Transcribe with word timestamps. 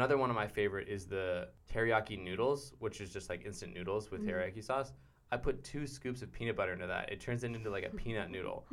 another 0.00 0.16
one 0.16 0.30
of 0.30 0.36
my 0.36 0.46
favorite 0.46 0.88
is 0.88 1.06
the 1.06 1.46
teriyaki 1.70 2.18
noodles, 2.18 2.72
which 2.78 3.02
is 3.02 3.12
just 3.12 3.28
like 3.28 3.44
instant 3.44 3.74
noodles 3.74 4.10
with 4.10 4.22
Mhm. 4.22 4.30
teriyaki 4.30 4.64
sauce. 4.64 4.94
I 5.30 5.36
put 5.36 5.62
two 5.62 5.86
scoops 5.86 6.22
of 6.22 6.32
peanut 6.32 6.56
butter 6.56 6.72
into 6.72 6.86
that. 6.86 7.12
It 7.12 7.20
turns 7.20 7.44
it 7.44 7.54
into 7.54 7.68
like 7.68 7.84
a 7.84 7.90
peanut 7.94 8.30
noodle. 8.34 8.66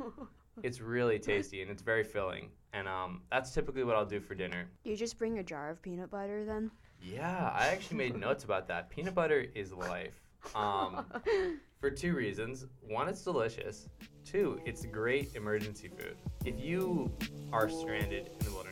It's 0.62 0.80
really 0.80 1.18
tasty 1.18 1.60
and 1.60 1.70
it's 1.70 1.82
very 1.82 2.02
filling. 2.02 2.50
And 2.72 2.88
um, 2.88 3.22
that's 3.30 3.52
typically 3.52 3.84
what 3.84 3.94
I'll 3.94 4.06
do 4.06 4.20
for 4.20 4.34
dinner. 4.34 4.70
Do 4.84 4.90
you 4.90 4.96
just 4.96 5.18
bring 5.18 5.38
a 5.38 5.42
jar 5.42 5.68
of 5.68 5.82
peanut 5.82 6.10
butter 6.10 6.46
then? 6.46 6.70
Yeah, 7.00 7.50
I 7.54 7.66
actually 7.66 7.98
made 7.98 8.16
notes 8.26 8.44
about 8.44 8.66
that. 8.68 8.88
Peanut 8.88 9.14
butter 9.14 9.44
is 9.54 9.72
life. 9.74 10.18
Um, 10.54 11.04
for 11.80 11.90
two 11.90 12.14
reasons. 12.14 12.66
One, 12.80 13.06
it's 13.08 13.22
delicious. 13.22 13.90
Two, 14.24 14.60
it's 14.64 14.86
great 14.86 15.34
emergency 15.36 15.88
food. 15.88 16.16
If 16.46 16.58
you 16.58 17.12
are 17.52 17.68
stranded 17.68 18.30
in 18.40 18.46
the 18.46 18.52
wilderness, 18.52 18.67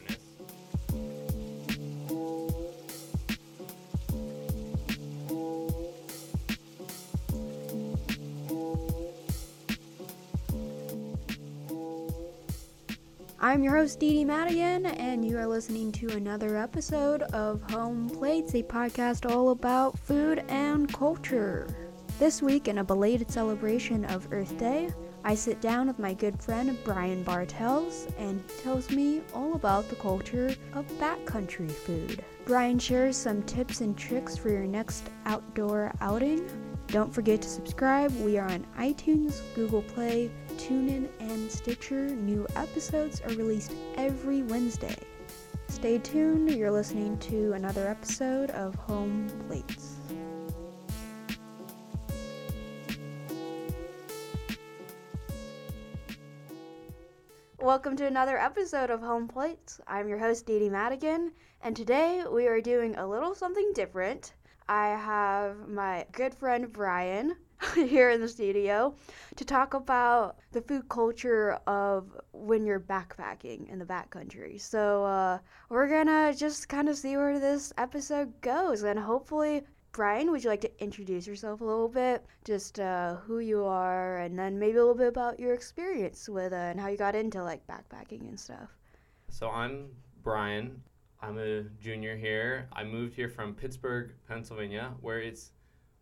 I'm 13.47 13.63
your 13.63 13.77
host, 13.77 14.01
Dee 14.01 14.13
Dee 14.13 14.25
Madigan, 14.25 14.87
and 14.87 15.25
you 15.25 15.39
are 15.39 15.47
listening 15.47 15.93
to 15.93 16.09
another 16.09 16.57
episode 16.57 17.23
of 17.23 17.63
Home 17.71 18.11
Plates, 18.11 18.57
a 18.57 18.63
podcast 18.65 19.31
all 19.31 19.51
about 19.51 19.97
food 20.01 20.43
and 20.49 20.93
culture. 20.93 21.69
This 22.19 22.43
week, 22.43 22.67
in 22.67 22.79
a 22.79 22.85
belated 22.85 23.31
celebration 23.31 24.05
of 24.07 24.27
Earth 24.33 24.59
Day, 24.59 24.91
I 25.23 25.37
sit 25.37 25.61
down 25.61 25.87
with 25.87 26.01
my 26.01 26.13
good 26.13 26.43
friend 26.43 26.77
Brian 26.83 27.23
Bartels, 27.23 28.09
and 28.19 28.43
he 28.51 28.63
tells 28.65 28.91
me 28.91 29.23
all 29.33 29.55
about 29.55 29.89
the 29.89 29.95
culture 29.95 30.53
of 30.73 30.85
backcountry 30.99 31.71
food. 31.71 32.25
Brian 32.47 32.81
shares 32.81 33.17
some 33.17 33.45
tips 33.45 33.81
and 33.81 33.97
tricks 33.97 34.37
for 34.37 34.49
your 34.49 34.67
next 34.67 35.09
outdoor 35.25 35.93
outing. 36.01 36.51
Don't 36.89 37.15
forget 37.15 37.43
to 37.43 37.49
subscribe. 37.49 38.11
We 38.23 38.39
are 38.39 38.51
on 38.51 38.67
iTunes, 38.77 39.41
Google 39.55 39.83
Play, 39.83 40.33
TuneIn, 40.57 41.09
and 41.21 41.51
Stitcher. 41.51 42.09
New 42.09 42.47
episodes 42.57 43.21
are 43.21 43.35
released 43.35 43.75
every 43.97 44.43
Wednesday. 44.43 44.97
Stay 45.69 45.99
tuned. 45.99 46.51
You're 46.51 46.71
listening 46.71 47.19
to 47.19 47.53
another 47.53 47.87
episode 47.87 48.51
of 48.53 48.75
Home 48.75 49.29
Plates. 49.47 49.97
Welcome 57.59 57.97
to 57.97 58.07
another 58.07 58.39
episode 58.39 58.91
of 58.91 59.01
Home 59.01 59.29
Plates. 59.29 59.81
I'm 59.87 60.09
your 60.09 60.19
host, 60.19 60.47
Dee 60.47 60.59
Dee 60.59 60.71
Madigan, 60.71 61.33
and 61.63 61.77
today 61.77 62.25
we 62.31 62.47
are 62.47 62.61
doing 62.61 62.97
a 62.97 63.07
little 63.07 63.35
something 63.35 63.73
different. 63.75 64.33
I 64.69 64.89
have 64.89 65.69
my 65.69 66.07
good 66.13 66.35
friend 66.35 66.73
Brian 66.73 67.37
here 67.75 68.11
in 68.11 68.21
the 68.21 68.29
studio 68.29 68.95
to 69.37 69.45
talk 69.45 69.75
about 69.75 70.39
the 70.53 70.61
food 70.63 70.89
culture 70.89 71.59
of 71.67 72.17
when 72.33 72.65
you're 72.67 72.81
backpacking 72.81 73.69
in 73.71 73.79
the 73.79 73.85
backcountry. 73.85 74.61
So 74.61 75.05
uh, 75.05 75.39
we're 75.69 75.89
gonna 75.89 76.35
just 76.35 76.69
kind 76.69 76.89
of 76.89 76.97
see 76.97 77.17
where 77.17 77.39
this 77.39 77.73
episode 77.79 78.41
goes, 78.41 78.83
and 78.83 78.99
hopefully, 78.99 79.63
Brian, 79.93 80.31
would 80.31 80.45
you 80.45 80.51
like 80.51 80.61
to 80.61 80.83
introduce 80.83 81.27
yourself 81.27 81.61
a 81.61 81.65
little 81.65 81.89
bit, 81.89 82.25
just 82.45 82.79
uh, 82.81 83.17
who 83.17 83.39
you 83.39 83.65
are, 83.65 84.19
and 84.19 84.39
then 84.39 84.59
maybe 84.59 84.77
a 84.77 84.81
little 84.81 84.95
bit 84.95 85.09
about 85.09 85.41
your 85.41 85.55
experience 85.55 86.29
with 86.29 86.53
uh, 86.53 86.57
and 86.57 86.81
how 86.81 86.89
you 86.89 86.97
got 86.99 87.15
into 87.15 87.43
like 87.43 87.67
backpacking 87.67 88.29
and 88.29 88.39
stuff. 88.39 88.69
so 89.29 89.51
I'm 89.51 89.89
Brian. 90.23 90.83
I'm 91.23 91.39
a 91.39 91.63
junior 91.81 92.17
here. 92.17 92.69
I 92.73 92.85
moved 92.85 93.15
here 93.15 93.29
from 93.29 93.55
Pittsburgh, 93.55 94.13
Pennsylvania, 94.29 94.93
where 95.01 95.21
it's 95.21 95.53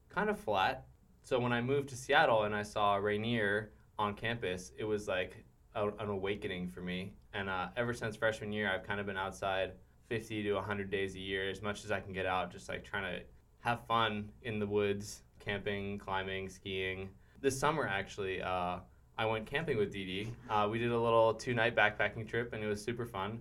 kind 0.08 0.28
of 0.28 0.38
flat. 0.38 0.86
So 1.24 1.40
when 1.40 1.54
I 1.54 1.62
moved 1.62 1.88
to 1.88 1.96
Seattle 1.96 2.42
and 2.42 2.54
I 2.54 2.62
saw 2.62 2.96
Rainier 2.96 3.70
on 3.98 4.12
campus, 4.12 4.72
it 4.76 4.84
was 4.84 5.08
like 5.08 5.42
a, 5.74 5.88
an 5.88 6.10
awakening 6.10 6.68
for 6.68 6.82
me. 6.82 7.14
And 7.32 7.48
uh, 7.48 7.68
ever 7.78 7.94
since 7.94 8.14
freshman 8.14 8.52
year, 8.52 8.70
I've 8.70 8.86
kind 8.86 9.00
of 9.00 9.06
been 9.06 9.16
outside 9.16 9.72
50 10.10 10.42
to 10.42 10.52
100 10.52 10.90
days 10.90 11.14
a 11.14 11.18
year, 11.18 11.48
as 11.48 11.62
much 11.62 11.82
as 11.82 11.90
I 11.90 12.00
can 12.00 12.12
get 12.12 12.26
out, 12.26 12.52
just 12.52 12.68
like 12.68 12.84
trying 12.84 13.04
to 13.04 13.24
have 13.60 13.86
fun 13.86 14.30
in 14.42 14.58
the 14.58 14.66
woods, 14.66 15.22
camping, 15.40 15.96
climbing, 15.96 16.50
skiing. 16.50 17.08
This 17.40 17.58
summer, 17.58 17.86
actually, 17.86 18.42
uh, 18.42 18.80
I 19.16 19.24
went 19.24 19.46
camping 19.46 19.78
with 19.78 19.90
Dee 19.90 20.04
Dee. 20.04 20.32
Uh, 20.50 20.68
we 20.70 20.78
did 20.78 20.92
a 20.92 21.00
little 21.00 21.32
two 21.32 21.54
night 21.54 21.74
backpacking 21.74 22.28
trip, 22.28 22.52
and 22.52 22.62
it 22.62 22.66
was 22.66 22.84
super 22.84 23.06
fun. 23.06 23.40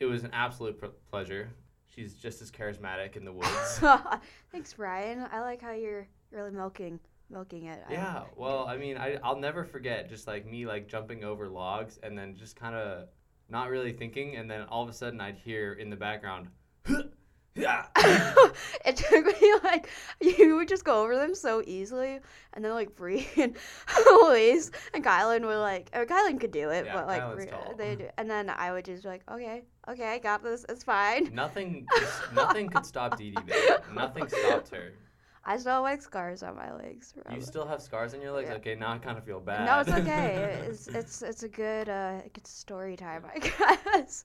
It 0.00 0.04
was 0.04 0.22
an 0.22 0.30
absolute 0.34 0.78
pr- 0.78 0.86
pleasure. 1.10 1.48
She's 1.86 2.12
just 2.12 2.42
as 2.42 2.50
charismatic 2.50 3.16
in 3.16 3.24
the 3.24 3.32
woods. 3.32 3.80
Thanks, 4.52 4.74
Brian. 4.74 5.26
I 5.32 5.40
like 5.40 5.62
how 5.62 5.72
you're 5.72 6.06
really 6.30 6.50
milking 6.50 7.00
milking 7.30 7.66
it. 7.66 7.82
I- 7.88 7.92
Yeah, 7.92 8.22
well, 8.36 8.66
I 8.66 8.76
mean, 8.76 8.96
I 8.96 9.18
I'll 9.22 9.38
never 9.38 9.64
forget 9.64 10.08
just 10.08 10.26
like 10.26 10.46
me 10.46 10.66
like 10.66 10.88
jumping 10.88 11.24
over 11.24 11.48
logs 11.48 11.98
and 12.02 12.16
then 12.16 12.36
just 12.36 12.56
kind 12.56 12.74
of 12.74 13.08
not 13.48 13.68
really 13.70 13.92
thinking, 13.92 14.36
and 14.36 14.50
then 14.50 14.62
all 14.62 14.82
of 14.82 14.88
a 14.88 14.92
sudden 14.92 15.20
I'd 15.20 15.36
hear 15.36 15.74
in 15.74 15.90
the 15.90 15.96
background, 15.96 16.48
yeah, 17.54 17.84
it 18.86 18.96
took 18.96 19.26
me 19.26 19.54
like 19.62 19.88
you 20.20 20.56
would 20.56 20.68
just 20.68 20.84
go 20.84 21.02
over 21.02 21.16
them 21.16 21.34
so 21.34 21.62
easily, 21.66 22.20
and 22.54 22.64
then 22.64 22.72
like 22.72 22.94
Bree 22.96 23.28
and 23.36 23.56
Louise 24.06 24.70
and 24.94 25.04
Kylan 25.04 25.42
were 25.44 25.56
like, 25.58 25.90
or 25.92 26.06
Kylan 26.06 26.40
could 26.40 26.50
do 26.52 26.70
it, 26.70 26.86
Yeah, 26.86 26.94
but 26.94 27.06
like 27.06 27.34
Bree- 27.34 27.50
they 27.76 27.96
do, 27.96 28.08
and 28.16 28.30
then 28.30 28.48
I 28.48 28.72
would 28.72 28.86
just 28.86 29.02
be 29.02 29.08
like, 29.10 29.22
okay, 29.30 29.62
okay, 29.88 30.06
I 30.14 30.18
got 30.18 30.42
this, 30.42 30.64
it's 30.70 30.82
fine. 30.84 31.28
nothing 31.34 31.86
nothing 32.34 32.68
could 32.70 32.86
stop 32.86 33.18
Dee 33.18 33.32
Dee. 33.32 33.52
Nothing 33.94 34.28
stopped 34.28 34.70
her. 34.70 34.92
I 35.44 35.56
still 35.56 35.72
have 35.72 35.82
like 35.82 36.02
scars 36.02 36.42
on 36.42 36.56
my 36.56 36.72
legs. 36.72 37.12
from 37.12 37.34
You 37.34 37.40
still 37.42 37.66
have 37.66 37.82
scars 37.82 38.14
on 38.14 38.20
your 38.20 38.32
legs? 38.32 38.48
Yeah. 38.48 38.56
Okay, 38.56 38.74
now 38.74 38.92
I 38.92 38.98
kind 38.98 39.18
of 39.18 39.24
feel 39.24 39.40
bad. 39.40 39.66
No, 39.66 39.80
it's 39.80 39.90
okay. 39.90 40.58
it's 40.68 40.88
it's 40.88 41.22
it's 41.22 41.42
a 41.42 41.48
good 41.48 41.88
uh, 41.88 42.20
good 42.32 42.46
story 42.46 42.96
time, 42.96 43.24
I 43.34 43.38
guess. 43.96 44.24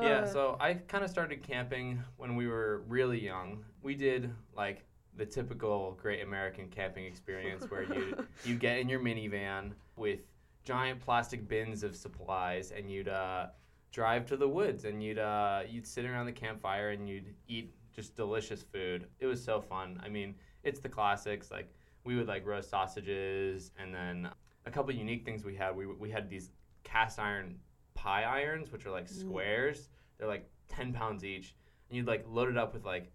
Yeah, 0.00 0.20
Uh, 0.20 0.26
so 0.26 0.56
I 0.60 0.74
kind 0.74 1.04
of 1.04 1.10
started 1.10 1.42
camping 1.42 2.02
when 2.16 2.36
we 2.36 2.46
were 2.48 2.82
really 2.88 3.24
young. 3.24 3.64
We 3.82 3.94
did 3.94 4.30
like 4.56 4.84
the 5.16 5.24
typical 5.24 5.96
great 6.02 6.22
American 6.22 6.68
camping 6.68 7.04
experience 7.06 7.70
where 7.70 7.84
you 7.84 8.26
you 8.44 8.56
get 8.56 8.78
in 8.78 8.88
your 8.88 9.00
minivan 9.00 9.72
with 9.96 10.20
giant 10.64 11.00
plastic 11.00 11.46
bins 11.48 11.82
of 11.82 11.94
supplies 11.94 12.72
and 12.72 12.90
you'd 12.90 13.08
uh, 13.08 13.46
drive 13.92 14.26
to 14.26 14.36
the 14.36 14.48
woods 14.48 14.84
and 14.84 15.02
you'd 15.02 15.18
uh, 15.18 15.60
you'd 15.68 15.86
sit 15.86 16.04
around 16.04 16.26
the 16.26 16.32
campfire 16.32 16.90
and 16.90 17.08
you'd 17.08 17.34
eat 17.48 17.72
just 17.94 18.16
delicious 18.16 18.62
food. 18.62 19.06
It 19.20 19.26
was 19.26 19.42
so 19.42 19.60
fun. 19.60 20.00
I 20.04 20.08
mean, 20.08 20.34
it's 20.62 20.80
the 20.80 20.88
classics 20.88 21.50
like 21.50 21.72
we 22.04 22.16
would 22.16 22.26
like 22.28 22.44
roast 22.46 22.68
sausages 22.70 23.70
and 23.78 23.94
then 23.94 24.28
a 24.66 24.70
couple 24.70 24.92
unique 24.94 25.24
things 25.24 25.44
we 25.44 25.54
had. 25.54 25.74
We 25.76 25.86
we 25.86 26.10
had 26.10 26.28
these 26.28 26.50
cast 26.82 27.18
iron 27.18 27.58
pie 27.94 28.24
irons, 28.24 28.72
which 28.72 28.84
are 28.86 28.90
like 28.90 29.06
Mm. 29.06 29.20
squares. 29.20 29.88
They're 30.18 30.28
like 30.28 30.48
ten 30.68 30.92
pounds 30.92 31.24
each, 31.24 31.54
and 31.88 31.96
you'd 31.96 32.06
like 32.06 32.24
load 32.28 32.48
it 32.48 32.56
up 32.58 32.74
with 32.74 32.84
like 32.84 33.12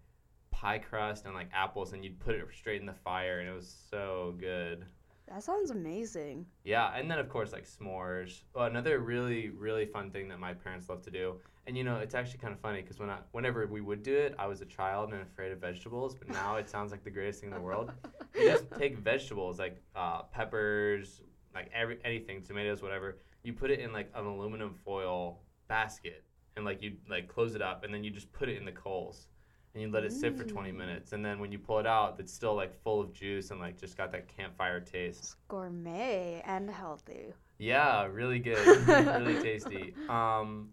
pie 0.50 0.78
crust 0.78 1.26
and 1.26 1.34
like 1.34 1.48
apples, 1.52 1.92
and 1.92 2.04
you'd 2.04 2.18
put 2.18 2.34
it 2.34 2.46
straight 2.54 2.80
in 2.80 2.86
the 2.86 2.92
fire, 2.94 3.40
and 3.40 3.48
it 3.48 3.52
was 3.54 3.68
so 3.90 4.34
good. 4.38 4.84
that 5.28 5.42
sounds 5.44 5.70
amazing. 5.70 6.44
Yeah, 6.64 6.90
and 6.96 7.08
then 7.10 7.18
of 7.18 7.28
course 7.28 7.52
like 7.52 7.64
s'mores. 7.66 8.42
Oh, 8.54 8.62
another 8.62 8.98
really 9.00 9.50
really 9.50 9.86
fun 9.86 10.10
thing 10.10 10.28
that 10.28 10.38
my 10.40 10.54
parents 10.54 10.88
love 10.88 11.02
to 11.02 11.10
do, 11.10 11.40
and 11.66 11.76
you 11.76 11.84
know 11.84 11.96
it's 11.96 12.14
actually 12.14 12.38
kind 12.38 12.52
of 12.52 12.60
funny 12.60 12.82
because 12.82 12.98
when 12.98 13.10
I 13.10 13.18
whenever 13.32 13.66
we 13.66 13.80
would 13.80 14.02
do 14.02 14.14
it, 14.16 14.34
I 14.38 14.46
was 14.46 14.60
a 14.60 14.64
child 14.66 15.12
and 15.12 15.22
afraid 15.22 15.52
of 15.52 15.58
vegetables, 15.58 16.14
but 16.14 16.28
now 16.28 16.56
it 16.56 16.68
sounds 16.68 16.90
like 16.90 17.04
the 17.04 17.10
greatest 17.10 17.40
thing 17.40 17.50
in 17.50 17.54
the 17.54 17.60
world. 17.62 17.90
You 18.38 18.46
just 18.46 18.64
take 18.78 18.96
vegetables 18.96 19.58
like 19.58 19.82
uh, 19.94 20.22
peppers, 20.22 21.20
like 21.54 21.68
every 21.74 21.98
anything, 22.04 22.40
tomatoes, 22.42 22.80
whatever. 22.80 23.18
You 23.42 23.52
put 23.52 23.70
it 23.70 23.80
in 23.80 23.92
like 23.92 24.10
an 24.14 24.24
aluminum 24.24 24.72
foil 24.84 25.40
basket, 25.68 26.24
and 26.56 26.64
like 26.64 26.80
you 26.80 26.92
like 27.08 27.28
close 27.28 27.54
it 27.54 27.60
up, 27.60 27.84
and 27.84 27.92
then 27.92 28.02
you 28.04 28.10
just 28.10 28.32
put 28.32 28.48
it 28.48 28.56
in 28.56 28.64
the 28.64 28.72
coals. 28.72 29.28
And 29.74 29.82
you 29.82 29.90
let 29.90 30.04
it 30.04 30.12
sit 30.12 30.36
for 30.36 30.44
20 30.44 30.72
Mm. 30.72 30.76
minutes, 30.76 31.12
and 31.12 31.24
then 31.24 31.38
when 31.38 31.52
you 31.52 31.58
pull 31.58 31.78
it 31.80 31.86
out, 31.86 32.16
it's 32.18 32.32
still 32.32 32.54
like 32.54 32.72
full 32.82 33.00
of 33.00 33.12
juice 33.12 33.50
and 33.50 33.60
like 33.60 33.78
just 33.78 33.96
got 33.96 34.10
that 34.12 34.26
campfire 34.26 34.80
taste. 34.80 35.18
It's 35.20 35.36
gourmet 35.48 36.42
and 36.44 36.70
healthy. 36.70 37.34
Yeah, 37.58 38.06
really 38.06 38.38
good, 38.38 38.66
really 38.88 39.38
tasty. 39.42 39.94
Um, 40.08 40.70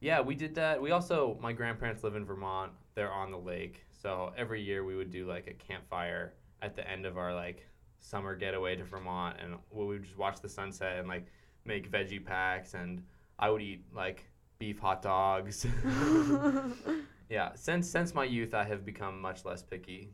yeah, 0.00 0.20
we 0.20 0.34
did 0.34 0.54
that. 0.54 0.80
We 0.80 0.90
also, 0.90 1.38
my 1.40 1.52
grandparents 1.52 2.02
live 2.02 2.16
in 2.16 2.24
Vermont. 2.24 2.72
They're 2.94 3.12
on 3.12 3.30
the 3.30 3.38
lake, 3.38 3.84
so 3.90 4.32
every 4.36 4.62
year 4.62 4.84
we 4.84 4.96
would 4.96 5.10
do 5.10 5.26
like 5.26 5.46
a 5.46 5.54
campfire 5.54 6.34
at 6.62 6.74
the 6.74 6.88
end 6.88 7.06
of 7.06 7.16
our 7.18 7.34
like 7.34 7.66
summer 7.98 8.34
getaway 8.34 8.76
to 8.76 8.84
Vermont, 8.84 9.36
and 9.42 9.56
we 9.70 9.86
would 9.86 10.04
just 10.04 10.16
watch 10.18 10.40
the 10.40 10.48
sunset 10.48 10.98
and 10.98 11.06
like 11.08 11.26
make 11.64 11.90
veggie 11.90 12.24
packs, 12.24 12.74
and 12.74 13.02
I 13.38 13.50
would 13.50 13.62
eat 13.62 13.84
like 13.94 14.24
beef 14.58 14.78
hot 14.78 15.02
dogs. 15.02 15.66
yeah, 17.28 17.50
since 17.54 17.88
since 17.88 18.14
my 18.14 18.24
youth, 18.24 18.54
I 18.54 18.64
have 18.64 18.84
become 18.84 19.20
much 19.20 19.44
less 19.44 19.62
picky. 19.62 20.10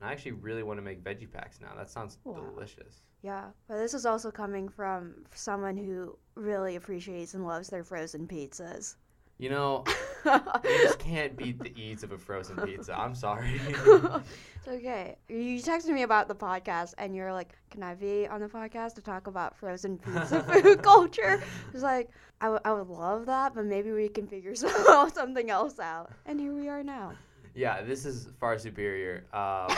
And 0.00 0.08
I 0.08 0.12
actually 0.12 0.32
really 0.32 0.62
want 0.62 0.78
to 0.78 0.82
make 0.82 1.02
veggie 1.04 1.30
packs 1.30 1.60
now. 1.60 1.72
That 1.76 1.88
sounds 1.90 2.18
Wow. 2.24 2.34
delicious. 2.34 3.02
Yeah, 3.22 3.50
but 3.68 3.76
this 3.76 3.94
is 3.94 4.04
also 4.04 4.32
coming 4.32 4.68
from 4.68 5.24
someone 5.32 5.76
who 5.76 6.18
really 6.34 6.74
appreciates 6.74 7.34
and 7.34 7.46
loves 7.46 7.68
their 7.68 7.84
frozen 7.84 8.26
pizzas. 8.26 8.96
You 9.38 9.50
know, 9.50 9.84
you 10.24 10.40
just 10.82 10.98
can't 11.00 11.36
beat 11.36 11.58
the 11.58 11.76
ease 11.80 12.04
of 12.04 12.12
a 12.12 12.18
frozen 12.18 12.56
pizza. 12.58 12.96
I'm 12.96 13.14
sorry. 13.14 13.60
it's 13.66 14.68
okay. 14.68 15.16
You 15.28 15.60
texted 15.60 15.88
me 15.88 16.02
about 16.02 16.28
the 16.28 16.34
podcast, 16.34 16.94
and 16.98 17.16
you're 17.16 17.32
like, 17.32 17.52
"Can 17.70 17.82
I 17.82 17.94
be 17.94 18.28
on 18.28 18.40
the 18.40 18.46
podcast 18.46 18.94
to 18.94 19.00
talk 19.00 19.26
about 19.26 19.56
frozen 19.58 19.98
pizza 19.98 20.42
food 20.44 20.82
culture?" 20.82 21.42
It's 21.74 21.82
like, 21.82 22.10
I, 22.40 22.44
w- 22.46 22.60
I 22.64 22.72
would 22.72 22.86
love 22.88 23.26
that, 23.26 23.52
but 23.54 23.64
maybe 23.64 23.90
we 23.90 24.08
can 24.08 24.28
figure 24.28 24.54
some- 24.54 25.10
something 25.10 25.50
else 25.50 25.80
out. 25.80 26.12
And 26.26 26.38
here 26.38 26.52
we 26.52 26.68
are 26.68 26.84
now. 26.84 27.12
yeah, 27.54 27.82
this 27.82 28.04
is 28.06 28.28
far 28.38 28.58
superior. 28.58 29.24
Um, 29.32 29.74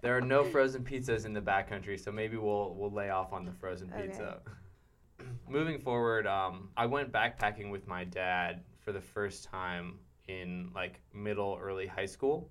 there 0.00 0.16
are 0.16 0.22
no 0.22 0.44
frozen 0.44 0.82
pizzas 0.82 1.26
in 1.26 1.34
the 1.34 1.42
backcountry, 1.42 2.00
so 2.02 2.10
maybe 2.10 2.38
we'll 2.38 2.74
we'll 2.74 2.92
lay 2.92 3.10
off 3.10 3.34
on 3.34 3.44
the 3.44 3.52
frozen 3.52 3.92
Okay. 3.94 4.06
pizza. 4.06 4.38
Moving 5.48 5.78
forward, 5.78 6.26
um, 6.26 6.70
I 6.76 6.86
went 6.86 7.12
backpacking 7.12 7.70
with 7.70 7.86
my 7.86 8.04
dad 8.04 8.62
for 8.88 8.92
the 8.92 9.00
first 9.02 9.44
time 9.44 9.98
in 10.28 10.70
like 10.74 10.98
middle 11.12 11.58
early 11.62 11.86
high 11.86 12.06
school. 12.06 12.50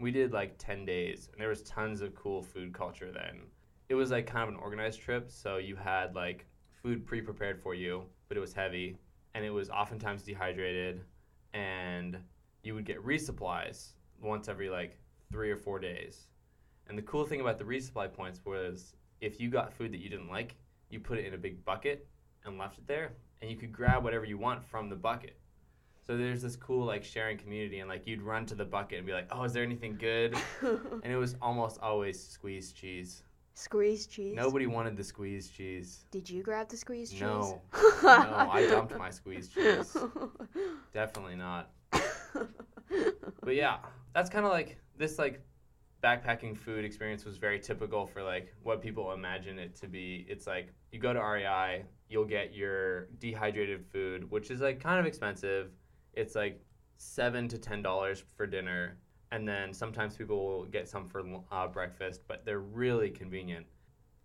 We 0.00 0.10
did 0.10 0.32
like 0.32 0.56
10 0.56 0.86
days 0.86 1.28
and 1.30 1.38
there 1.38 1.50
was 1.50 1.62
tons 1.64 2.00
of 2.00 2.14
cool 2.14 2.40
food 2.40 2.72
culture 2.72 3.12
then. 3.12 3.42
It 3.90 3.94
was 3.94 4.10
like 4.10 4.26
kind 4.26 4.44
of 4.44 4.48
an 4.48 4.60
organized 4.60 5.02
trip, 5.02 5.30
so 5.30 5.58
you 5.58 5.76
had 5.76 6.14
like 6.14 6.46
food 6.82 7.04
pre-prepared 7.04 7.60
for 7.60 7.74
you, 7.74 8.04
but 8.28 8.38
it 8.38 8.40
was 8.40 8.54
heavy 8.54 8.96
and 9.34 9.44
it 9.44 9.50
was 9.50 9.68
oftentimes 9.68 10.22
dehydrated 10.22 11.02
and 11.52 12.16
you 12.62 12.74
would 12.74 12.86
get 12.86 13.04
resupplies 13.04 13.88
once 14.22 14.48
every 14.48 14.70
like 14.70 14.98
3 15.32 15.50
or 15.50 15.58
4 15.58 15.80
days. 15.80 16.28
And 16.88 16.96
the 16.96 17.02
cool 17.02 17.26
thing 17.26 17.42
about 17.42 17.58
the 17.58 17.64
resupply 17.64 18.10
points 18.10 18.40
was 18.46 18.94
if 19.20 19.38
you 19.38 19.50
got 19.50 19.70
food 19.70 19.92
that 19.92 20.00
you 20.00 20.08
didn't 20.08 20.30
like, 20.30 20.56
you 20.88 20.98
put 20.98 21.18
it 21.18 21.26
in 21.26 21.34
a 21.34 21.38
big 21.38 21.62
bucket 21.62 22.08
and 22.46 22.56
left 22.56 22.78
it 22.78 22.86
there 22.86 23.12
and 23.42 23.50
you 23.50 23.58
could 23.58 23.70
grab 23.70 24.02
whatever 24.02 24.24
you 24.24 24.38
want 24.38 24.64
from 24.64 24.88
the 24.88 24.96
bucket. 24.96 25.36
So 26.06 26.16
there's 26.18 26.42
this 26.42 26.56
cool 26.56 26.84
like 26.84 27.02
sharing 27.02 27.38
community 27.38 27.78
and 27.80 27.88
like 27.88 28.06
you'd 28.06 28.20
run 28.20 28.44
to 28.46 28.54
the 28.54 28.64
bucket 28.64 28.98
and 28.98 29.06
be 29.06 29.12
like, 29.12 29.28
"Oh, 29.30 29.44
is 29.44 29.52
there 29.52 29.62
anything 29.62 29.96
good?" 29.96 30.36
And 30.62 31.06
it 31.12 31.16
was 31.16 31.36
almost 31.40 31.80
always 31.80 32.22
squeezed 32.22 32.76
cheese. 32.76 33.22
Squeezed 33.54 34.10
cheese. 34.10 34.34
Nobody 34.34 34.66
wanted 34.66 34.96
the 34.96 35.04
squeezed 35.04 35.54
cheese. 35.54 36.04
Did 36.10 36.28
you 36.28 36.42
grab 36.42 36.68
the 36.68 36.76
squeezed 36.76 37.12
cheese? 37.12 37.20
No. 37.20 37.62
No, 38.02 38.50
I 38.52 38.66
dumped 38.68 38.98
my 38.98 39.10
squeezed 39.10 39.54
cheese. 39.54 39.96
Definitely 40.92 41.36
not. 41.36 41.70
But 43.42 43.54
yeah, 43.54 43.78
that's 44.14 44.28
kind 44.28 44.44
of 44.44 44.52
like 44.52 44.78
this 44.98 45.18
like 45.18 45.40
backpacking 46.02 46.56
food 46.56 46.84
experience 46.84 47.24
was 47.24 47.38
very 47.38 47.58
typical 47.58 48.06
for 48.06 48.22
like 48.22 48.54
what 48.62 48.82
people 48.82 49.12
imagine 49.12 49.58
it 49.58 49.74
to 49.76 49.86
be. 49.86 50.26
It's 50.28 50.46
like 50.46 50.68
you 50.92 50.98
go 50.98 51.12
to 51.12 51.20
REI, 51.20 51.84
you'll 52.08 52.26
get 52.26 52.54
your 52.54 53.06
dehydrated 53.18 53.86
food, 53.90 54.30
which 54.30 54.50
is 54.50 54.60
like 54.60 54.80
kind 54.80 55.00
of 55.00 55.06
expensive. 55.06 55.70
It's 56.16 56.34
like 56.34 56.60
seven 56.96 57.48
to 57.48 57.58
ten 57.58 57.82
dollars 57.82 58.24
for 58.36 58.46
dinner, 58.46 58.98
and 59.32 59.46
then 59.46 59.72
sometimes 59.72 60.16
people 60.16 60.46
will 60.46 60.64
get 60.64 60.88
some 60.88 61.08
for 61.08 61.22
uh, 61.50 61.68
breakfast, 61.68 62.22
but 62.28 62.44
they're 62.44 62.60
really 62.60 63.10
convenient. 63.10 63.66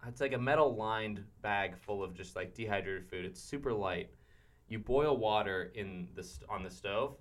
It's 0.08 0.22
like 0.22 0.34
a 0.34 0.38
metal 0.38 0.76
lined 0.76 1.24
bag 1.42 1.78
full 1.78 2.04
of 2.04 2.14
just 2.14 2.36
like 2.36 2.54
dehydrated 2.54 3.10
food. 3.10 3.26
It's 3.26 3.42
super 3.42 3.74
light. 3.74 4.10
You 4.68 4.80
boil 4.80 5.18
water 5.18 5.72
in 5.76 6.08
the 6.16 6.24
st- 6.24 6.50
on 6.50 6.64
the 6.64 6.70
stove, 6.70 7.18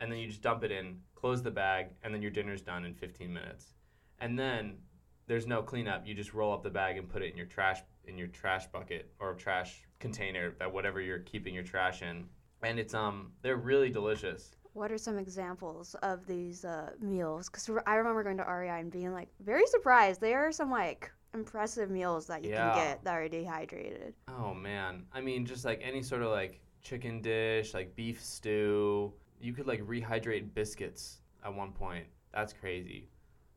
and 0.00 0.10
then 0.10 0.18
you 0.18 0.28
just 0.28 0.42
dump 0.42 0.64
it 0.64 0.70
in, 0.70 1.00
close 1.14 1.42
the 1.42 1.50
bag, 1.50 1.86
and 2.02 2.12
then 2.12 2.20
your 2.20 2.30
dinner's 2.30 2.62
done 2.62 2.84
in 2.84 2.94
15 2.94 3.32
minutes. 3.32 3.74
And 4.20 4.38
then 4.38 4.78
there's 5.26 5.46
no 5.46 5.62
cleanup. 5.62 6.06
You 6.06 6.14
just 6.14 6.34
roll 6.34 6.52
up 6.52 6.62
the 6.62 6.70
bag 6.70 6.98
and 6.98 7.08
put 7.08 7.22
it 7.22 7.30
in 7.30 7.36
your 7.36 7.46
trash 7.46 7.82
in 8.04 8.18
your 8.18 8.26
trash 8.28 8.66
bucket 8.66 9.12
or 9.20 9.34
trash 9.34 9.84
container 10.00 10.52
that 10.58 10.72
whatever 10.72 11.00
you're 11.00 11.20
keeping 11.20 11.54
your 11.54 11.62
trash 11.62 12.02
in. 12.02 12.24
And 12.62 12.78
it's 12.78 12.94
um 12.94 13.32
they're 13.42 13.56
really 13.56 13.90
delicious. 13.90 14.56
What 14.72 14.92
are 14.92 14.98
some 14.98 15.18
examples 15.18 15.96
of 16.02 16.26
these 16.26 16.64
uh, 16.64 16.90
meals? 17.00 17.48
Because 17.48 17.68
I 17.86 17.96
remember 17.96 18.22
going 18.22 18.36
to 18.36 18.44
REI 18.44 18.80
and 18.80 18.90
being 18.90 19.12
like 19.12 19.28
very 19.44 19.66
surprised. 19.66 20.20
There 20.20 20.46
are 20.46 20.52
some 20.52 20.70
like 20.70 21.10
impressive 21.34 21.90
meals 21.90 22.26
that 22.28 22.44
you 22.44 22.50
Yeah. 22.50 22.72
can 22.72 22.76
get 22.76 23.04
that 23.04 23.14
are 23.14 23.28
dehydrated. 23.28 24.14
Oh 24.28 24.54
man. 24.54 25.06
I 25.12 25.20
mean 25.20 25.44
just 25.46 25.64
like 25.64 25.80
any 25.82 26.02
sort 26.02 26.22
of 26.22 26.30
like 26.30 26.60
chicken 26.82 27.20
dish, 27.20 27.74
like 27.74 27.96
beef 27.96 28.22
stew. 28.22 29.12
You 29.40 29.52
could 29.54 29.66
like 29.66 29.80
rehydrate 29.82 30.54
biscuits 30.54 31.20
at 31.44 31.52
one 31.54 31.72
point. 31.72 32.06
That's 32.32 32.52
crazy. 32.52 33.08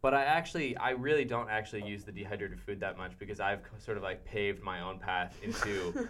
But 0.04 0.14
I 0.14 0.26
actually, 0.26 0.76
I 0.76 0.90
really 0.90 1.24
don't 1.24 1.50
actually 1.50 1.86
use 1.86 2.04
the 2.04 2.12
dehydrated 2.12 2.60
food 2.60 2.78
that 2.82 2.98
much 2.98 3.18
because 3.18 3.40
I've 3.40 3.62
sort 3.80 3.96
of 3.96 4.04
like 4.04 4.26
paved 4.26 4.62
my 4.62 4.82
own 4.82 5.00
path 5.00 5.34
into 5.42 6.10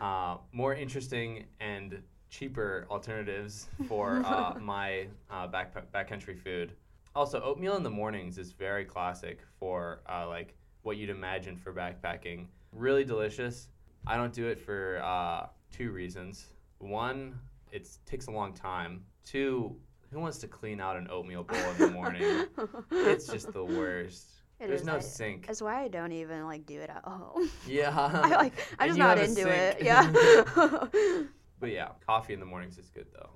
uh, 0.00 0.38
more 0.50 0.74
interesting 0.74 1.44
and 1.60 2.02
cheaper 2.30 2.84
alternatives 2.90 3.68
for 3.86 4.24
uh, 4.26 4.54
my 4.60 5.06
uh, 5.30 5.46
back 5.46 5.72
backcountry 5.94 6.36
food. 6.36 6.72
Also, 7.14 7.40
oatmeal 7.42 7.76
in 7.76 7.84
the 7.84 7.90
mornings 7.90 8.38
is 8.38 8.50
very 8.50 8.84
classic 8.84 9.38
for 9.60 10.00
uh, 10.12 10.26
like 10.26 10.56
what 10.82 10.96
you'd 10.96 11.10
imagine 11.10 11.56
for 11.56 11.72
backpacking. 11.72 12.46
Really 12.72 13.04
delicious. 13.04 13.68
I 14.04 14.16
don't 14.16 14.32
do 14.32 14.48
it 14.48 14.58
for 14.58 15.00
uh, 15.04 15.46
two 15.70 15.92
reasons. 15.92 16.46
One, 16.78 17.38
it 17.70 17.88
takes 18.04 18.26
a 18.26 18.32
long 18.32 18.52
time. 18.52 19.04
Two, 19.24 19.76
who 20.10 20.20
wants 20.20 20.38
to 20.38 20.48
clean 20.48 20.80
out 20.80 20.96
an 20.96 21.08
oatmeal 21.10 21.44
bowl 21.44 21.58
in 21.72 21.78
the 21.78 21.90
morning? 21.90 22.46
it's 22.90 23.26
just 23.26 23.52
the 23.52 23.64
worst. 23.64 24.26
It 24.60 24.68
There's 24.68 24.80
is, 24.80 24.86
no 24.86 24.96
I- 24.96 25.00
sink. 25.00 25.46
That's 25.46 25.62
why 25.62 25.82
I 25.82 25.88
don't 25.88 26.12
even 26.12 26.44
like 26.46 26.66
do 26.66 26.80
it 26.80 26.90
at 26.90 27.04
home. 27.04 27.48
Yeah. 27.66 27.92
I 27.94 28.28
like 28.36 28.54
I'm 28.78 28.88
just 28.88 28.98
not 28.98 29.18
into 29.18 29.48
it. 29.48 29.78
Yeah. 29.82 30.82
But 31.60 31.72
yeah, 31.72 31.88
coffee 32.06 32.34
in 32.34 32.40
the 32.40 32.46
mornings 32.46 32.78
is 32.78 32.88
good 32.88 33.06
though. 33.12 33.30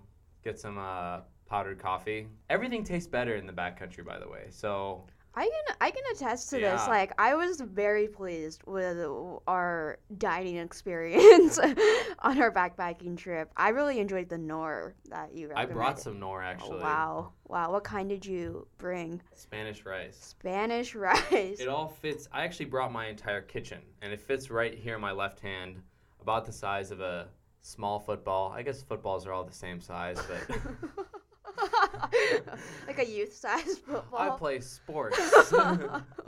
Get 0.45 0.57
some 0.59 0.79
uh, 0.79 1.23
powdered 1.49 1.81
coffee. 1.81 2.29
Everything 2.51 2.85
tastes 2.85 3.09
better 3.09 3.35
in 3.35 3.47
the 3.47 3.53
backcountry, 3.53 4.05
by 4.05 4.21
the 4.21 4.29
way. 4.29 4.47
So 4.51 5.05
I 5.34 5.44
can 5.44 5.76
I 5.81 5.90
can 5.90 6.02
attest 6.14 6.50
to 6.50 6.61
this. 6.61 6.87
Like 6.87 7.12
I 7.19 7.34
was 7.34 7.61
very 7.61 8.06
pleased 8.08 8.62
with 8.67 8.99
our 9.46 9.99
dining 10.19 10.56
experience 10.67 11.58
on 12.19 12.40
our 12.40 12.52
backpacking 12.52 13.17
trip. 13.17 13.50
I 13.56 13.70
really 13.70 13.99
enjoyed 13.99 14.29
the 14.29 14.38
Knorr 14.38 14.94
that 15.08 15.34
you 15.34 15.50
I 15.56 15.64
brought 15.64 15.99
some 16.00 16.19
Knorr 16.20 16.43
Oh, 16.43 16.46
actually. 16.46 16.81
wow, 16.81 17.32
wow! 17.49 17.73
What 17.73 17.84
kind 17.84 18.08
did 18.08 18.26
you 18.26 18.67
bring? 18.79 19.23
Spanish 19.34 19.84
rice. 19.87 20.17
Spanish 20.20 20.94
rice. 20.96 21.61
It 21.61 21.69
all 21.69 21.88
fits. 21.88 22.28
I 22.32 22.44
actually 22.44 22.67
brought 22.67 22.93
my 22.93 23.06
entire 23.06 23.40
kitchen, 23.43 23.81
and 24.02 24.12
it 24.12 24.20
fits 24.20 24.50
right 24.50 24.75
here 24.75 24.96
in 24.96 25.00
my 25.00 25.12
left 25.12 25.40
hand, 25.40 25.82
about 26.20 26.44
the 26.44 26.52
size 26.52 26.90
of 26.90 27.00
a 27.00 27.28
small 27.62 27.99
football. 28.00 28.52
I 28.52 28.62
guess 28.62 28.82
footballs 28.82 29.26
are 29.26 29.32
all 29.32 29.44
the 29.44 29.52
same 29.52 29.81
size, 29.81 30.19
but 30.28 30.58
like 32.87 32.99
a 32.99 33.06
youth-sized 33.06 33.78
football. 33.87 34.21
I 34.21 34.30
play 34.37 34.61
sports. 34.61 35.18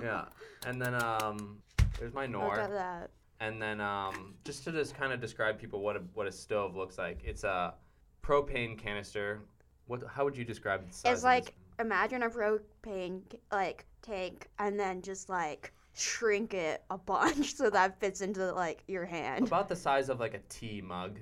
yeah, 0.03 0.25
and 0.67 0.81
then 0.81 0.95
um, 1.03 1.59
there's 1.99 2.15
my 2.15 2.27
Look 2.27 2.59
at 2.59 2.71
that. 2.71 3.11
And 3.41 3.61
then 3.61 3.81
um, 3.81 4.35
just 4.45 4.65
to 4.65 4.73
just 4.73 4.97
kind 4.97 5.13
of 5.13 5.21
describe 5.21 5.59
people 5.59 5.81
what 5.81 5.97
a, 5.97 6.03
what 6.15 6.27
a 6.27 6.33
stove 6.33 6.77
looks 6.77 6.99
like, 6.99 7.21
it's 7.25 7.45
a 7.45 7.75
propane 8.23 8.79
canister. 8.79 9.41
What? 9.87 10.03
How 10.09 10.25
would 10.25 10.37
you 10.37 10.45
describe 10.45 10.87
the 10.87 10.95
size? 10.95 11.13
It's 11.13 11.25
like 11.25 11.55
imagine 11.79 12.23
a 12.23 12.31
propane 12.31 13.21
like 13.53 13.85
tank, 14.03 14.49
and 14.59 14.79
then 14.79 15.03
just 15.03 15.29
like 15.29 15.73
shrink 15.97 16.55
it 16.55 16.83
a 16.91 16.99
bunch 16.99 17.55
so 17.55 17.71
that 17.71 18.01
fits 18.01 18.21
into 18.21 18.53
like 18.53 18.83
your 18.89 19.05
hand. 19.05 19.47
about 19.47 19.69
the 19.69 19.77
size 19.77 20.09
of 20.09 20.21
like 20.21 20.35
a 20.35 20.41
tea 20.49 20.81
mug, 20.81 21.19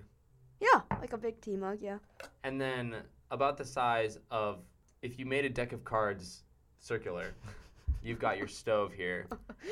Yeah, 0.60 0.80
like 1.00 1.12
a 1.12 1.18
big 1.18 1.40
tea 1.40 1.56
mug. 1.56 1.78
Yeah. 1.80 1.98
and 2.44 2.60
then 2.60 2.96
about 3.32 3.56
the 3.56 3.64
size 3.64 4.18
of 4.30 4.58
if 5.00 5.18
you 5.18 5.26
made 5.26 5.44
a 5.44 5.48
deck 5.48 5.72
of 5.72 5.82
cards 5.82 6.44
circular, 6.78 7.34
you've 8.02 8.20
got 8.20 8.38
your 8.38 8.46
stove 8.46 8.92
here, 8.92 9.26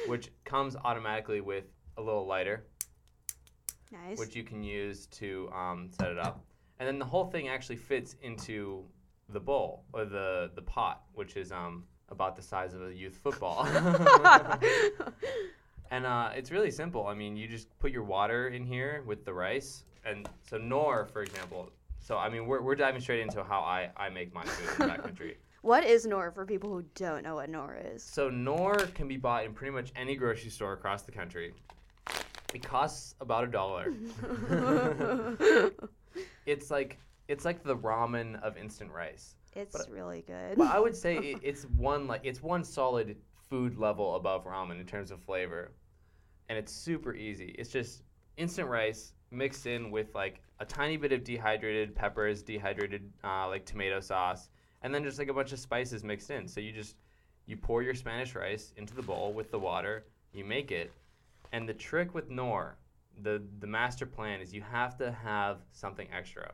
which 0.09 0.31
comes 0.45 0.75
automatically 0.75 1.41
with 1.41 1.65
a 1.99 2.03
little 2.03 2.27
lighter, 2.27 2.65
Nice. 3.93 4.19
which 4.19 4.35
you 4.35 4.43
can 4.43 4.65
use 4.65 5.07
to 5.07 5.49
um, 5.55 5.91
set 6.01 6.11
it 6.11 6.19
up, 6.19 6.43
and 6.81 6.89
then 6.89 6.99
the 6.99 7.05
whole 7.05 7.27
thing 7.27 7.49
actually 7.49 7.77
fits 7.77 8.17
into 8.23 8.83
the 9.29 9.39
bowl 9.39 9.85
or 9.93 10.05
the 10.05 10.51
the 10.57 10.63
pot, 10.63 11.03
which 11.13 11.37
is 11.37 11.53
um 11.53 11.85
about 12.09 12.35
the 12.35 12.43
size 12.43 12.75
of 12.75 12.83
a 12.83 12.93
youth 12.93 13.17
football. 13.23 13.65
and 15.93 16.07
uh, 16.07 16.31
it's 16.35 16.51
really 16.51 16.71
simple. 16.71 17.07
I 17.07 17.15
mean, 17.15 17.37
you 17.37 17.47
just 17.47 17.79
put 17.79 17.93
your 17.93 18.03
water 18.03 18.49
in 18.49 18.65
here 18.65 19.05
with 19.07 19.25
the 19.25 19.33
rice, 19.33 19.85
and 20.05 20.29
so 20.49 20.57
Knorr, 20.59 21.07
for 21.13 21.23
example. 21.23 21.71
So 22.11 22.19
I 22.19 22.29
mean, 22.29 22.47
we're, 22.47 22.61
we're 22.61 22.75
diving 22.75 23.01
straight 23.01 23.21
into 23.21 23.45
how 23.45 23.61
I, 23.61 23.89
I 23.97 24.09
make 24.09 24.35
my 24.35 24.45
food 24.45 24.83
in 24.83 24.89
the 24.89 24.95
backcountry. 24.95 25.37
what 25.63 25.85
is 25.85 26.07
Knorr 26.07 26.33
for 26.33 26.45
people 26.45 26.69
who 26.69 26.83
don't 26.97 27.23
know 27.23 27.37
what 27.37 27.49
Knorr 27.49 27.79
is? 27.95 28.03
So 28.03 28.29
Knorr 28.29 28.79
can 28.97 29.07
be 29.07 29.17
bought 29.17 29.45
in 29.45 29.53
pretty 29.55 29.71
much 29.71 29.93
any 29.95 30.17
grocery 30.17 30.51
store 30.51 30.73
across 30.73 31.03
the 31.03 31.13
country. 31.13 31.55
It 32.53 32.65
costs 32.65 33.15
about 33.21 33.45
a 33.45 33.47
dollar. 33.47 33.95
it's 36.47 36.69
like 36.69 36.99
it's 37.29 37.45
like 37.45 37.63
the 37.63 37.77
ramen 37.77 38.43
of 38.43 38.57
instant 38.57 38.91
rice. 38.91 39.37
it's 39.55 39.77
But- 39.77 39.89
really 39.89 40.25
good. 40.27 40.59
But 40.59 40.67
I 40.67 40.81
would 40.81 40.97
say 40.97 41.17
it, 41.17 41.39
it's 41.45 41.63
one 41.77 42.09
like 42.09 42.23
it's 42.25 42.43
one 42.43 42.65
solid 42.65 43.19
food 43.49 43.79
level 43.79 44.17
above 44.17 44.47
ramen 44.47 44.81
in 44.81 44.87
terms 44.87 45.13
of 45.13 45.23
flavor, 45.23 45.71
and 46.49 46.59
it's 46.59 46.73
super 46.73 47.15
easy. 47.15 47.55
It's 47.57 47.71
just 47.71 48.03
instant 48.37 48.69
rice 48.69 49.13
mixed 49.31 49.69
in 49.69 49.93
with 49.93 50.13
like 50.13 50.43
a 50.61 50.65
tiny 50.65 50.97
bit 50.97 51.11
of 51.13 51.25
dehydrated 51.25 51.95
peppers, 51.95 52.43
dehydrated 52.43 53.11
uh, 53.25 53.49
like 53.49 53.65
tomato 53.65 53.99
sauce, 53.99 54.51
and 54.83 54.95
then 54.95 55.03
just 55.03 55.19
like 55.19 55.29
a 55.29 55.35
bunch 55.35 55.53
of 55.53 55.59
spices 55.59 56.05
mixed 56.05 56.31
in. 56.31 56.47
So 56.47 56.61
you 56.61 56.73
just 56.73 56.97
you 57.47 57.57
pour 57.57 57.83
your 57.83 57.95
Spanish 57.95 58.35
rice 58.35 58.73
into 58.77 58.95
the 58.95 59.03
bowl 59.03 59.33
with 59.33 59.51
the 59.51 59.59
water, 59.59 60.05
you 60.33 60.45
make 60.45 60.71
it, 60.71 60.93
and 61.53 61.69
the 61.69 61.75
trick 61.75 62.15
with 62.15 62.31
Knorr, 62.31 62.77
the 63.23 63.43
the 63.59 63.67
master 63.67 64.07
plan 64.07 64.41
is 64.41 64.55
you 64.55 64.63
have 64.63 64.97
to 64.99 65.11
have 65.11 65.59
something 65.73 66.07
extra. 66.17 66.53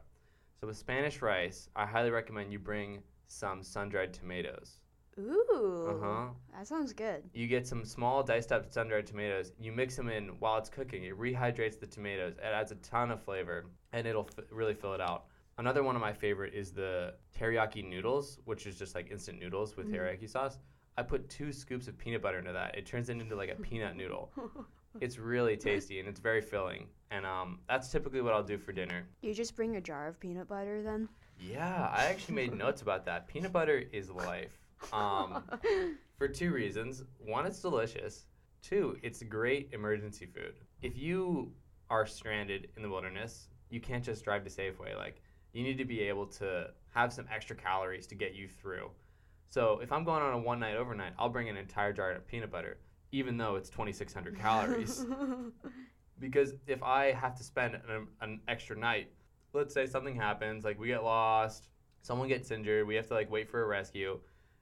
So 0.60 0.68
with 0.68 0.76
Spanish 0.76 1.20
rice, 1.20 1.68
I 1.76 1.84
highly 1.84 2.10
recommend 2.10 2.52
you 2.52 2.58
bring 2.58 3.02
some 3.28 3.62
sun-dried 3.62 4.14
tomatoes. 4.14 4.80
Ooh. 5.18 5.86
Uh 5.88 6.04
huh. 6.04 6.26
That 6.52 6.66
sounds 6.66 6.92
good. 6.92 7.22
You 7.32 7.46
get 7.46 7.66
some 7.66 7.84
small 7.84 8.22
diced 8.22 8.52
up 8.52 8.70
sun-dried 8.72 9.06
tomatoes. 9.06 9.52
You 9.58 9.72
mix 9.72 9.96
them 9.96 10.08
in 10.08 10.28
while 10.40 10.58
it's 10.58 10.68
cooking. 10.68 11.04
It 11.04 11.18
rehydrates 11.18 11.78
the 11.80 11.86
tomatoes. 11.86 12.34
It 12.38 12.44
adds 12.44 12.72
a 12.72 12.76
ton 12.76 13.10
of 13.10 13.22
flavor, 13.22 13.64
and 13.92 14.06
it'll 14.06 14.28
f- 14.38 14.44
really 14.50 14.74
fill 14.74 14.94
it 14.94 15.00
out. 15.00 15.24
Another 15.58 15.82
one 15.82 15.96
of 15.96 16.02
my 16.02 16.12
favorite 16.12 16.52
is 16.52 16.72
the 16.72 17.14
teriyaki 17.38 17.82
noodles, 17.88 18.38
which 18.44 18.66
is 18.66 18.78
just 18.78 18.94
like 18.94 19.10
instant 19.10 19.40
noodles 19.40 19.76
with 19.76 19.86
Mhm. 19.88 19.94
teriyaki 19.94 20.28
sauce. 20.28 20.58
I 20.98 21.02
put 21.02 21.28
two 21.30 21.52
scoops 21.52 21.88
of 21.88 21.96
peanut 21.98 22.20
butter 22.22 22.38
into 22.38 22.52
that. 22.52 22.76
It 22.76 22.84
turns 22.86 23.08
it 23.08 23.18
into 23.18 23.36
like 23.36 23.50
a 23.50 23.54
peanut 23.56 23.96
noodle. 23.96 24.32
It's 24.98 25.18
really 25.18 25.58
tasty 25.58 26.00
and 26.00 26.08
it's 26.08 26.20
very 26.20 26.40
filling. 26.40 26.88
And 27.10 27.26
um, 27.26 27.60
that's 27.68 27.90
typically 27.90 28.22
what 28.22 28.32
I'll 28.32 28.42
do 28.42 28.56
for 28.56 28.72
dinner. 28.72 29.06
you 29.20 29.34
just 29.34 29.54
bring 29.54 29.76
a 29.76 29.80
jar 29.80 30.08
of 30.08 30.18
peanut 30.18 30.48
butter 30.48 30.82
then? 30.82 31.06
Yeah, 31.38 31.90
I 31.94 32.06
actually 32.06 32.34
made 32.36 32.54
notes 32.64 32.80
about 32.80 33.04
that. 33.04 33.28
Peanut 33.28 33.52
butter 33.52 33.82
is 33.92 34.10
life. 34.10 34.58
Um, 34.92 35.42
for 36.18 36.28
two 36.28 36.52
reasons. 36.52 37.02
One, 37.18 37.46
it's 37.46 37.60
delicious. 37.60 38.26
Two, 38.62 38.96
it's 39.02 39.22
great 39.22 39.70
emergency 39.72 40.26
food. 40.26 40.54
If 40.82 40.96
you 40.96 41.52
are 41.90 42.06
stranded 42.06 42.68
in 42.76 42.82
the 42.82 42.88
wilderness, 42.88 43.48
you 43.70 43.80
can't 43.80 44.04
just 44.04 44.24
drive 44.24 44.44
to 44.44 44.50
Safeway. 44.50 44.96
Like, 44.96 45.22
you 45.52 45.62
need 45.62 45.78
to 45.78 45.84
be 45.84 46.00
able 46.02 46.26
to 46.26 46.68
have 46.94 47.12
some 47.12 47.26
extra 47.32 47.56
calories 47.56 48.06
to 48.08 48.14
get 48.14 48.34
you 48.34 48.48
through. 48.48 48.90
So, 49.50 49.80
if 49.82 49.92
I'm 49.92 50.04
going 50.04 50.22
on 50.22 50.32
a 50.32 50.38
one 50.38 50.60
night 50.60 50.76
overnight, 50.76 51.12
I'll 51.18 51.28
bring 51.28 51.48
an 51.48 51.56
entire 51.56 51.92
jar 51.92 52.10
of 52.12 52.26
peanut 52.26 52.50
butter, 52.50 52.78
even 53.12 53.36
though 53.36 53.56
it's 53.56 53.70
2,600 53.70 54.38
calories. 54.38 55.06
because 56.18 56.54
if 56.66 56.82
I 56.82 57.12
have 57.12 57.36
to 57.36 57.44
spend 57.44 57.74
an, 57.74 58.08
an 58.20 58.40
extra 58.48 58.76
night, 58.76 59.10
let's 59.52 59.72
say 59.72 59.86
something 59.86 60.16
happens, 60.16 60.64
like 60.64 60.78
we 60.78 60.88
get 60.88 61.04
lost, 61.04 61.68
someone 62.02 62.28
gets 62.28 62.50
injured, 62.50 62.86
we 62.86 62.94
have 62.94 63.06
to 63.08 63.14
like 63.14 63.30
wait 63.30 63.48
for 63.48 63.62
a 63.62 63.66
rescue. 63.66 64.18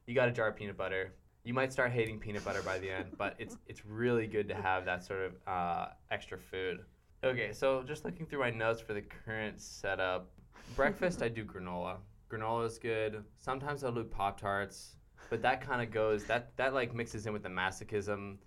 You 0.07 0.15
got 0.15 0.29
a 0.29 0.33
jar 0.33 0.49
of 0.49 0.57
peanut 0.57 0.77
butter. 0.77 1.15
You 1.45 1.55
might 1.55 1.73
start 1.73 1.93
hating 1.93 2.21
peanut 2.21 2.45
butter 2.45 2.63
by 2.63 2.79
the 2.79 2.91
end, 2.91 3.13
but 3.19 3.35
it's 3.39 3.57
it's 3.67 3.85
really 3.85 4.27
good 4.27 4.49
to 4.49 4.55
have 4.55 4.85
that 4.87 5.05
sort 5.05 5.21
of 5.21 5.33
uh, 5.47 5.87
extra 6.11 6.39
food. 6.39 6.81
Okay, 7.23 7.53
so 7.53 7.83
just 7.83 8.05
looking 8.05 8.27
through 8.27 8.41
my 8.41 8.51
notes 8.51 8.81
for 8.81 8.93
the 8.95 9.03
current 9.03 9.61
setup, 9.61 10.31
breakfast 10.77 11.23
I 11.23 11.29
do 11.29 11.45
granola. 11.45 11.97
Granola 12.31 12.67
is 12.67 12.79
good. 12.79 13.25
Sometimes 13.39 13.85
I'll 13.85 13.93
do 13.93 14.05
pop 14.05 14.41
tarts, 14.41 14.97
but 15.31 15.43
that 15.43 15.61
kind 15.61 15.83
of 15.83 15.91
goes 15.91 16.25
that 16.25 16.57
that 16.57 16.75
like 16.75 16.95
mixes 16.95 17.27
in 17.27 17.33
with 17.33 17.43
the 17.43 17.49
masochism 17.49 18.39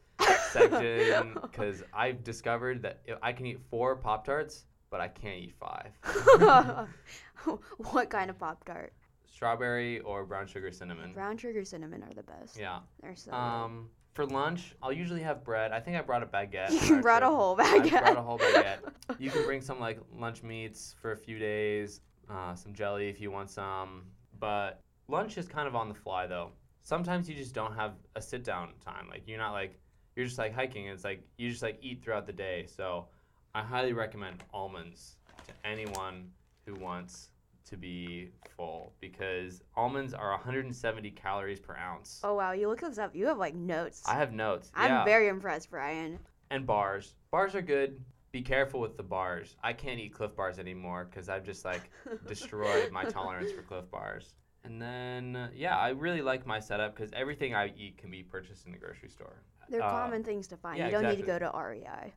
section 0.51 1.37
because 1.41 1.83
I've 1.93 2.23
discovered 2.23 2.81
that 2.83 3.01
I 3.21 3.33
can 3.33 3.45
eat 3.45 3.59
four 3.69 3.95
Pop 3.95 4.25
Tarts, 4.25 4.65
but 4.89 5.01
I 5.01 5.07
can't 5.07 5.37
eat 5.37 5.55
five. 5.59 5.91
what 7.91 8.09
kind 8.09 8.29
of 8.29 8.39
Pop 8.39 8.63
Tart? 8.65 8.93
Strawberry 9.37 9.99
or 9.99 10.25
brown 10.25 10.47
sugar 10.47 10.71
cinnamon. 10.71 11.13
Brown 11.13 11.37
sugar 11.37 11.63
cinnamon 11.63 12.01
are 12.01 12.11
the 12.11 12.23
best. 12.23 12.57
Yeah. 12.59 12.79
They're 13.03 13.15
so. 13.15 13.31
Um, 13.31 13.87
for 14.13 14.25
lunch, 14.25 14.73
I'll 14.81 14.91
usually 14.91 15.21
have 15.21 15.43
bread. 15.43 15.71
I 15.71 15.79
think 15.79 15.95
I 15.95 16.01
brought 16.01 16.23
a 16.23 16.25
baguette. 16.25 16.71
You 16.89 17.01
brought 17.01 17.21
a 17.21 17.27
trip. 17.27 17.37
whole 17.37 17.55
I 17.61 17.63
baguette. 17.79 18.01
brought 18.01 18.17
a 18.17 18.21
whole 18.23 18.39
baguette. 18.39 18.79
You 19.19 19.29
can 19.29 19.45
bring 19.45 19.61
some 19.61 19.79
like 19.79 19.99
lunch 20.11 20.41
meats 20.41 20.95
for 20.99 21.11
a 21.11 21.15
few 21.17 21.37
days, 21.37 22.01
uh, 22.31 22.55
some 22.55 22.73
jelly 22.73 23.09
if 23.09 23.21
you 23.21 23.29
want 23.29 23.51
some. 23.51 24.05
But 24.39 24.81
lunch 25.07 25.37
is 25.37 25.47
kind 25.47 25.67
of 25.67 25.75
on 25.75 25.87
the 25.87 25.93
fly 25.95 26.25
though. 26.25 26.49
Sometimes 26.81 27.29
you 27.29 27.35
just 27.35 27.53
don't 27.53 27.75
have 27.75 27.93
a 28.15 28.21
sit 28.23 28.43
down 28.43 28.69
time. 28.83 29.07
Like 29.07 29.27
you're 29.27 29.37
not 29.37 29.51
like 29.51 29.79
you're 30.15 30.25
just 30.25 30.39
like 30.39 30.55
hiking. 30.55 30.87
It's 30.87 31.03
like 31.03 31.21
you 31.37 31.51
just 31.51 31.61
like 31.61 31.77
eat 31.83 32.01
throughout 32.03 32.25
the 32.25 32.33
day. 32.33 32.65
So 32.65 33.05
I 33.53 33.61
highly 33.61 33.93
recommend 33.93 34.43
almonds 34.51 35.17
to 35.45 35.53
anyone 35.63 36.31
who 36.65 36.73
wants 36.73 37.29
to 37.69 37.77
be 37.77 38.29
full 38.55 38.93
because 38.99 39.61
almonds 39.75 40.13
are 40.13 40.31
170 40.31 41.11
calories 41.11 41.59
per 41.59 41.75
ounce. 41.75 42.19
Oh 42.23 42.33
wow, 42.35 42.51
you 42.51 42.67
look 42.67 42.81
this 42.81 42.97
up. 42.97 43.15
You 43.15 43.25
have 43.27 43.37
like 43.37 43.55
notes. 43.55 44.03
I 44.07 44.15
have 44.15 44.33
notes. 44.33 44.71
I'm 44.75 44.91
yeah. 44.91 45.05
very 45.05 45.27
impressed, 45.27 45.69
Brian. 45.69 46.19
and 46.49 46.65
bars. 46.65 47.15
Bars 47.31 47.55
are 47.55 47.61
good. 47.61 47.99
Be 48.31 48.41
careful 48.41 48.79
with 48.79 48.97
the 48.97 49.03
bars. 49.03 49.55
I 49.63 49.73
can't 49.73 49.99
eat 49.99 50.13
Clif 50.13 50.35
Bars 50.35 50.59
anymore 50.59 51.07
because 51.09 51.29
I've 51.29 51.43
just 51.45 51.65
like 51.65 51.89
destroyed 52.27 52.91
my 52.91 53.03
tolerance 53.05 53.51
for 53.51 53.61
Clif 53.63 53.89
Bars. 53.89 54.33
And 54.63 54.81
then 54.81 55.49
yeah, 55.55 55.77
I 55.77 55.89
really 55.89 56.21
like 56.21 56.45
my 56.45 56.59
setup 56.59 56.95
because 56.95 57.11
everything 57.13 57.55
I 57.55 57.73
eat 57.77 57.97
can 57.97 58.11
be 58.11 58.23
purchased 58.23 58.65
in 58.65 58.71
the 58.71 58.77
grocery 58.77 59.09
store. 59.09 59.41
They're 59.69 59.81
Uh, 59.83 59.89
common 59.89 60.23
things 60.23 60.47
to 60.47 60.57
find. 60.57 60.77
yeah, 60.77 60.85
you 60.85 60.91
don't 60.91 61.03
need 61.09 61.17
to 61.19 61.23
go 61.25 61.39
to 61.39 61.51
REI. 61.53 62.13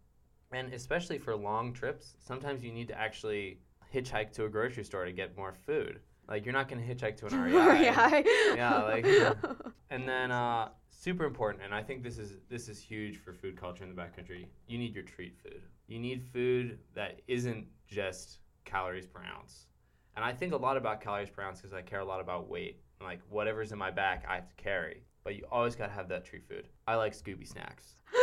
And 0.53 0.73
especially 0.75 1.19
for 1.19 1.35
long 1.37 1.73
trips, 1.73 2.17
sometimes 2.19 2.65
you 2.65 2.73
need 2.73 2.89
to 2.89 2.99
actually 2.99 3.61
hitchhike 3.95 4.33
to 4.33 4.45
a 4.45 4.49
grocery 4.49 4.85
store 4.85 5.05
to 5.05 5.13
get 5.13 5.37
more 5.37 5.53
food. 5.67 6.01
Like 6.29 6.45
you're 6.45 6.53
not 6.53 6.69
gonna 6.69 6.83
hitchhike 6.83 7.17
to 7.19 7.27
an 7.27 7.43
REI. 7.43 8.25
Yeah, 8.57 8.83
like- 8.83 9.07
And 9.91 10.09
then 10.09 10.31
uh, 10.31 10.69
super 10.91 11.25
important, 11.25 11.65
and 11.65 11.75
I 11.75 11.83
think 11.83 12.05
this 12.05 12.17
is 12.17 12.37
this 12.49 12.69
is 12.69 12.79
huge 12.81 13.17
for 13.17 13.33
food 13.33 13.57
culture 13.57 13.83
in 13.83 13.91
the 13.93 14.01
backcountry. 14.01 14.47
You 14.69 14.79
need 14.79 14.95
your 14.95 15.03
treat 15.03 15.37
food. 15.43 15.63
You 15.89 15.99
need 15.99 16.23
food 16.33 16.79
that 16.95 17.21
isn't 17.27 17.67
just 17.89 18.39
calories 18.65 19.07
per 19.07 19.21
ounce. 19.37 19.67
And 20.15 20.25
I 20.25 20.33
think 20.33 20.53
a 20.53 20.57
lot 20.57 20.77
about 20.77 21.01
calories 21.01 21.29
per 21.31 21.43
ounce 21.43 21.61
because 21.61 21.73
I 21.75 21.83
care 21.83 21.99
a 22.01 22.05
lot 22.05 22.21
about 22.21 22.49
weight. 22.49 22.81
Like 23.03 23.21
whatever's 23.29 23.73
in 23.73 23.79
my 23.79 23.91
back, 23.91 24.25
I 24.29 24.37
have 24.37 24.49
to 24.49 24.55
carry. 24.63 25.03
But 25.25 25.37
you 25.37 25.45
always 25.51 25.77
gotta 25.77 25.93
have 25.93 26.09
that 26.09 26.25
treat 26.25 26.47
food. 26.49 26.67
I 26.87 26.95
like 26.97 27.13
Scooby 27.13 27.47
snacks. 27.47 27.95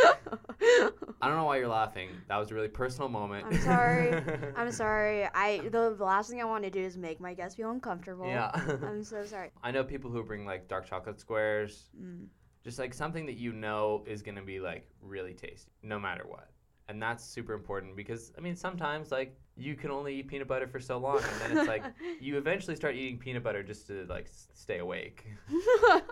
I 1.20 1.26
don't 1.28 1.36
know 1.36 1.44
why 1.44 1.58
you're 1.58 1.68
laughing. 1.68 2.10
That 2.28 2.36
was 2.38 2.50
a 2.50 2.54
really 2.54 2.68
personal 2.68 3.08
moment. 3.08 3.46
I'm 3.46 3.58
sorry. 3.60 4.22
I'm 4.56 4.70
sorry. 4.72 5.24
I 5.34 5.68
the 5.70 5.90
last 5.90 6.30
thing 6.30 6.40
I 6.40 6.44
want 6.44 6.64
to 6.64 6.70
do 6.70 6.80
is 6.80 6.96
make 6.96 7.20
my 7.20 7.34
guests 7.34 7.56
feel 7.56 7.70
uncomfortable. 7.70 8.26
Yeah. 8.26 8.50
I'm 8.82 9.02
so 9.14 9.24
sorry. 9.24 9.50
I 9.62 9.70
know 9.70 9.84
people 9.84 10.10
who 10.10 10.22
bring 10.24 10.44
like 10.44 10.68
dark 10.68 10.86
chocolate 10.86 11.20
squares, 11.20 11.90
Mm. 12.00 12.26
just 12.64 12.78
like 12.78 12.92
something 12.94 13.26
that 13.26 13.36
you 13.36 13.52
know 13.52 14.04
is 14.06 14.22
gonna 14.22 14.42
be 14.42 14.60
like 14.60 14.88
really 15.00 15.34
tasty, 15.34 15.70
no 15.82 15.98
matter 15.98 16.24
what. 16.26 16.48
And 16.88 17.02
that's 17.02 17.22
super 17.22 17.52
important 17.52 17.96
because 17.96 18.32
I 18.38 18.40
mean 18.40 18.56
sometimes 18.56 19.12
like 19.12 19.38
you 19.56 19.74
can 19.74 19.90
only 19.90 20.14
eat 20.14 20.28
peanut 20.28 20.48
butter 20.48 20.66
for 20.66 20.80
so 20.80 20.96
long, 20.98 21.18
and 21.18 21.40
then 21.40 21.58
it's 21.58 21.68
like 21.68 21.84
you 22.20 22.38
eventually 22.38 22.76
start 22.76 22.94
eating 22.94 23.18
peanut 23.18 23.42
butter 23.42 23.62
just 23.62 23.86
to 23.88 24.06
like 24.08 24.24
s- 24.24 24.48
stay 24.54 24.78
awake. 24.78 25.26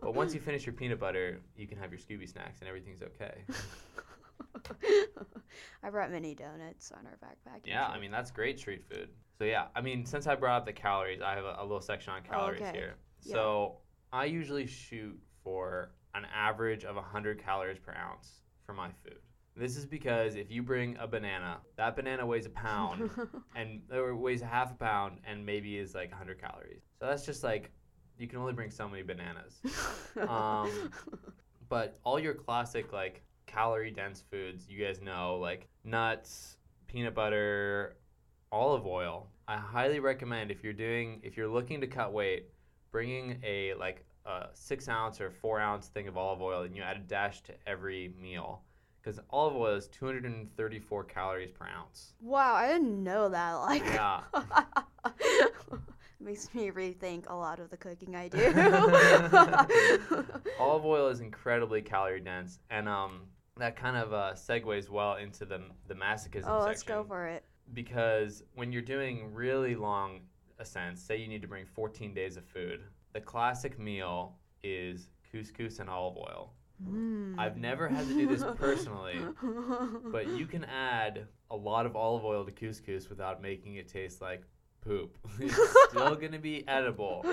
But 0.00 0.14
once 0.14 0.34
you 0.34 0.40
finish 0.40 0.66
your 0.66 0.74
peanut 0.74 1.00
butter, 1.00 1.40
you 1.56 1.66
can 1.66 1.78
have 1.78 1.90
your 1.90 1.98
Scooby 1.98 2.28
snacks 2.28 2.60
and 2.60 2.68
everything's 2.68 3.02
okay. 3.02 3.44
I 5.82 5.90
brought 5.90 6.10
mini 6.10 6.34
donuts 6.34 6.92
on 6.92 7.06
our 7.06 7.18
backpack. 7.24 7.60
Yeah, 7.64 7.86
I 7.86 7.98
mean 7.98 8.10
that's 8.10 8.30
great 8.30 8.58
street 8.58 8.84
food. 8.90 9.08
So 9.38 9.44
yeah, 9.44 9.66
I 9.74 9.80
mean 9.80 10.04
since 10.04 10.26
I 10.26 10.34
brought 10.34 10.58
up 10.58 10.66
the 10.66 10.72
calories, 10.74 11.22
I 11.22 11.34
have 11.34 11.44
a, 11.44 11.56
a 11.58 11.62
little 11.62 11.80
section 11.80 12.12
on 12.12 12.20
oh, 12.26 12.30
calories 12.30 12.60
okay. 12.60 12.72
here. 12.74 12.96
Yeah. 13.22 13.32
So 13.32 13.76
I 14.12 14.26
usually 14.26 14.66
shoot 14.66 15.18
for 15.42 15.92
an 16.14 16.26
average 16.34 16.84
of 16.84 16.96
100 16.96 17.42
calories 17.42 17.78
per 17.78 17.94
ounce 17.94 18.40
for 18.64 18.74
my 18.74 18.90
food. 19.02 19.18
This 19.56 19.76
is 19.76 19.86
because 19.86 20.34
if 20.34 20.50
you 20.50 20.62
bring 20.62 20.96
a 20.98 21.06
banana, 21.06 21.58
that 21.76 21.94
banana 21.94 22.26
weighs 22.26 22.46
a 22.46 22.50
pound 22.50 23.10
and 23.54 23.82
or 23.92 24.16
weighs 24.16 24.42
a 24.42 24.46
half 24.46 24.72
a 24.72 24.74
pound 24.74 25.18
and 25.26 25.46
maybe 25.46 25.78
is 25.78 25.94
like 25.94 26.10
100 26.10 26.40
calories. 26.40 26.82
So 26.98 27.06
that's 27.06 27.24
just 27.24 27.44
like 27.44 27.70
you 28.18 28.26
can 28.26 28.38
only 28.38 28.52
bring 28.52 28.70
so 28.70 28.88
many 28.88 29.02
bananas. 29.02 29.60
Um, 30.28 30.70
but 31.68 31.98
all 32.04 32.20
your 32.20 32.34
classic 32.34 32.92
like 32.92 33.22
calorie 33.46 33.90
dense 33.90 34.22
foods 34.30 34.66
you 34.68 34.84
guys 34.84 35.00
know 35.00 35.36
like 35.40 35.68
nuts 35.84 36.56
peanut 36.86 37.14
butter 37.14 37.96
olive 38.52 38.86
oil 38.86 39.28
i 39.48 39.56
highly 39.56 40.00
recommend 40.00 40.50
if 40.50 40.64
you're 40.64 40.72
doing 40.72 41.20
if 41.22 41.36
you're 41.36 41.48
looking 41.48 41.80
to 41.80 41.86
cut 41.86 42.12
weight 42.12 42.48
bringing 42.90 43.38
a 43.44 43.74
like 43.74 44.04
a 44.26 44.46
six 44.54 44.88
ounce 44.88 45.20
or 45.20 45.30
four 45.30 45.60
ounce 45.60 45.88
thing 45.88 46.08
of 46.08 46.16
olive 46.16 46.40
oil 46.40 46.62
and 46.62 46.74
you 46.74 46.82
add 46.82 46.96
a 46.96 47.00
dash 47.00 47.42
to 47.42 47.52
every 47.66 48.14
meal 48.20 48.62
because 49.04 49.20
olive 49.30 49.54
oil 49.54 49.74
is 49.74 49.88
234 49.88 51.04
calories 51.04 51.50
per 51.50 51.66
ounce 51.66 52.14
wow, 52.20 52.54
I 52.54 52.68
didn't 52.68 53.02
know 53.02 53.28
that. 53.28 53.52
Like, 53.54 53.84
Yeah. 53.84 54.20
makes 56.20 56.54
me 56.54 56.70
rethink 56.70 57.24
a 57.28 57.34
lot 57.34 57.60
of 57.60 57.68
the 57.68 57.76
cooking 57.76 58.16
I 58.16 58.28
do. 58.28 58.38
olive 60.58 60.84
oil 60.86 61.08
is 61.08 61.20
incredibly 61.20 61.82
calorie 61.82 62.20
dense 62.20 62.58
and 62.70 62.88
um 62.88 63.22
that 63.56 63.76
kind 63.76 63.96
of 63.96 64.12
uh, 64.12 64.32
segues 64.34 64.88
well 64.88 65.16
into 65.16 65.44
the 65.44 65.60
the 65.86 65.94
masochism 65.94 66.48
oh, 66.48 66.64
let's 66.64 66.82
go 66.82 67.04
for 67.04 67.26
it. 67.26 67.44
because 67.74 68.42
when 68.54 68.72
you're 68.72 68.82
doing 68.82 69.32
really 69.32 69.74
long 69.76 70.20
ascents, 70.58 71.02
say 71.02 71.18
you 71.18 71.28
need 71.28 71.42
to 71.42 71.48
bring 71.48 71.66
14 71.66 72.14
days 72.14 72.36
of 72.36 72.44
food, 72.44 72.80
the 73.12 73.20
classic 73.20 73.78
meal 73.78 74.36
is 74.62 75.08
couscous 75.30 75.78
and 75.80 75.90
olive 75.90 76.16
oil. 76.16 76.52
Mm. 76.82 77.38
I've 77.38 77.56
never 77.56 77.88
had 77.88 78.06
to 78.08 78.14
do 78.14 78.26
this 78.26 78.44
personally, 78.56 79.18
but 80.06 80.28
you 80.28 80.46
can 80.46 80.64
add 80.64 81.26
a 81.50 81.56
lot 81.56 81.86
of 81.86 81.94
olive 81.94 82.24
oil 82.24 82.44
to 82.44 82.50
couscous 82.50 83.08
without 83.08 83.40
making 83.40 83.76
it 83.76 83.88
taste 83.88 84.20
like 84.20 84.42
poop. 84.80 85.16
it's 85.40 85.56
still 85.90 86.14
gonna 86.20 86.38
be 86.38 86.66
edible. 86.68 87.24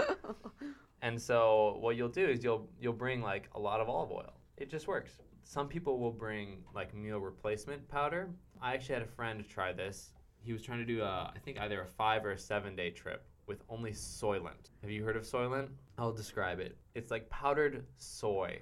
And 1.01 1.19
so 1.19 1.77
what 1.79 1.95
you'll 1.95 2.09
do 2.09 2.25
is 2.25 2.43
you'll 2.43 2.69
you'll 2.79 2.93
bring 2.93 3.21
like 3.21 3.49
a 3.55 3.59
lot 3.59 3.81
of 3.81 3.89
olive 3.89 4.11
oil. 4.11 4.33
It 4.57 4.69
just 4.69 4.87
works. 4.87 5.19
Some 5.43 5.67
people 5.67 5.97
will 5.97 6.11
bring 6.11 6.63
like 6.75 6.93
meal 6.93 7.19
replacement 7.19 7.87
powder. 7.89 8.29
I 8.61 8.75
actually 8.75 8.93
had 8.93 9.03
a 9.03 9.07
friend 9.07 9.43
try 9.47 9.73
this. 9.73 10.13
He 10.43 10.53
was 10.53 10.61
trying 10.61 10.79
to 10.79 10.85
do 10.85 11.01
a 11.01 11.31
I 11.35 11.39
think 11.43 11.59
either 11.59 11.81
a 11.81 11.87
5 11.87 12.25
or 12.25 12.31
a 12.31 12.37
7 12.37 12.75
day 12.75 12.91
trip 12.91 13.25
with 13.47 13.63
only 13.69 13.91
Soylent. 13.91 14.69
Have 14.81 14.91
you 14.91 15.03
heard 15.03 15.17
of 15.17 15.23
Soylent? 15.23 15.69
I'll 15.97 16.13
describe 16.13 16.59
it. 16.59 16.77
It's 16.95 17.11
like 17.11 17.29
powdered 17.29 17.85
soy 17.97 18.61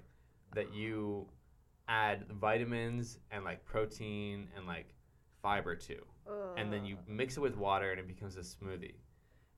that 0.56 0.74
you 0.74 1.28
add 1.88 2.26
vitamins 2.30 3.20
and 3.32 3.44
like 3.44 3.66
protein 3.66 4.48
and 4.56 4.68
like 4.68 4.94
fiber 5.42 5.76
to 5.76 5.96
and 6.58 6.72
then 6.72 6.86
you 6.86 6.98
mix 7.08 7.38
it 7.38 7.40
with 7.40 7.58
water 7.58 7.92
and 7.92 8.00
it 8.00 8.08
becomes 8.08 8.36
a 8.36 8.42
smoothie. 8.42 8.96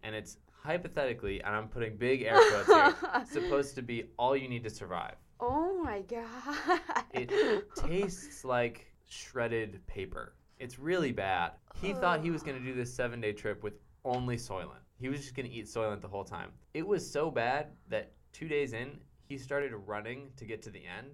And 0.04 0.16
it's 0.16 0.38
hypothetically, 0.52 1.42
and 1.42 1.56
I'm 1.56 1.68
putting 1.68 1.98
big 1.98 2.24
air 2.24 2.40
quotes 2.50 2.68
here, 2.68 2.96
supposed 3.32 3.76
to 3.76 3.82
be 3.82 4.06
all 4.18 4.36
you 4.36 4.48
need 4.48 4.64
to 4.64 4.70
survive. 4.70 5.16
Oh 5.40 5.82
my 5.84 6.02
god. 6.02 6.80
It 7.14 7.66
tastes 7.76 8.46
like 8.46 8.92
shredded 9.10 9.86
paper. 9.88 10.36
It's 10.60 10.80
really 10.80 11.12
bad. 11.12 11.54
He 11.82 11.94
thought 11.94 12.22
he 12.24 12.32
was 12.32 12.44
going 12.44 12.58
to 12.58 12.64
do 12.64 12.74
this 12.74 12.94
seven 12.94 13.20
day 13.20 13.34
trip 13.34 13.64
with 13.64 13.74
only 14.06 14.38
Soylent. 14.38 14.82
He 15.00 15.10
was 15.10 15.22
just 15.22 15.36
going 15.36 15.50
to 15.50 15.54
eat 15.54 15.66
Soylent 15.66 16.02
the 16.02 16.08
whole 16.08 16.24
time. 16.24 16.52
It 16.74 16.86
was 16.88 17.10
so 17.10 17.32
bad 17.32 17.68
that 17.90 18.12
two 18.34 18.48
days 18.48 18.74
in, 18.74 19.00
he 19.32 19.38
started 19.38 19.72
running 19.88 20.30
to 20.36 20.44
get 20.44 20.62
to 20.62 20.70
the 20.70 20.82
end. 20.86 21.08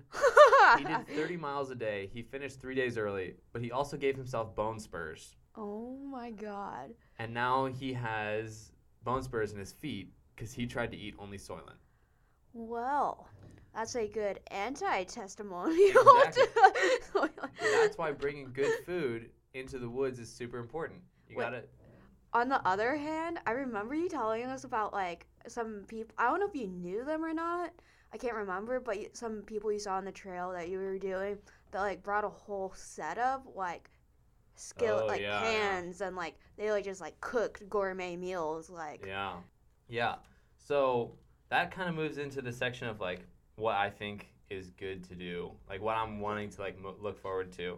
He 0.79 0.83
did 0.83 1.07
30 1.15 1.37
miles 1.37 1.69
a 1.69 1.75
day. 1.75 2.09
He 2.11 2.23
finished 2.23 2.59
three 2.59 2.73
days 2.73 2.97
early, 2.97 3.35
but 3.53 3.61
he 3.61 3.71
also 3.71 3.95
gave 3.95 4.15
himself 4.15 4.55
bone 4.55 4.79
spurs. 4.79 5.35
oh 5.55 5.95
my 6.11 6.31
god. 6.31 6.95
and 7.19 7.31
now 7.31 7.65
he 7.67 7.93
has 7.93 8.71
bone 9.03 9.21
spurs 9.21 9.51
in 9.53 9.59
his 9.59 9.71
feet 9.71 10.11
because 10.35 10.51
he 10.51 10.65
tried 10.65 10.89
to 10.91 10.97
eat 10.97 11.13
only 11.19 11.37
Soylent. 11.37 11.77
Well, 12.53 13.27
that's 13.75 13.95
a 13.95 14.07
good 14.07 14.39
anti-testimonial. 14.49 16.03
Exactly. 16.25 17.29
That's 17.61 17.97
why 17.99 18.11
bringing 18.13 18.51
good 18.51 18.73
food 18.85 19.29
into 19.53 19.77
the 19.77 19.89
woods 19.89 20.17
is 20.19 20.31
super 20.31 20.57
important. 20.57 21.01
You 21.29 21.37
Wait. 21.37 21.43
gotta. 21.43 21.63
On 22.33 22.49
the 22.49 22.65
other 22.67 22.95
hand, 22.95 23.39
I 23.45 23.51
remember 23.51 23.93
you 23.95 24.09
telling 24.09 24.43
us 24.43 24.63
about 24.63 24.91
like 24.91 25.25
some 25.47 25.83
people. 25.87 26.13
I 26.17 26.29
don't 26.29 26.39
know 26.39 26.47
if 26.47 26.55
you 26.55 26.67
knew 26.67 27.05
them 27.05 27.23
or 27.23 27.33
not. 27.33 27.71
I 28.13 28.17
can't 28.17 28.35
remember, 28.35 28.79
but 28.79 29.15
some 29.15 29.41
people 29.43 29.71
you 29.71 29.79
saw 29.79 29.95
on 29.95 30.05
the 30.05 30.11
trail 30.11 30.51
that 30.51 30.69
you 30.69 30.79
were 30.79 30.97
doing 30.97 31.37
that 31.71 31.81
like 31.81 32.03
brought 32.03 32.23
a 32.23 32.29
whole 32.29 32.73
set 32.75 33.17
of 33.17 33.41
like 33.55 33.89
skillet, 34.55 35.03
Oh, 35.03 35.07
like 35.07 35.21
yeah, 35.21 35.39
yeah. 35.39 35.39
pans, 35.41 36.01
and 36.01 36.15
like 36.15 36.35
they 36.57 36.71
like 36.71 36.85
just 36.85 37.01
like 37.01 37.19
cooked 37.21 37.67
gourmet 37.69 38.15
meals. 38.15 38.69
Like, 38.69 39.05
Yeah, 39.05 39.33
yeah. 39.89 40.15
So 40.57 41.13
that 41.49 41.71
kind 41.71 41.89
of 41.89 41.95
moves 41.95 42.17
into 42.17 42.41
the 42.41 42.51
section 42.51 42.87
of 42.87 42.99
like 42.99 43.21
what 43.55 43.75
I 43.75 43.89
think 43.89 44.27
is 44.49 44.69
good 44.71 45.03
to 45.05 45.15
do, 45.15 45.51
like 45.69 45.81
what 45.81 45.97
I'm 45.97 46.19
wanting 46.19 46.49
to 46.51 46.61
like 46.61 46.79
mo- 46.81 46.95
look 47.01 47.19
forward 47.21 47.51
to. 47.53 47.77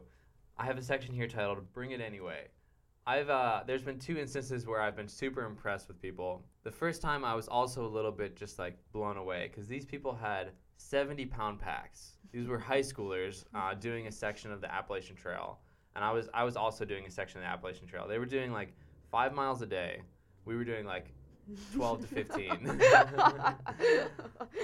I 0.58 0.66
have 0.66 0.78
a 0.78 0.82
section 0.84 1.14
here 1.14 1.28
titled 1.28 1.72
"Bring 1.74 1.92
It 1.92 2.02
Anyway." 2.02 2.48
I've 3.10 3.30
uh, 3.32 3.62
there's 3.66 3.82
been 3.82 3.98
two 3.98 4.20
instances 4.20 4.68
where 4.68 4.80
I've 4.80 4.96
been 4.96 5.08
super 5.08 5.44
impressed 5.44 5.88
with 5.88 6.00
people. 6.00 6.44
The 6.64 6.70
first 6.70 7.02
time 7.02 7.26
I 7.26 7.34
was 7.34 7.48
also 7.48 7.84
a 7.84 7.90
little 7.90 8.12
bit 8.12 8.36
just 8.36 8.60
like 8.60 8.78
blown 8.92 9.18
away 9.18 9.50
because 9.50 9.68
these 9.68 9.84
people 9.84 10.14
had 10.14 10.52
70 10.78 11.26
pound 11.26 11.60
packs. 11.60 12.18
These 12.32 12.48
were 12.48 12.60
high 12.60 12.82
schoolers 12.82 13.46
uh, 13.56 13.74
doing 13.74 14.06
a 14.06 14.12
section 14.12 14.52
of 14.52 14.62
the 14.62 14.72
Appalachian 14.72 15.16
Trail, 15.16 15.58
and 15.96 16.06
I 16.06 16.12
was 16.12 16.30
I 16.36 16.44
was 16.44 16.56
also 16.56 16.86
doing 16.86 17.08
a 17.08 17.10
section 17.10 17.40
of 17.40 17.46
the 17.46 17.50
Appalachian 17.50 17.88
Trail. 17.88 18.08
They 18.08 18.20
were 18.20 18.28
doing 18.28 18.54
like 18.54 18.76
five 19.10 19.34
miles 19.34 19.64
a 19.64 19.66
day. 19.66 20.04
We 20.46 20.56
were 20.56 20.64
doing 20.64 20.86
like 20.86 21.08
12 21.74 22.02
to 22.02 22.08
15. 22.08 22.80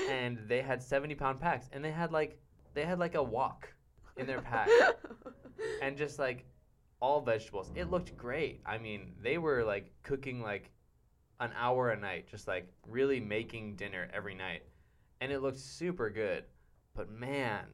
and 0.12 0.38
they 0.48 0.62
had 0.62 0.84
70 0.84 1.16
pound 1.16 1.40
packs 1.40 1.68
and 1.74 1.84
they 1.84 1.92
had 1.92 2.12
like 2.12 2.38
they 2.75 2.86
had 2.86 3.00
like 3.00 3.16
a 3.16 3.24
wok 3.24 3.68
in 4.18 4.27
their 4.27 4.42
pack 4.42 4.70
and 5.81 5.98
just 5.98 6.20
like 6.20 6.46
all 7.00 7.22
vegetables 7.22 7.72
it 7.75 7.90
looked 7.92 8.16
great 8.18 8.62
i 8.66 8.77
mean 8.77 9.14
they 9.22 9.38
were 9.38 9.64
like 9.64 9.92
cooking 10.03 10.42
like 10.42 10.72
an 11.40 11.51
hour 11.58 11.92
a 11.92 11.98
night 12.00 12.27
just 12.29 12.48
like 12.48 12.68
really 12.88 13.20
making 13.20 13.75
dinner 13.75 14.08
every 14.14 14.34
night 14.34 14.64
and 15.22 15.31
it 15.31 15.42
looked 15.42 15.60
super 15.60 16.10
good 16.10 16.44
but 16.96 17.10
man 17.12 17.66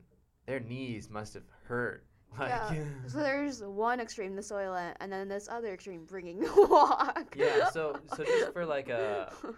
their 0.47 0.60
knees 0.60 1.10
must 1.10 1.34
have 1.36 1.43
hurt 1.65 2.05
like 2.39 2.49
Yeah. 2.49 2.84
so 3.07 3.19
there's 3.19 3.62
one 3.62 3.99
extreme, 3.99 4.36
the 4.36 4.41
soylent, 4.41 4.93
and 5.01 5.12
then 5.12 5.27
this 5.27 5.49
other 5.49 5.73
extreme, 5.73 6.05
bringing 6.05 6.39
the 6.39 6.51
wok. 6.69 7.36
yeah 7.38 7.69
so 7.69 7.99
so 8.15 8.23
just 8.23 8.53
for 8.53 8.65
like 8.65 8.89
uh, 8.89 9.25
a 9.43 9.53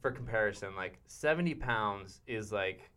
for 0.00 0.10
comparison, 0.10 0.74
like 0.76 0.98
70 1.06 1.54
pounds 1.54 2.20
is 2.26 2.52
like 2.52 2.90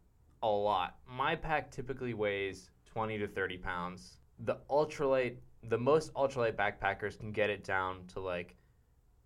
a 0.43 0.47
lot. 0.47 0.97
My 1.07 1.35
pack 1.35 1.71
typically 1.71 2.13
weighs 2.13 2.69
20 2.85 3.17
to 3.19 3.27
30 3.27 3.57
pounds. 3.57 4.17
The 4.39 4.57
ultralight, 4.69 5.37
the 5.69 5.77
most 5.77 6.13
ultralight 6.13 6.55
backpackers 6.55 7.19
can 7.19 7.31
get 7.31 7.49
it 7.49 7.63
down 7.63 8.05
to 8.13 8.19
like 8.19 8.55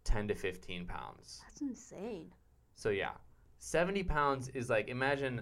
10 0.04 0.28
to 0.30 0.36
15 0.36 0.86
pounds. 0.86 1.41
That's 1.47 1.62
insane. 1.62 2.32
So 2.75 2.89
yeah, 2.89 3.12
70 3.60 4.04
pounds 4.04 4.49
is 4.49 4.69
like 4.69 4.88
imagine 4.88 5.41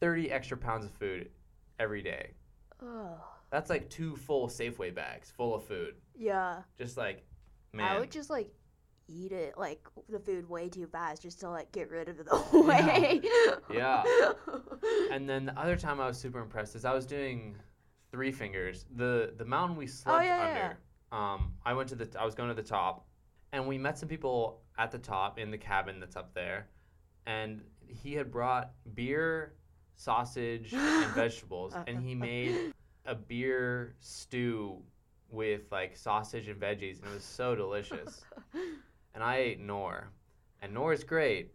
30 0.00 0.30
extra 0.30 0.56
pounds 0.56 0.84
of 0.84 0.92
food 0.92 1.30
every 1.78 2.02
day. 2.02 2.30
Ugh. 2.82 3.18
That's 3.50 3.70
like 3.70 3.88
two 3.88 4.16
full 4.16 4.48
Safeway 4.48 4.94
bags 4.94 5.30
full 5.30 5.54
of 5.54 5.64
food. 5.64 5.94
Yeah. 6.14 6.62
Just 6.76 6.96
like, 6.96 7.24
man. 7.72 7.86
I 7.96 8.00
would 8.00 8.10
just 8.10 8.28
like 8.28 8.50
eat 9.08 9.30
it 9.30 9.56
like 9.56 9.86
the 10.08 10.18
food 10.18 10.48
way 10.48 10.68
too 10.68 10.86
fast 10.86 11.22
just 11.22 11.38
to 11.40 11.48
like 11.48 11.70
get 11.70 11.90
rid 11.90 12.08
of 12.08 12.18
it 12.18 12.26
the 12.26 12.60
way. 12.60 13.20
Yeah. 13.72 14.02
And 15.12 15.28
then 15.28 15.46
the 15.46 15.58
other 15.58 15.76
time 15.76 16.00
I 16.00 16.06
was 16.06 16.18
super 16.18 16.40
impressed 16.40 16.74
is 16.74 16.84
I 16.84 16.92
was 16.92 17.06
doing 17.06 17.56
three 18.16 18.32
fingers. 18.32 18.86
The 18.96 19.34
the 19.36 19.44
mountain 19.44 19.76
we 19.76 19.86
slept 19.86 20.20
Oh, 20.20 20.24
yeah, 20.24 20.74
under. 21.12 21.22
Um, 21.24 21.52
I 21.66 21.74
went 21.74 21.90
to 21.90 21.94
the 21.96 22.08
I 22.18 22.24
was 22.24 22.34
going 22.34 22.48
to 22.48 22.54
the 22.54 22.62
top, 22.68 23.06
and 23.52 23.66
we 23.66 23.76
met 23.76 23.98
some 23.98 24.08
people 24.08 24.62
at 24.78 24.90
the 24.90 24.98
top 24.98 25.38
in 25.38 25.50
the 25.50 25.58
cabin 25.58 26.00
that's 26.00 26.16
up 26.16 26.32
there, 26.32 26.68
and 27.26 27.60
he 27.86 28.14
had 28.14 28.30
brought 28.32 28.70
beer, 28.94 29.52
sausage, 29.96 30.72
and 30.72 31.10
vegetables, 31.14 31.74
and 31.86 32.00
he 32.02 32.14
made 32.14 32.72
a 33.04 33.14
beer 33.14 33.94
stew 34.00 34.82
with 35.30 35.70
like 35.70 35.94
sausage 35.94 36.48
and 36.48 36.58
veggies, 36.58 37.00
and 37.02 37.10
it 37.10 37.14
was 37.14 37.24
so 37.24 37.54
delicious. 37.54 38.24
And 39.14 39.24
I 39.24 39.36
ate 39.38 39.60
Knorr, 39.60 40.10
and 40.60 40.74
Knorr 40.74 40.92
is 40.92 41.02
great. 41.02 41.54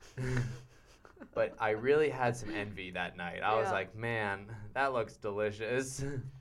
but 1.35 1.53
I 1.59 1.69
really 1.71 2.09
had 2.09 2.35
some 2.35 2.49
envy 2.55 2.89
that 2.91 3.15
night. 3.15 3.41
I 3.43 3.53
was 3.61 3.69
like, 3.69 3.95
man, 3.95 4.47
that 4.73 4.93
looks 4.93 5.15
delicious. 5.15 6.03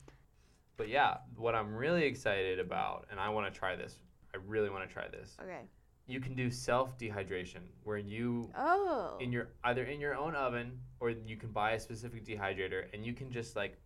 but 0.81 0.89
yeah, 0.89 1.19
what 1.37 1.55
I'm 1.55 1.75
really 1.75 2.05
excited 2.05 2.59
about, 2.59 3.07
and 3.11 3.21
I 3.21 3.29
want 3.29 3.53
to 3.53 3.59
try 3.59 3.77
this. 3.77 3.97
I 4.35 4.39
really 4.47 4.71
want 4.71 4.89
to 4.89 4.91
try 4.91 5.09
this. 5.09 5.37
okay. 5.39 5.61
You 6.07 6.21
can 6.21 6.35
do 6.35 6.51
self 6.51 6.97
dehydration, 6.97 7.61
where 7.85 7.99
you 7.99 8.51
Oh. 8.57 9.19
in 9.21 9.31
your 9.31 9.49
either 9.63 9.85
in 9.85 10.01
your 10.01 10.15
own 10.15 10.35
oven 10.35 10.81
or 10.99 11.11
you 11.11 11.37
can 11.37 11.51
buy 11.51 11.73
a 11.73 11.81
specific 11.81 12.25
dehydrator 12.25 12.87
and 12.95 13.05
you 13.05 13.13
can 13.13 13.31
just 13.31 13.57
like 13.57 13.79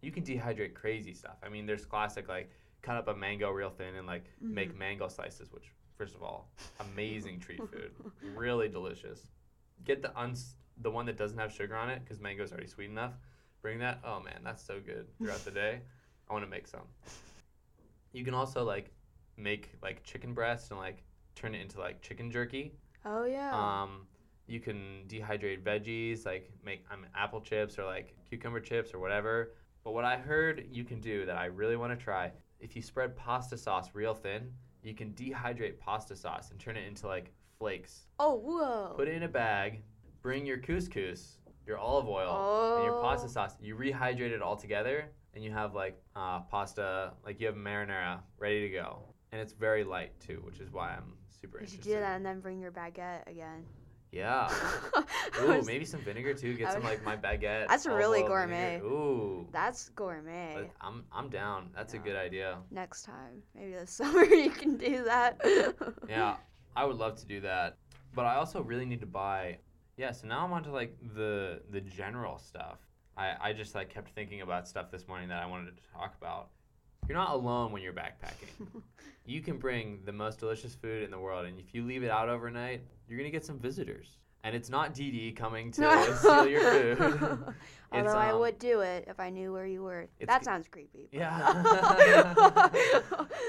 you 0.00 0.10
can 0.10 0.22
dehydrate 0.22 0.72
crazy 0.72 1.12
stuff. 1.12 1.36
I 1.42 1.50
mean, 1.50 1.66
there's 1.66 1.84
classic 1.84 2.26
like 2.26 2.50
cut 2.80 2.96
up 2.96 3.08
a 3.08 3.14
mango 3.14 3.50
real 3.50 3.68
thin 3.68 3.96
and 3.96 4.06
like 4.06 4.24
mm-hmm. 4.24 4.54
make 4.54 4.78
mango 4.78 5.08
slices, 5.08 5.52
which 5.52 5.66
first 5.98 6.14
of 6.14 6.22
all, 6.22 6.50
amazing 6.80 7.38
treat 7.38 7.58
food, 7.70 7.92
really 8.34 8.68
delicious. 8.70 9.26
Get 9.84 10.00
the 10.00 10.18
uns 10.18 10.54
the 10.78 10.90
one 10.90 11.04
that 11.04 11.18
doesn't 11.18 11.38
have 11.38 11.52
sugar 11.52 11.76
on 11.76 11.90
it 11.90 12.00
because 12.02 12.18
mango's 12.18 12.50
already 12.50 12.66
sweet 12.66 12.88
enough. 12.88 13.12
Bring 13.60 13.78
that. 13.80 14.00
Oh 14.02 14.20
man, 14.20 14.40
that's 14.42 14.64
so 14.64 14.80
good 14.80 15.06
throughout 15.18 15.44
the 15.44 15.50
day. 15.50 15.80
I 16.30 16.32
want 16.32 16.44
to 16.44 16.50
make 16.50 16.68
some. 16.68 16.82
You 18.12 18.24
can 18.24 18.34
also 18.34 18.62
like 18.64 18.90
make 19.36 19.72
like 19.82 20.04
chicken 20.04 20.32
breast 20.32 20.70
and 20.70 20.78
like 20.78 21.02
turn 21.34 21.54
it 21.54 21.60
into 21.60 21.80
like 21.80 22.00
chicken 22.02 22.30
jerky. 22.30 22.72
oh 23.04 23.24
yeah. 23.24 23.50
Um, 23.82 24.06
you 24.46 24.60
can 24.60 25.04
dehydrate 25.08 25.62
veggies, 25.62 26.24
like 26.26 26.50
make 26.64 26.84
um, 26.90 27.06
apple 27.16 27.40
chips 27.40 27.78
or 27.78 27.84
like 27.84 28.14
cucumber 28.28 28.60
chips 28.60 28.94
or 28.94 28.98
whatever. 29.00 29.52
But 29.84 29.92
what 29.92 30.04
I 30.04 30.16
heard 30.16 30.66
you 30.70 30.84
can 30.84 31.00
do 31.00 31.24
that 31.26 31.36
I 31.36 31.46
really 31.46 31.76
want 31.76 31.96
to 31.98 32.02
try, 32.04 32.32
if 32.60 32.76
you 32.76 32.82
spread 32.82 33.16
pasta 33.16 33.56
sauce 33.56 33.90
real 33.94 34.14
thin, 34.14 34.52
you 34.82 34.94
can 34.94 35.10
dehydrate 35.12 35.78
pasta 35.78 36.14
sauce 36.16 36.50
and 36.50 36.60
turn 36.60 36.76
it 36.76 36.86
into 36.86 37.06
like 37.06 37.32
flakes. 37.58 38.06
oh 38.18 38.34
whoa. 38.34 38.94
Put 38.96 39.08
it 39.08 39.14
in 39.14 39.22
a 39.24 39.28
bag, 39.28 39.82
bring 40.22 40.44
your 40.46 40.58
couscous, 40.58 41.38
your 41.66 41.78
olive 41.78 42.08
oil, 42.08 42.74
and 42.76 42.84
your 42.84 43.00
pasta 43.00 43.26
Oh. 43.26 43.30
sauce. 43.30 43.54
You 43.60 43.76
rehydrate 43.76 44.32
it 44.32 44.42
all 44.42 44.56
together, 44.56 45.10
and 45.34 45.44
you 45.44 45.50
have 45.52 45.74
like 45.74 46.00
uh, 46.16 46.40
pasta, 46.40 47.12
like 47.24 47.40
you 47.40 47.46
have 47.46 47.56
marinara 47.56 48.20
ready 48.38 48.60
to 48.68 48.68
go. 48.74 49.02
And 49.32 49.40
it's 49.40 49.52
very 49.52 49.84
light 49.84 50.18
too, 50.20 50.42
which 50.44 50.58
is 50.60 50.72
why 50.72 50.90
I'm 50.96 51.14
super 51.28 51.58
You 51.58 51.62
interested. 51.64 51.84
do 51.84 52.00
that 52.00 52.16
and 52.16 52.26
then 52.26 52.40
bring 52.40 52.58
your 52.60 52.72
baguette 52.72 53.26
again. 53.28 53.64
Yeah. 54.12 54.52
Ooh, 55.40 55.46
was- 55.46 55.66
maybe 55.68 55.84
some 55.84 56.00
vinegar 56.00 56.34
too. 56.34 56.54
Get 56.56 56.72
some 56.72 56.82
like 56.82 57.04
my 57.04 57.16
baguette. 57.16 57.68
That's 57.68 57.86
really 57.86 58.22
gourmet. 58.22 58.78
vinegar. 58.78 58.86
Ooh. 58.86 59.48
That's 59.52 59.88
gourmet. 59.90 60.52
But 60.56 60.70
I'm 60.80 61.04
I'm 61.12 61.28
down. 61.28 61.70
That's 61.76 61.94
a 61.94 61.98
good 61.98 62.16
idea. 62.16 62.58
Next 62.72 63.04
time, 63.04 63.40
maybe 63.54 63.70
this 63.72 63.90
summer 64.00 64.24
you 64.24 64.50
can 64.50 64.76
do 64.76 65.04
that. 65.04 65.40
Yeah, 66.08 66.36
I 66.74 66.84
would 66.84 66.96
love 66.96 67.14
to 67.20 67.26
do 67.26 67.40
that. 67.42 67.76
But 68.12 68.26
I 68.26 68.34
also 68.34 68.62
really 68.62 68.84
need 68.84 68.98
to 69.00 69.06
buy. 69.06 69.58
Yeah, 69.96 70.10
so 70.10 70.26
now 70.26 70.44
I'm 70.44 70.52
onto 70.52 70.72
like 70.72 70.96
the 71.14 71.62
the 71.70 71.80
general 71.80 72.38
stuff. 72.38 72.78
I 73.16 73.34
I 73.40 73.52
just 73.52 73.74
like 73.74 73.88
kept 73.92 74.10
thinking 74.14 74.40
about 74.42 74.68
stuff 74.68 74.90
this 74.90 75.06
morning 75.08 75.28
that 75.28 75.42
I 75.42 75.46
wanted 75.46 75.76
to 75.76 75.82
talk 75.92 76.14
about. 76.20 76.48
You're 77.08 77.18
not 77.18 77.30
alone 77.34 77.72
when 77.72 77.82
you're 77.82 77.92
backpacking. 77.92 78.82
you 79.26 79.40
can 79.40 79.58
bring 79.58 80.00
the 80.04 80.12
most 80.12 80.38
delicious 80.38 80.74
food 80.74 81.02
in 81.02 81.10
the 81.10 81.18
world, 81.18 81.46
and 81.46 81.58
if 81.58 81.74
you 81.74 81.84
leave 81.84 82.02
it 82.04 82.10
out 82.10 82.28
overnight, 82.28 82.82
you're 83.08 83.18
gonna 83.18 83.30
get 83.30 83.44
some 83.44 83.58
visitors. 83.58 84.16
And 84.42 84.56
it's 84.56 84.70
not 84.70 84.94
Dee 84.94 85.10
Dee 85.10 85.32
coming 85.32 85.70
to 85.72 86.16
steal 86.18 86.46
your 86.48 86.96
food. 86.96 87.10
Although 87.92 88.06
It's, 88.06 88.14
I 88.14 88.30
um, 88.30 88.38
would 88.40 88.58
do 88.58 88.80
it 88.80 89.04
if 89.08 89.20
I 89.20 89.28
knew 89.28 89.52
where 89.52 89.66
you 89.66 89.82
were. 89.82 90.06
That 90.26 90.44
sounds 90.44 90.66
creepy. 90.68 91.08
but- 91.12 91.18
Yeah. 91.18 91.36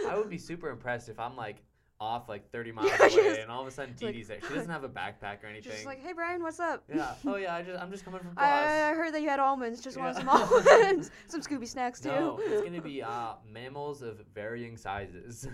I 0.10 0.13
would 0.17 0.30
be 0.30 0.38
super 0.38 0.69
impressed 0.69 1.08
if 1.08 1.19
I'm 1.19 1.38
like 1.38 1.62
off 2.02 2.28
like 2.28 2.52
30 2.52 2.72
miles 2.74 2.90
Yeah, 2.90 3.06
away, 3.08 3.40
and 3.42 3.52
all 3.52 3.62
of 3.62 3.68
a 3.68 3.72
sudden 3.72 3.94
Dee 3.98 4.12
Dee's 4.12 4.28
there. 4.28 4.40
She 4.46 4.54
doesn't 4.54 4.70
have 4.72 4.84
a 4.84 4.90
backpack 4.90 5.44
or 5.44 5.48
anything. 5.50 5.72
Just 5.72 5.86
like, 5.86 6.04
hey 6.04 6.14
Brian, 6.14 6.42
what's 6.42 6.60
up? 6.60 6.84
yeah. 6.94 7.14
Oh 7.26 7.36
yeah. 7.36 7.56
I 7.56 7.62
just 7.62 7.80
I'm 7.82 7.92
just 7.92 8.04
coming 8.04 8.20
from 8.20 8.32
I, 8.38 8.42
class. 8.42 8.92
I 8.92 8.96
heard 8.96 9.14
that 9.14 9.22
you 9.22 9.30
had 9.30 9.40
almonds. 9.40 9.80
Just 9.82 9.98
want 9.98 10.18
some 10.18 10.28
almonds, 10.28 11.12
some 11.28 11.42
Scooby 11.42 11.68
snacks 11.68 12.02
too. 12.02 12.10
No, 12.10 12.40
it's 12.44 12.64
gonna 12.64 12.82
be 12.82 13.02
uh, 13.04 13.34
mammals 13.50 14.02
of 14.02 14.20
varying 14.34 14.76
sizes. 14.76 15.48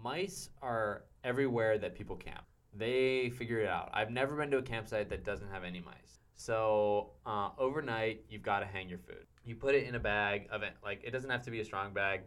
Mice 0.00 0.50
are 0.60 1.04
everywhere 1.24 1.78
that 1.78 1.94
people 1.94 2.16
camp. 2.16 2.42
They 2.74 3.30
figure 3.30 3.60
it 3.60 3.68
out. 3.68 3.90
I've 3.92 4.10
never 4.10 4.36
been 4.36 4.50
to 4.50 4.58
a 4.58 4.62
campsite 4.62 5.08
that 5.10 5.24
doesn't 5.24 5.48
have 5.50 5.64
any 5.64 5.80
mice. 5.80 6.20
So 6.34 7.10
uh, 7.26 7.50
overnight, 7.58 8.24
you've 8.28 8.42
got 8.42 8.60
to 8.60 8.66
hang 8.66 8.88
your 8.88 8.98
food. 8.98 9.26
You 9.44 9.54
put 9.54 9.74
it 9.74 9.86
in 9.86 9.94
a 9.94 10.00
bag 10.00 10.48
of 10.50 10.62
it. 10.62 10.72
Like 10.82 11.02
it 11.04 11.10
doesn't 11.12 11.30
have 11.30 11.42
to 11.42 11.50
be 11.50 11.60
a 11.60 11.64
strong 11.64 11.92
bag, 11.92 12.22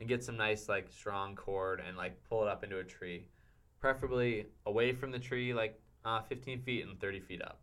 and 0.00 0.08
get 0.08 0.24
some 0.24 0.36
nice 0.36 0.68
like 0.68 0.88
strong 0.90 1.36
cord 1.36 1.82
and 1.86 1.96
like 1.96 2.16
pull 2.28 2.42
it 2.42 2.48
up 2.48 2.64
into 2.64 2.78
a 2.78 2.84
tree, 2.84 3.28
preferably 3.80 4.46
away 4.66 4.92
from 4.92 5.10
the 5.10 5.18
tree, 5.18 5.52
like 5.54 5.80
uh, 6.04 6.22
15 6.22 6.62
feet 6.62 6.86
and 6.86 6.98
30 6.98 7.20
feet 7.20 7.42
up. 7.42 7.60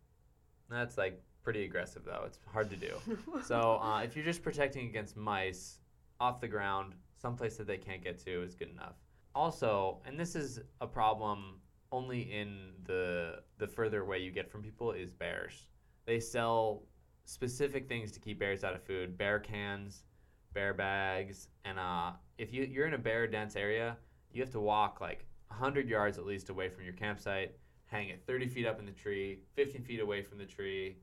That's 0.70 0.98
like 0.98 1.22
pretty 1.44 1.66
aggressive 1.66 2.04
though. 2.06 2.24
It's 2.26 2.40
hard 2.52 2.70
to 2.70 2.76
do. 2.76 2.94
So 3.44 3.80
uh, 3.82 4.02
if 4.04 4.16
you're 4.16 4.26
just 4.26 4.44
protecting 4.44 4.88
against 4.88 5.16
mice 5.16 5.80
off 6.20 6.42
the 6.42 6.48
ground, 6.48 6.94
someplace 7.16 7.58
that 7.58 7.68
they 7.68 7.78
can't 7.78 8.04
get 8.04 8.24
to 8.26 8.44
is 8.44 8.56
good 8.56 8.70
enough. 8.70 8.96
Also, 9.34 10.02
and 10.06 10.20
this 10.20 10.36
is 10.36 10.60
a 10.82 10.88
problem 10.88 11.60
only 11.92 12.22
in 12.22 12.72
the 12.86 13.40
the 13.60 13.68
further 13.68 14.02
away 14.02 14.20
you 14.20 14.32
get 14.32 14.52
from 14.52 14.62
people 14.62 14.92
is 14.92 15.12
bears. 15.12 15.68
They 16.06 16.20
sell 16.20 16.84
specific 17.26 17.88
things 17.88 18.12
to 18.14 18.20
keep 18.20 18.40
bears 18.40 18.64
out 18.64 18.74
of 18.74 18.84
food: 18.84 19.18
bear 19.18 19.40
cans, 19.40 20.04
bear 20.54 20.74
bags, 20.74 21.48
and 21.66 21.80
uh, 21.80 22.12
if 22.38 22.54
you 22.54 22.64
you're 22.64 22.88
in 22.88 22.94
a 22.94 22.98
bear 22.98 23.28
dense 23.28 23.56
area, 23.56 23.98
you 24.32 24.42
have 24.42 24.52
to 24.52 24.60
walk 24.60 25.02
like 25.02 25.26
100 25.50 25.88
yards 25.90 26.18
at 26.18 26.26
least 26.26 26.50
away 26.50 26.70
from 26.70 26.84
your 26.84 26.94
campsite, 26.94 27.56
hang 27.86 28.10
it 28.10 28.22
30 28.28 28.48
feet 28.48 28.66
up 28.66 28.80
in 28.80 28.86
the 28.86 28.92
tree, 28.92 29.40
15 29.56 29.84
feet 29.84 30.00
away 30.00 30.22
from 30.22 30.38
the 30.38 30.46
tree. 30.46 30.98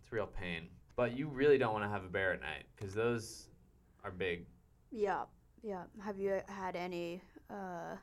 It's 0.00 0.12
real 0.12 0.26
pain. 0.26 0.68
But 0.96 1.16
you 1.16 1.28
really 1.28 1.58
don't 1.58 1.72
want 1.72 1.84
to 1.84 1.88
have 1.88 2.04
a 2.04 2.08
bear 2.08 2.32
at 2.32 2.40
night 2.40 2.64
because 2.74 2.94
those 2.94 3.48
are 4.04 4.10
big. 4.10 4.46
Yeah, 4.90 5.24
yeah. 5.62 5.84
Have 6.02 6.18
you 6.18 6.40
had 6.48 6.74
any 6.76 7.22
uh, 7.50 7.96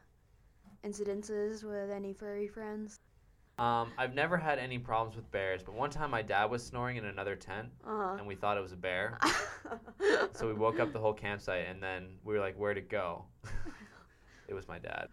incidences 0.85 1.63
with 1.63 1.89
any 1.89 2.13
furry 2.13 2.47
friends? 2.47 2.97
Um, 3.57 3.91
I've 3.97 4.13
never 4.13 4.35
had 4.37 4.59
any 4.59 4.77
problems 4.77 5.15
with 5.15 5.31
bears, 5.31 5.63
but 5.63 5.75
one 5.75 5.89
time 5.89 6.11
my 6.11 6.21
dad 6.21 6.45
was 6.51 6.61
snoring 6.65 6.97
in 6.97 7.05
another 7.05 7.35
tent 7.37 7.69
Uh 7.87 8.15
and 8.17 8.27
we 8.27 8.35
thought 8.35 8.57
it 8.57 8.61
was 8.61 8.73
a 8.73 8.77
bear. 8.77 9.17
So 10.33 10.47
we 10.47 10.53
woke 10.53 10.79
up 10.79 10.91
the 10.91 10.99
whole 10.99 11.13
campsite 11.13 11.65
and 11.67 11.81
then 11.81 12.17
we 12.25 12.33
were 12.33 12.39
like, 12.41 12.55
where'd 12.57 12.77
it 12.77 12.89
go? 12.89 13.23
it 14.47 14.53
was 14.53 14.67
my 14.67 14.77
dad. 14.79 15.07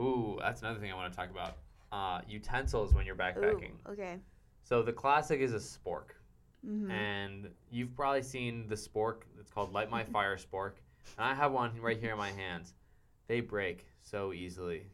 Ooh, 0.00 0.38
that's 0.40 0.60
another 0.60 0.78
thing 0.78 0.92
I 0.92 0.94
want 0.94 1.12
to 1.12 1.16
talk 1.16 1.30
about. 1.30 1.56
Uh, 1.90 2.20
utensils 2.28 2.94
when 2.94 3.06
you're 3.06 3.16
backpacking. 3.16 3.70
Ooh, 3.88 3.92
okay. 3.92 4.18
So 4.64 4.82
the 4.82 4.92
classic 4.92 5.40
is 5.40 5.52
a 5.54 5.58
spork. 5.58 6.10
hmm 6.64 6.90
and 6.90 7.48
you've 7.70 7.94
probably 7.96 8.22
seen 8.22 8.66
the 8.68 8.74
spork. 8.74 9.22
It's 9.40 9.50
called 9.50 9.72
Light 9.72 9.90
My 9.90 10.04
Fire 10.14 10.36
spork, 10.36 10.72
and 11.16 11.26
I 11.26 11.34
have 11.34 11.52
one 11.52 11.80
right 11.80 11.98
here 11.98 12.12
in 12.12 12.18
my 12.18 12.30
hands. 12.32 12.74
They 13.28 13.40
break 13.40 13.86
so 14.02 14.32
easily. 14.32 14.84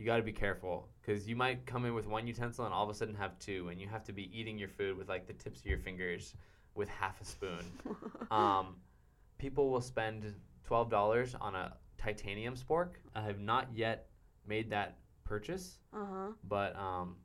You 0.00 0.06
got 0.06 0.16
to 0.16 0.22
be 0.22 0.32
careful 0.32 0.88
because 1.00 1.28
you 1.28 1.36
might 1.36 1.66
come 1.66 1.84
in 1.84 1.94
with 1.94 2.06
one 2.06 2.26
utensil 2.26 2.64
and 2.64 2.72
all 2.72 2.84
of 2.84 2.88
a 2.88 2.94
sudden 2.94 3.14
have 3.16 3.38
two, 3.38 3.68
and 3.68 3.78
you 3.78 3.86
have 3.86 4.02
to 4.04 4.12
be 4.14 4.30
eating 4.36 4.58
your 4.58 4.70
food 4.70 4.96
with 4.96 5.10
like 5.10 5.26
the 5.26 5.34
tips 5.34 5.60
of 5.60 5.66
your 5.66 5.78
fingers 5.78 6.34
with 6.74 6.88
half 6.88 7.20
a 7.20 7.24
spoon. 7.24 7.64
Um, 8.30 8.76
people 9.38 9.70
will 9.70 9.80
spend 9.80 10.34
twelve 10.64 10.88
dollars 10.88 11.34
on 11.40 11.54
a 11.54 11.74
titanium 11.98 12.54
spork. 12.54 12.90
I 13.14 13.22
have 13.22 13.40
not 13.40 13.68
yet 13.74 14.06
made 14.46 14.70
that 14.70 14.96
purchase 15.24 15.78
uh 15.92 16.04
huh. 16.12 16.28
but 16.48 16.74
um, 16.76 17.16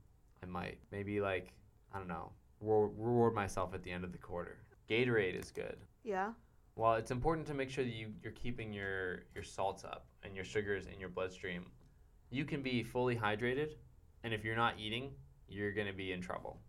I 0.43 0.45
might 0.45 0.77
maybe 0.91 1.21
like 1.21 1.53
I 1.93 1.97
don't 1.97 2.07
know 2.07 2.31
reward, 2.59 2.91
reward 2.97 3.33
myself 3.33 3.73
at 3.73 3.83
the 3.83 3.91
end 3.91 4.03
of 4.03 4.11
the 4.11 4.17
quarter. 4.17 4.57
Gatorade 4.89 5.39
is 5.39 5.49
good. 5.51 5.77
Yeah. 6.03 6.31
Well, 6.75 6.95
it's 6.95 7.11
important 7.11 7.47
to 7.47 7.53
make 7.53 7.69
sure 7.69 7.83
that 7.83 7.93
you 7.93 8.13
you're 8.21 8.33
keeping 8.33 8.73
your 8.73 9.23
your 9.33 9.43
salts 9.43 9.83
up 9.83 10.05
and 10.23 10.35
your 10.35 10.45
sugars 10.45 10.85
in 10.85 10.99
your 10.99 11.09
bloodstream. 11.09 11.65
You 12.35 12.43
can 12.43 12.61
be 12.61 12.83
fully 12.83 13.15
hydrated, 13.15 13.75
and 14.25 14.33
if 14.33 14.43
you're 14.43 14.57
not 14.57 14.77
eating, 14.77 15.11
you're 15.47 15.71
gonna 15.71 15.93
be 15.93 16.11
in 16.11 16.19
trouble. 16.19 16.59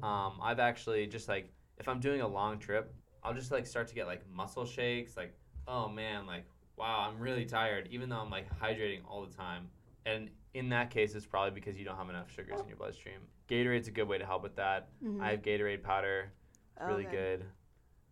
Um, 0.00 0.34
I've 0.40 0.60
actually 0.60 1.08
just 1.08 1.28
like 1.28 1.52
if 1.78 1.88
I'm 1.88 1.98
doing 1.98 2.20
a 2.20 2.28
long 2.28 2.60
trip, 2.60 2.94
I'll 3.24 3.34
just 3.34 3.50
like 3.50 3.66
start 3.66 3.88
to 3.88 3.96
get 3.96 4.06
like 4.06 4.22
muscle 4.30 4.64
shakes, 4.64 5.16
like 5.16 5.36
oh 5.66 5.88
man, 5.88 6.24
like 6.24 6.44
wow, 6.76 7.08
I'm 7.10 7.18
really 7.18 7.46
tired, 7.46 7.88
even 7.90 8.08
though 8.08 8.20
I'm 8.20 8.30
like 8.30 8.46
hydrating 8.60 9.00
all 9.08 9.26
the 9.26 9.34
time. 9.34 9.68
And 10.06 10.30
in 10.54 10.68
that 10.68 10.90
case, 10.90 11.16
it's 11.16 11.26
probably 11.26 11.50
because 11.50 11.76
you 11.76 11.84
don't 11.84 11.96
have 11.96 12.08
enough 12.08 12.30
sugars 12.32 12.60
in 12.60 12.68
your 12.68 12.76
bloodstream. 12.76 13.18
Gatorade's 13.48 13.88
a 13.88 13.90
good 13.90 14.06
way 14.06 14.18
to 14.18 14.24
help 14.24 14.44
with 14.44 14.54
that. 14.54 14.88
Mhm. 15.04 15.20
I 15.20 15.32
have 15.32 15.42
Gatorade 15.42 15.82
powder. 15.82 16.30
It's 16.76 16.86
really 16.86 17.06
Okay. 17.06 17.16
good. 17.16 17.44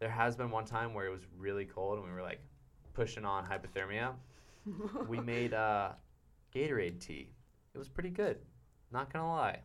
There 0.01 0.11
has 0.11 0.35
been 0.35 0.51
one 0.51 0.65
time 0.65 0.93
where 0.93 1.07
it 1.07 1.11
was 1.11 1.25
really 1.39 1.67
cold 1.67 1.99
and 1.99 2.05
we 2.09 2.13
were 2.13 2.23
like 2.23 2.41
pushing 2.95 3.25
on 3.25 3.47
hypothermia. 3.47 4.17
we 5.09 5.19
made 5.19 5.55
uh, 5.55 5.93
Gatorade 6.57 6.99
tea. 7.01 7.29
It 7.75 7.79
was 7.79 7.89
pretty 7.89 8.09
good. 8.09 8.39
Not 8.91 9.13
gonna 9.13 9.29
lie, 9.29 9.61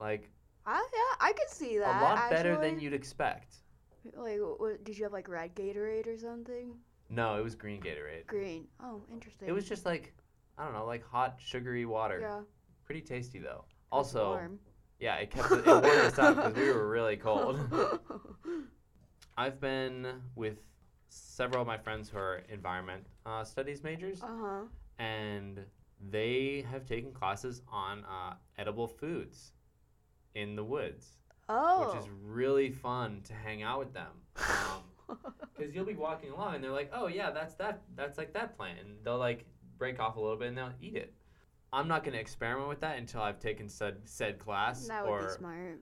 like 0.00 0.30
I, 0.66 0.84
yeah, 0.92 1.26
I 1.26 1.32
could 1.32 1.48
see 1.48 1.78
that. 1.78 2.00
a 2.00 2.04
lot 2.04 2.30
better 2.30 2.56
than 2.56 2.80
you'd 2.80 2.94
expect. 2.94 3.56
Like, 4.16 4.38
what, 4.58 4.82
did 4.84 4.98
you 4.98 5.04
have 5.04 5.12
like 5.12 5.28
red 5.28 5.54
Gatorade 5.54 6.06
or 6.06 6.16
something? 6.16 6.74
No, 7.08 7.38
it 7.38 7.44
was 7.44 7.54
green 7.54 7.80
Gatorade. 7.80 8.26
Green. 8.26 8.66
Oh, 8.82 9.02
interesting. 9.12 9.48
It 9.48 9.52
was 9.52 9.68
just 9.68 9.86
like 9.86 10.12
I 10.58 10.64
don't 10.64 10.72
know, 10.72 10.86
like 10.86 11.06
hot 11.06 11.36
sugary 11.38 11.86
water. 11.86 12.18
Yeah. 12.20 12.40
Pretty 12.84 13.02
tasty 13.02 13.38
though. 13.38 13.64
Also, 13.92 14.30
warm. 14.30 14.58
yeah, 14.98 15.16
it 15.16 15.30
kept 15.30 15.52
it, 15.52 15.58
it 15.58 15.66
warmed 15.66 15.86
us 15.86 16.18
up 16.18 16.36
because 16.36 16.54
we 16.54 16.72
were 16.72 16.88
really 16.88 17.16
cold. 17.16 17.60
I've 19.36 19.60
been 19.60 20.06
with 20.34 20.58
several 21.10 21.60
of 21.62 21.66
my 21.68 21.78
friends 21.78 22.08
who 22.08 22.18
are 22.18 22.42
environment 22.48 23.04
uh, 23.24 23.44
studies 23.44 23.84
majors, 23.84 24.22
uh 24.22 24.26
huh. 24.28 24.62
and 24.98 25.60
they 26.10 26.64
have 26.70 26.84
taken 26.86 27.12
classes 27.12 27.62
on 27.68 28.04
uh, 28.04 28.34
edible 28.58 28.86
foods 28.88 29.52
in 30.34 30.56
the 30.56 30.64
woods, 30.64 31.18
Oh. 31.48 31.86
which 31.86 32.02
is 32.02 32.08
really 32.24 32.70
fun 32.70 33.20
to 33.24 33.34
hang 33.34 33.62
out 33.62 33.78
with 33.78 33.92
them. 33.94 34.10
Because 35.56 35.72
you'll 35.74 35.84
be 35.84 35.94
walking 35.94 36.30
along, 36.30 36.56
and 36.56 36.64
they're 36.64 36.72
like, 36.72 36.90
"Oh 36.92 37.06
yeah, 37.06 37.30
that's 37.30 37.54
that. 37.54 37.82
That's 37.94 38.18
like 38.18 38.32
that 38.34 38.56
plant," 38.56 38.80
and 38.80 39.04
they'll 39.04 39.18
like 39.18 39.44
break 39.78 40.00
off 40.00 40.16
a 40.16 40.20
little 40.20 40.36
bit 40.36 40.48
and 40.48 40.58
they'll 40.58 40.72
eat 40.80 40.96
it. 40.96 41.14
I'm 41.72 41.86
not 41.86 42.02
going 42.02 42.14
to 42.14 42.20
experiment 42.20 42.68
with 42.68 42.80
that 42.80 42.98
until 42.98 43.20
I've 43.22 43.38
taken 43.38 43.68
said 43.68 43.98
said 44.04 44.40
class 44.40 44.88
that 44.88 45.04
would 45.04 45.10
be 45.10 45.24
or 45.24 45.38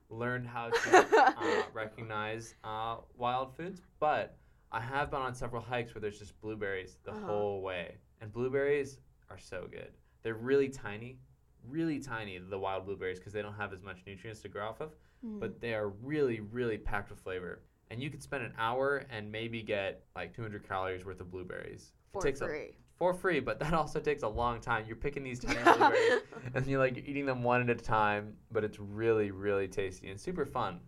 learned 0.09 0.45
how 0.45 0.69
to 0.69 1.07
uh, 1.37 1.63
recognize 1.73 2.53
uh, 2.63 2.97
wild 3.17 3.55
foods, 3.57 3.81
but 3.99 4.37
I 4.71 4.79
have 4.79 5.09
been 5.09 5.21
on 5.21 5.33
several 5.33 5.61
hikes 5.61 5.95
where 5.95 6.01
there's 6.01 6.19
just 6.19 6.39
blueberries 6.39 6.97
the 7.03 7.11
Uh-huh. 7.11 7.25
whole 7.25 7.61
way, 7.63 7.95
and 8.21 8.31
blueberries 8.31 8.99
are 9.31 9.39
so 9.39 9.67
good. 9.71 9.93
They're 10.23 10.33
really 10.33 10.69
tiny, 10.69 11.19
really 11.67 11.99
tiny. 11.99 12.37
The 12.39 12.57
wild 12.57 12.85
blueberries 12.85 13.19
because 13.19 13.33
they 13.33 13.41
don't 13.41 13.53
have 13.55 13.73
as 13.73 13.83
much 13.83 13.99
nutrients 14.07 14.41
to 14.41 14.49
grow 14.49 14.67
off 14.67 14.81
of, 14.81 14.91
Mhm. 15.25 15.39
but 15.39 15.59
they 15.61 15.73
are 15.73 15.89
really, 15.89 16.39
really 16.39 16.77
packed 16.77 17.09
with 17.09 17.19
flavor. 17.19 17.61
And 17.91 18.01
you 18.01 18.09
could 18.09 18.23
spend 18.23 18.43
an 18.43 18.53
hour 18.57 19.03
and 19.09 19.31
maybe 19.31 19.61
get 19.61 20.03
like 20.15 20.33
200 20.33 20.63
calories 20.67 21.05
worth 21.05 21.19
of 21.21 21.29
blueberries. 21.29 21.93
for 22.11 22.19
it 22.19 22.23
takes 22.29 22.41
a- 22.41 22.47
free. 22.47 22.77
for 22.95 23.13
free, 23.13 23.39
but 23.39 23.57
that 23.59 23.73
also 23.73 23.99
takes 23.99 24.21
a 24.23 24.27
long 24.27 24.61
time. 24.61 24.85
You're 24.87 24.95
picking 24.95 25.23
these 25.23 25.39
tiny 25.39 25.59
blueberries 25.63 26.21
and 26.53 26.65
you're 26.67 26.79
like 26.79 26.97
eating 26.97 27.25
them 27.25 27.43
one 27.43 27.67
at 27.67 27.69
a 27.69 27.83
time, 27.83 28.37
but 28.51 28.63
it's 28.63 28.79
really, 28.79 29.31
really 29.31 29.67
tasty 29.67 30.09
and 30.09 30.19
super 30.19 30.45
fun. 30.45 30.79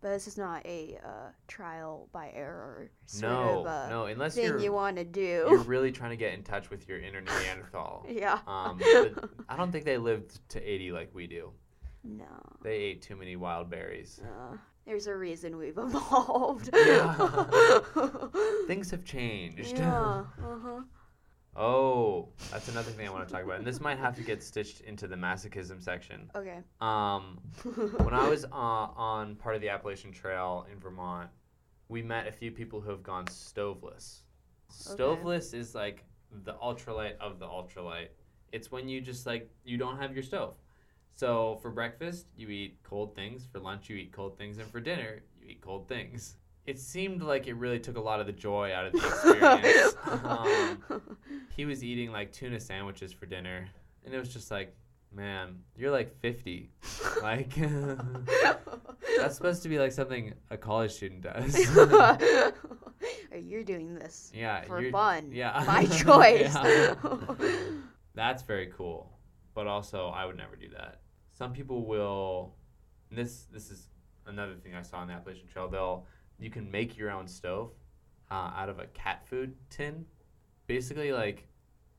But 0.00 0.10
this 0.10 0.26
is 0.26 0.38
not 0.38 0.64
a 0.64 0.98
uh, 1.04 1.30
trial 1.46 2.08
by 2.10 2.30
error 2.34 2.90
sort 3.04 3.32
no, 3.32 3.60
of 3.60 3.66
uh, 3.66 3.88
no, 3.90 4.04
unless 4.06 4.34
thing 4.34 4.44
you're 4.44 4.58
you 4.58 4.72
want 4.72 4.96
to 4.96 5.04
do. 5.04 5.46
you're 5.48 5.58
really 5.58 5.92
trying 5.92 6.10
to 6.10 6.16
get 6.16 6.32
in 6.32 6.42
touch 6.42 6.70
with 6.70 6.88
your 6.88 6.98
inner 7.00 7.20
Neanderthal. 7.20 8.06
yeah. 8.08 8.38
Um, 8.46 8.80
I 9.48 9.56
don't 9.56 9.70
think 9.70 9.84
they 9.84 9.98
lived 9.98 10.40
to 10.50 10.62
80 10.62 10.92
like 10.92 11.10
we 11.14 11.26
do. 11.26 11.50
No. 12.02 12.24
They 12.62 12.76
ate 12.76 13.02
too 13.02 13.14
many 13.14 13.36
wild 13.36 13.68
berries. 13.68 14.22
Uh, 14.24 14.56
there's 14.86 15.06
a 15.06 15.14
reason 15.14 15.58
we've 15.58 15.76
evolved. 15.78 16.70
Yeah. 16.74 17.80
Things 18.66 18.90
have 18.90 19.04
changed. 19.04 19.76
yeah. 19.76 20.24
Uh-huh. 20.42 20.80
Oh, 21.56 22.28
that's 22.50 22.68
another 22.68 22.90
thing 22.90 23.08
I 23.08 23.10
want 23.10 23.26
to 23.26 23.34
talk 23.34 23.42
about. 23.42 23.58
And 23.58 23.66
this 23.66 23.80
might 23.80 23.98
have 23.98 24.14
to 24.16 24.22
get 24.22 24.42
stitched 24.42 24.82
into 24.82 25.08
the 25.08 25.16
masochism 25.16 25.82
section. 25.82 26.30
Okay. 26.34 26.58
Um, 26.80 27.40
when 27.98 28.14
I 28.14 28.28
was 28.28 28.44
uh, 28.44 28.48
on 28.54 29.34
part 29.34 29.56
of 29.56 29.60
the 29.60 29.68
Appalachian 29.68 30.12
Trail 30.12 30.66
in 30.72 30.78
Vermont, 30.78 31.28
we 31.88 32.02
met 32.02 32.28
a 32.28 32.32
few 32.32 32.52
people 32.52 32.80
who 32.80 32.90
have 32.90 33.02
gone 33.02 33.26
stoveless. 33.26 34.22
Okay. 34.70 34.94
Stoveless 34.94 35.52
is 35.52 35.74
like 35.74 36.04
the 36.44 36.54
ultralight 36.54 37.18
of 37.18 37.40
the 37.40 37.46
ultralight. 37.46 38.08
It's 38.52 38.70
when 38.70 38.88
you 38.88 39.00
just 39.00 39.26
like 39.26 39.50
you 39.64 39.76
don't 39.76 39.98
have 39.98 40.14
your 40.14 40.22
stove. 40.22 40.54
So 41.14 41.58
for 41.60 41.70
breakfast, 41.70 42.26
you 42.36 42.48
eat 42.48 42.78
cold 42.84 43.14
things. 43.14 43.46
For 43.52 43.58
lunch, 43.58 43.90
you 43.90 43.96
eat 43.96 44.12
cold 44.12 44.38
things, 44.38 44.58
and 44.58 44.70
for 44.70 44.80
dinner, 44.80 45.22
you 45.40 45.50
eat 45.50 45.60
cold 45.60 45.88
things. 45.88 46.36
It 46.70 46.78
seemed 46.78 47.20
like 47.20 47.48
it 47.48 47.54
really 47.54 47.80
took 47.80 47.96
a 47.96 48.00
lot 48.00 48.20
of 48.20 48.26
the 48.26 48.32
joy 48.32 48.72
out 48.72 48.86
of 48.86 48.92
the 48.92 48.98
experience. 49.04 49.96
um, 50.24 51.18
he 51.56 51.64
was 51.64 51.82
eating 51.82 52.12
like 52.12 52.32
tuna 52.32 52.60
sandwiches 52.60 53.12
for 53.12 53.26
dinner, 53.26 53.66
and 54.04 54.14
it 54.14 54.20
was 54.20 54.32
just 54.32 54.52
like, 54.52 54.72
man, 55.12 55.58
you're 55.76 55.90
like 55.90 56.16
50. 56.20 56.70
Like, 57.22 57.56
that's 59.18 59.34
supposed 59.34 59.64
to 59.64 59.68
be 59.68 59.80
like 59.80 59.90
something 59.90 60.32
a 60.50 60.56
college 60.56 60.92
student 60.92 61.22
does. 61.22 61.58
You're 63.36 63.64
doing 63.64 63.96
this 63.96 64.30
yeah, 64.32 64.62
for 64.62 64.88
fun. 64.92 65.30
yeah. 65.32 65.64
My 65.66 65.86
choice. 65.86 66.54
Yeah. 66.54 66.94
That's 68.14 68.44
very 68.44 68.72
cool, 68.76 69.10
but 69.54 69.66
also 69.66 70.10
I 70.10 70.24
would 70.24 70.36
never 70.36 70.54
do 70.54 70.68
that. 70.76 71.00
Some 71.32 71.52
people 71.52 71.84
will. 71.84 72.54
and 73.08 73.18
This 73.18 73.48
this 73.52 73.72
is 73.72 73.88
another 74.26 74.54
thing 74.54 74.76
I 74.76 74.82
saw 74.82 74.98
on 74.98 75.08
the 75.08 75.14
Appalachian 75.14 75.48
Trail. 75.48 75.68
They'll 75.68 76.06
you 76.40 76.50
can 76.50 76.70
make 76.70 76.96
your 76.96 77.10
own 77.10 77.26
stove 77.28 77.72
uh, 78.30 78.52
out 78.56 78.68
of 78.68 78.78
a 78.78 78.86
cat 78.88 79.26
food 79.26 79.54
tin. 79.68 80.04
Basically, 80.66 81.12
like 81.12 81.46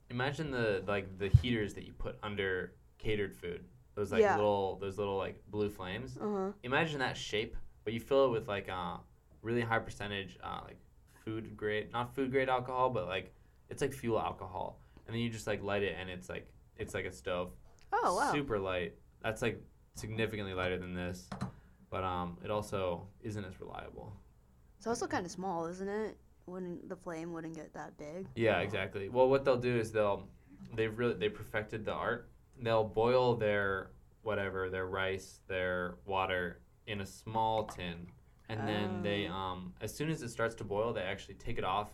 imagine 0.10 0.52
the 0.52 0.84
like 0.88 1.18
the 1.18 1.28
heaters 1.30 1.74
that 1.74 1.86
you 1.86 1.94
put 1.94 2.18
under 2.24 2.74
catered 2.98 3.34
food. 3.36 3.64
Those 3.96 4.12
like 4.12 4.22
Yeah. 4.22 4.36
little 4.36 4.78
those 4.80 4.98
little 4.98 5.18
like 5.18 5.42
blue 5.50 5.70
flames. 5.70 6.18
uh-huh. 6.18 6.52
Imagine 6.64 7.00
that 7.00 7.18
shape, 7.18 7.56
but 7.84 7.94
you 7.94 8.00
fill 8.00 8.26
it 8.26 8.30
with 8.32 8.48
like 8.48 8.70
uh 8.70 8.98
really 9.42 9.62
high 9.62 9.80
percentage 9.80 10.38
uh, 10.44 10.62
like 10.66 10.78
food 11.26 11.58
grade, 11.58 11.92
not 11.92 12.14
food 12.16 12.32
grade 12.32 12.50
alcohol, 12.50 12.90
but 12.90 13.08
like 13.08 13.34
it's 13.70 13.82
like 13.82 13.94
fuel 13.94 14.20
alcohol, 14.20 14.80
and 15.08 15.16
then 15.16 15.22
you 15.22 15.30
just 15.30 15.48
like 15.48 15.64
light 15.64 15.84
it, 15.84 15.96
and 16.00 16.10
it's 16.10 16.30
like 16.30 16.48
it's 16.78 16.94
like 16.94 17.06
a 17.06 17.12
stove. 17.12 17.52
Oh 17.92 18.16
wow. 18.16 18.32
Super 18.32 18.58
light. 18.60 18.96
That's 19.22 19.42
like 19.42 19.62
significantly 19.96 20.54
lighter 20.54 20.78
than 20.78 20.94
this, 20.96 21.30
but 21.90 22.04
um, 22.04 22.38
it 22.44 22.50
also 22.50 23.08
isn't 23.22 23.44
as 23.44 23.60
reliable. 23.60 24.14
It's 24.82 24.88
also 24.88 25.06
kind 25.06 25.28
of 25.28 25.32
small, 25.32 25.68
isn't 25.68 25.88
it? 25.88 26.18
Wouldn't 26.48 26.90
the 26.90 26.96
flame 26.96 27.34
wouldn't 27.34 27.54
get 27.54 27.72
that 27.76 27.96
big? 28.00 28.26
Yeah, 28.34 28.62
exactly. 28.62 29.10
Well, 29.10 29.30
what 29.30 29.46
they'll 29.46 29.56
do 29.56 29.78
is 29.78 29.92
they'll 29.92 30.28
they've 30.76 30.98
really 30.98 31.14
they 31.14 31.30
perfected 31.30 31.86
the 31.86 31.92
art. 31.94 32.32
They'll 32.60 32.84
boil 32.84 33.36
their 33.36 33.92
whatever 34.24 34.72
their 34.72 34.88
rice, 34.88 35.42
their 35.48 35.98
water 36.08 36.62
in 36.88 37.02
a 37.02 37.06
small 37.06 37.66
tin, 37.66 38.08
and 38.50 38.68
then 38.68 39.04
they 39.04 39.28
Oh. 39.28 39.34
um 39.36 39.74
as 39.82 39.94
soon 39.94 40.10
as 40.10 40.24
it 40.24 40.30
starts 40.30 40.56
to 40.56 40.64
boil, 40.64 40.94
they 40.94 41.04
actually 41.04 41.36
take 41.36 41.60
it 41.60 41.64
off, 41.64 41.92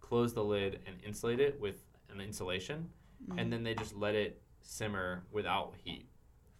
close 0.00 0.34
the 0.34 0.44
lid, 0.44 0.80
and 0.86 0.98
insulate 1.06 1.40
it 1.40 1.58
with 1.58 1.84
an 2.10 2.20
insulation, 2.20 2.90
and 3.38 3.50
then 3.50 3.62
they 3.62 3.72
just 3.74 3.96
let 3.96 4.14
it 4.14 4.42
simmer 4.60 5.24
without 5.32 5.72
heat 5.82 6.06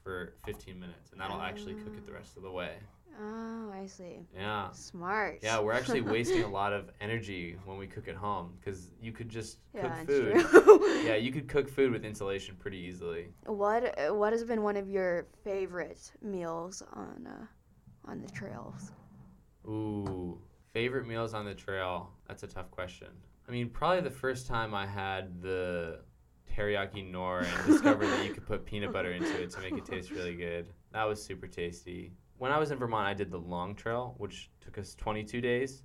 for 0.03 0.33
15 0.47 0.81
minutes, 0.81 1.13
and 1.13 1.21
that'll 1.21 1.43
actually 1.43 1.75
cook 1.75 1.99
it 1.99 2.07
the 2.07 2.13
rest 2.13 2.39
of 2.39 2.43
the 2.45 2.51
way. 2.51 2.77
Oh, 3.21 3.71
I 3.73 3.87
see. 3.87 4.27
Yeah. 4.35 4.71
Smart. 4.73 5.39
Yeah, 5.43 5.61
we're 5.61 5.73
actually 5.73 6.01
wasting 6.17 6.43
a 6.43 6.51
lot 6.51 6.73
of 6.73 6.91
energy 7.01 7.57
when 7.65 7.79
we 7.79 7.87
cook 7.87 8.09
at 8.09 8.15
home 8.15 8.53
because 8.61 8.91
you 9.01 9.13
could 9.13 9.29
just 9.29 9.59
Yeah, 9.75 9.89
cook 9.89 10.07
food. 10.07 10.45
Yeah, 11.05 11.15
you 11.15 11.33
could 11.33 11.49
cook 11.49 11.69
food 11.69 11.93
with 11.93 12.05
insulation 12.05 12.57
pretty 12.59 12.79
easily. 12.79 13.29
What 13.47 13.95
What 14.15 14.33
has 14.33 14.45
been 14.45 14.63
one 14.63 14.77
of 14.77 14.89
your 14.89 15.27
favorite 15.45 16.13
meals 16.23 16.83
on 16.93 17.27
uh, 17.27 18.11
on 18.11 18.21
the 18.21 18.29
trails? 18.31 18.93
Ooh, 19.67 20.39
favorite 20.73 21.07
meals 21.07 21.35
on 21.35 21.45
the 21.45 21.55
trail? 21.55 22.11
That's 22.29 22.43
a 22.43 22.47
tough 22.47 22.71
question. 22.71 23.09
I 23.49 23.53
mean, 23.53 23.69
probably 23.71 24.01
the 24.03 24.11
first 24.11 24.47
time 24.47 24.75
I 24.75 24.87
had 24.87 25.41
the 25.41 26.01
teriyaki 26.53 27.11
Knorr 27.11 27.41
and 27.41 27.67
discovered 27.67 28.07
that 28.07 28.25
you 28.25 28.33
could 28.33 28.47
put 28.47 28.65
peanut 28.65 28.93
butter 28.93 29.13
into 29.13 29.43
it 29.43 29.51
to 29.51 29.61
make 29.61 29.75
it 29.77 29.85
taste 29.85 30.11
really 30.11 30.35
good. 30.35 30.67
That 30.93 31.05
was 31.05 31.23
super 31.23 31.47
tasty. 31.47 32.13
When 32.39 32.53
I 32.53 32.59
was 32.59 32.71
in 32.71 32.79
Vermont, 32.79 33.07
I 33.07 33.15
did 33.15 33.31
the 33.31 33.39
long 33.39 33.75
trail, 33.75 34.15
which 34.19 34.51
took 34.61 34.79
us 34.79 34.95
22 34.95 35.41
days. 35.41 35.83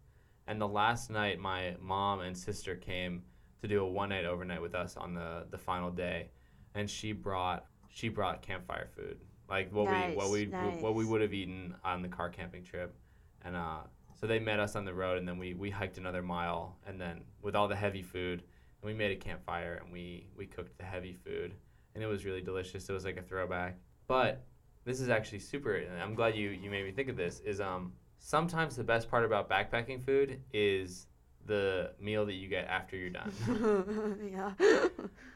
And 0.48 0.60
the 0.60 0.68
last 0.68 1.10
night, 1.10 1.40
my 1.40 1.76
mom 1.80 2.20
and 2.22 2.38
sister 2.38 2.76
came 2.76 3.24
to 3.62 3.68
do 3.68 3.82
a 3.82 3.88
one 3.88 4.10
night 4.10 4.26
overnight 4.26 4.62
with 4.62 4.76
us 4.76 4.98
on 4.98 5.14
the, 5.14 5.46
the 5.50 5.58
final 5.58 5.92
day, 5.92 6.30
and 6.76 6.90
she 6.90 7.12
brought 7.12 7.66
she 7.90 8.10
brought 8.10 8.42
campfire 8.42 8.88
food, 8.96 9.18
like 9.50 9.72
what 9.72 9.86
we 9.86 10.16
what 10.16 10.32
Nice, 10.32 10.32
we 10.32 10.46
what 10.82 10.96
we 10.96 11.06
would 11.06 11.22
have 11.22 11.34
eaten 11.34 11.76
on 11.84 12.02
the 12.02 12.08
car 12.08 12.30
camping 12.30 12.64
trip, 12.64 12.96
and 13.44 13.56
uh, 13.56 13.82
so 14.20 14.26
they 14.26 14.40
met 14.40 14.60
us 14.60 14.76
on 14.76 14.86
the 14.86 14.94
road, 14.94 15.18
and 15.18 15.28
then 15.28 15.38
we 15.38 15.54
we 15.54 15.70
hiked 15.70 15.98
another 15.98 16.22
mile, 16.22 16.78
and 16.88 17.00
then 17.00 17.22
with 17.42 17.56
all 17.56 17.68
the 17.68 17.76
heavy 17.76 18.02
food, 18.02 18.40
and 18.82 18.92
we 18.92 18.94
made 18.94 19.12
a 19.12 19.16
campfire, 19.16 19.80
and 19.84 19.92
we 19.92 20.28
we 20.36 20.46
cooked 20.46 20.78
the 20.78 20.86
heavy 20.86 21.14
food, 21.14 21.54
and 21.94 22.04
it 22.04 22.08
was 22.08 22.26
really 22.26 22.42
delicious. 22.42 22.90
It 22.90 22.94
was 22.94 23.06
like 23.06 23.18
a 23.18 23.22
throwback, 23.22 23.78
but 24.08 24.44
this 24.86 25.00
is 25.00 25.10
actually 25.10 25.40
super. 25.40 25.76
And 25.76 26.02
I'm 26.02 26.16
glad 26.16 26.36
you 26.36 26.50
you 26.50 26.70
made 26.70 26.86
me 26.86 26.92
think 26.92 27.10
of 27.10 27.18
this. 27.18 27.40
Is 27.42 27.62
um 27.62 27.94
sometimes 28.20 28.76
the 28.76 28.84
best 28.84 29.10
part 29.10 29.26
about 29.26 29.50
backpacking 29.50 30.04
food 30.04 30.42
is 30.54 31.08
the 31.48 31.92
meal 32.00 32.26
that 32.26 32.34
you 32.34 32.48
get 32.48 32.68
after 32.68 32.96
you're 32.96 33.10
done. 33.10 33.32
yeah. 34.32 34.52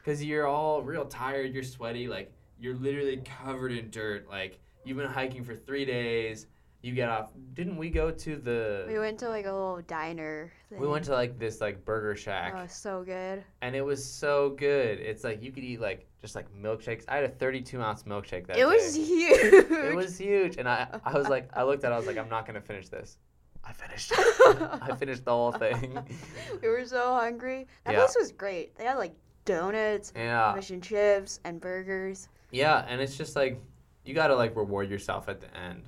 Because 0.04 0.22
you're 0.22 0.46
all 0.46 0.82
real 0.82 1.04
tired, 1.04 1.52
you're 1.52 1.64
sweaty, 1.64 2.06
like 2.06 2.32
you're 2.60 2.76
literally 2.76 3.20
covered 3.44 3.72
in 3.72 3.90
dirt. 3.90 4.28
Like 4.30 4.60
you've 4.84 4.96
been 4.96 5.10
hiking 5.10 5.42
for 5.42 5.56
three 5.56 5.84
days. 5.84 6.46
You 6.86 6.94
get 6.94 7.08
off. 7.08 7.30
Didn't 7.54 7.78
we 7.78 7.90
go 7.90 8.12
to 8.12 8.36
the? 8.36 8.84
we 8.86 8.96
went 9.00 9.18
to 9.18 9.28
like 9.28 9.44
a 9.44 9.50
little 9.52 9.82
diner. 9.88 10.52
Thing. 10.70 10.78
We 10.80 10.86
went 10.86 11.04
to 11.06 11.12
like 11.12 11.36
this 11.36 11.60
like 11.60 11.84
burger 11.84 12.14
shack, 12.14 12.54
Oh, 12.56 12.66
so 12.68 13.02
good. 13.02 13.42
and 13.60 13.74
it 13.74 13.80
was 13.84 14.04
so 14.04 14.50
good. 14.50 15.00
It's 15.00 15.24
like 15.24 15.42
you 15.42 15.50
could 15.50 15.64
eat 15.64 15.80
like 15.80 16.06
just 16.20 16.36
like 16.36 16.46
milkshakes. 16.54 17.02
I 17.08 17.16
had 17.16 17.24
a 17.24 17.28
32 17.28 17.82
ounce 17.82 18.04
milkshake 18.04 18.46
that 18.46 18.56
It 18.56 18.66
was 18.66 18.94
huge. 18.94 19.36
It 19.68 19.96
was 19.96 20.16
huge, 20.16 20.58
and 20.58 20.68
I 20.68 20.86
I 21.04 21.18
was 21.18 21.28
like 21.28 21.50
I 21.54 21.64
looked 21.64 21.82
at 21.82 21.90
it, 21.90 21.94
I 21.94 21.98
was 21.98 22.06
like 22.06 22.18
I'm 22.18 22.28
not 22.28 22.46
gonna 22.46 22.60
finish 22.60 22.88
this. 22.88 23.18
I 23.64 23.72
finished. 23.72 24.12
I 24.16 24.94
finished 24.96 25.24
the 25.24 25.32
whole 25.32 25.50
thing. 25.50 25.98
we 26.62 26.68
were 26.68 26.84
so 26.86 27.14
hungry. 27.16 27.66
That 27.82 27.94
Yeah. 27.94 27.98
place 28.04 28.14
was 28.16 28.30
great. 28.30 28.76
They 28.76 28.84
had 28.84 28.94
like 28.98 29.16
donuts, 29.44 30.12
Yeah. 30.14 30.54
fish 30.54 30.70
and 30.70 30.80
chips, 30.80 31.40
and 31.44 31.60
burgers. 31.60 32.28
Yeah, 32.52 32.86
and 32.88 33.00
it's 33.00 33.16
just 33.16 33.34
like 33.34 33.60
you 34.04 34.14
gotta 34.14 34.36
like 34.36 34.54
reward 34.54 34.88
yourself 34.88 35.28
at 35.28 35.40
the 35.40 35.52
end. 35.56 35.82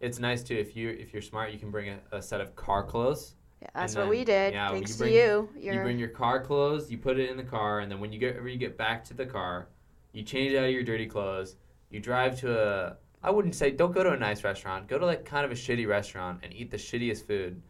It's 0.00 0.18
nice 0.18 0.42
too 0.42 0.54
if 0.54 0.76
you 0.76 0.90
if 0.90 1.12
you're 1.12 1.22
smart, 1.22 1.52
you 1.52 1.58
can 1.58 1.70
bring 1.70 1.88
a, 1.90 2.16
a 2.18 2.22
set 2.22 2.40
of 2.40 2.54
car 2.54 2.84
clothes. 2.84 3.34
Yeah, 3.60 3.68
that's 3.74 3.94
And 3.94 4.02
what 4.04 4.10
we 4.10 4.24
did. 4.24 4.54
yeah, 4.54 4.70
thanks 4.70 4.90
you 4.90 4.94
to 4.94 4.98
bring- 5.02 5.14
you. 5.14 5.48
You 5.56 5.72
You're, 5.72 5.82
bring 5.82 5.98
your 5.98 6.08
car 6.10 6.40
clothes, 6.44 6.90
you 6.90 6.98
put 6.98 7.18
it 7.18 7.28
in 7.28 7.36
the 7.36 7.42
car, 7.42 7.80
and 7.80 7.90
then 7.90 7.98
when 7.98 8.12
you 8.12 8.18
get 8.18 8.30
whenever 8.34 8.48
you 8.48 8.58
get 8.58 8.76
back 8.78 9.02
to 9.06 9.14
the 9.14 9.26
car, 9.26 9.68
you 10.12 10.22
change 10.22 10.54
out 10.54 10.64
of 10.64 10.70
your 10.70 10.84
dirty 10.84 11.06
clothes. 11.06 11.56
You 11.90 11.98
drive 12.00 12.38
to 12.40 12.56
a 12.56 12.96
I 13.22 13.30
wouldn't 13.32 13.56
say 13.56 13.72
don't 13.72 13.92
go 13.92 14.04
to 14.04 14.12
a 14.12 14.16
nice 14.16 14.44
restaurant. 14.44 14.86
Go 14.86 14.98
to 14.98 15.04
like 15.06 15.24
kind 15.24 15.44
of 15.44 15.50
a 15.50 15.54
shitty 15.56 15.88
restaurant 15.88 16.40
and 16.44 16.54
eat 16.54 16.70
the 16.70 16.76
shittiest 16.76 17.26
food, 17.26 17.60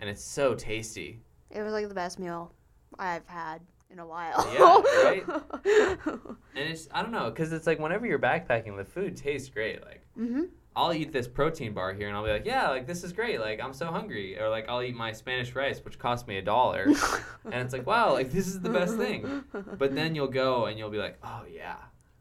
and 0.00 0.10
it's 0.10 0.24
so 0.24 0.54
tasty. 0.54 1.20
it 1.50 1.62
was 1.62 1.72
like 1.72 1.88
the 1.88 1.94
best 1.94 2.18
meal 2.18 2.52
I've 2.98 3.26
had 3.28 3.60
in 3.90 4.00
a 4.00 4.06
while. 4.06 4.34
Yeah, 4.52 5.04
right? 5.04 5.24
And 6.56 6.70
it's 6.70 6.88
I 6.92 7.02
don't 7.02 7.12
know 7.12 7.30
because 7.30 7.52
it's 7.52 7.66
like 7.66 7.78
whenever 7.78 8.06
you're 8.06 8.18
backpacking, 8.18 8.76
the 8.76 8.84
food 8.84 9.16
tastes 9.16 9.48
great. 9.50 9.84
Like 9.84 10.02
hmm 10.16 10.44
I'll 10.76 10.92
eat 10.92 11.10
this 11.10 11.26
protein 11.26 11.72
bar 11.72 11.94
here 11.94 12.06
and 12.08 12.16
I'll 12.16 12.22
be 12.22 12.30
like, 12.30 12.44
yeah, 12.44 12.68
like 12.68 12.86
this 12.86 13.02
is 13.02 13.12
great. 13.12 13.40
Like 13.40 13.60
I'm 13.62 13.72
so 13.72 13.86
hungry. 13.86 14.38
Or 14.38 14.50
like 14.50 14.68
I'll 14.68 14.82
eat 14.82 14.94
my 14.94 15.10
Spanish 15.12 15.54
rice, 15.54 15.82
which 15.84 15.98
cost 15.98 16.28
me 16.28 16.36
a 16.36 16.42
dollar. 16.42 16.84
and 17.44 17.54
it's 17.54 17.72
like, 17.72 17.86
wow, 17.86 18.12
like 18.12 18.30
this 18.30 18.46
is 18.46 18.60
the 18.60 18.68
best 18.68 18.96
thing. 18.96 19.42
But 19.78 19.94
then 19.94 20.14
you'll 20.14 20.26
go 20.28 20.66
and 20.66 20.78
you'll 20.78 20.90
be 20.90 20.98
like, 20.98 21.16
oh 21.24 21.44
yeah, 21.50 21.76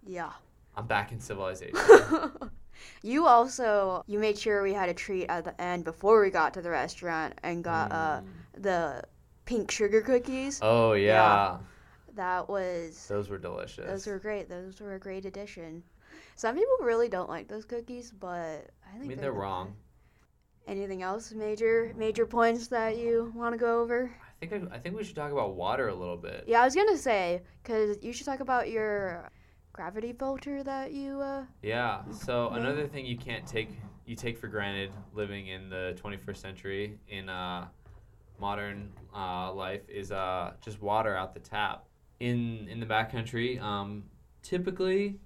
yeah. 0.07 0.31
I'm 0.77 0.87
back 0.87 1.11
in 1.11 1.19
civilization. 1.19 1.75
you 3.03 3.25
also 3.27 4.03
you 4.07 4.19
made 4.19 4.37
sure 4.37 4.61
we 4.63 4.73
had 4.73 4.89
a 4.89 4.93
treat 4.93 5.27
at 5.27 5.43
the 5.43 5.59
end 5.61 5.83
before 5.83 6.21
we 6.21 6.29
got 6.29 6.53
to 6.53 6.61
the 6.61 6.69
restaurant 6.69 7.33
and 7.43 7.63
got 7.63 7.91
uh, 7.91 8.21
Mm. 8.21 8.63
the 8.63 9.03
pink 9.45 9.69
sugar 9.69 10.01
cookies. 10.01 10.59
Oh 10.61 10.93
yeah. 10.93 11.57
That 12.15 12.47
was 12.47 13.05
Those 13.09 13.27
were 13.29 13.37
delicious. 13.37 13.85
those 13.85 14.07
were 14.07 14.19
great. 14.19 14.47
Those 14.49 14.79
were 14.79 14.95
a 14.95 14.99
great 14.99 15.25
addition. 15.25 15.83
Some 16.35 16.55
people 16.55 16.75
really 16.81 17.09
don't 17.09 17.29
like 17.29 17.47
those 17.47 17.65
cookies, 17.65 18.11
but 18.11 18.69
I 18.85 18.91
think 18.93 19.05
I 19.05 19.07
mean 19.07 19.07
they're 19.09 19.15
they're 19.17 19.31
the 19.31 19.39
wrong. 19.39 19.67
best. 19.67 19.79
Anything 20.67 21.03
else 21.03 21.31
major 21.31 21.93
major 21.95 22.25
points 22.25 22.67
that 22.69 22.97
you 22.97 23.31
want 23.35 23.53
to 23.53 23.57
go 23.57 23.81
over? 23.81 24.11
I 24.21 24.45
think 24.45 24.69
I, 24.71 24.75
I 24.75 24.79
think 24.79 24.97
we 24.97 25.03
should 25.03 25.15
talk 25.15 25.31
about 25.31 25.55
water 25.55 25.87
a 25.89 25.95
little 25.95 26.17
bit. 26.17 26.43
Yeah, 26.47 26.61
I 26.61 26.65
was 26.65 26.75
gonna 26.75 26.97
say 26.97 27.41
because 27.63 27.97
you 28.01 28.11
should 28.13 28.25
talk 28.25 28.39
about 28.39 28.69
your 28.69 29.29
gravity 29.73 30.13
filter 30.13 30.63
that 30.63 30.91
you 30.91 31.21
uh 31.21 31.45
Yeah. 31.61 32.01
So 32.11 32.49
Yeah. 32.51 32.57
another 32.57 32.87
thing 32.87 33.05
you 33.05 33.17
can't 33.17 33.45
take 33.45 33.69
you 34.05 34.15
take 34.15 34.37
for 34.37 34.47
granted 34.47 34.91
living 35.13 35.47
in 35.47 35.69
the 35.69 35.97
21st 36.03 36.37
century 36.37 36.99
in 37.07 37.27
uh, 37.29 37.67
modern 38.39 38.91
uh, 39.15 39.51
life 39.53 39.81
is 39.89 40.11
uh, 40.11 40.53
just 40.61 40.81
water 40.81 41.15
out 41.15 41.33
the 41.33 41.39
tap. 41.39 41.85
In 42.19 42.67
in 42.69 42.79
the 42.79 42.85
backcountry, 42.85 43.59
um, 43.61 44.03
typically, 44.41 45.19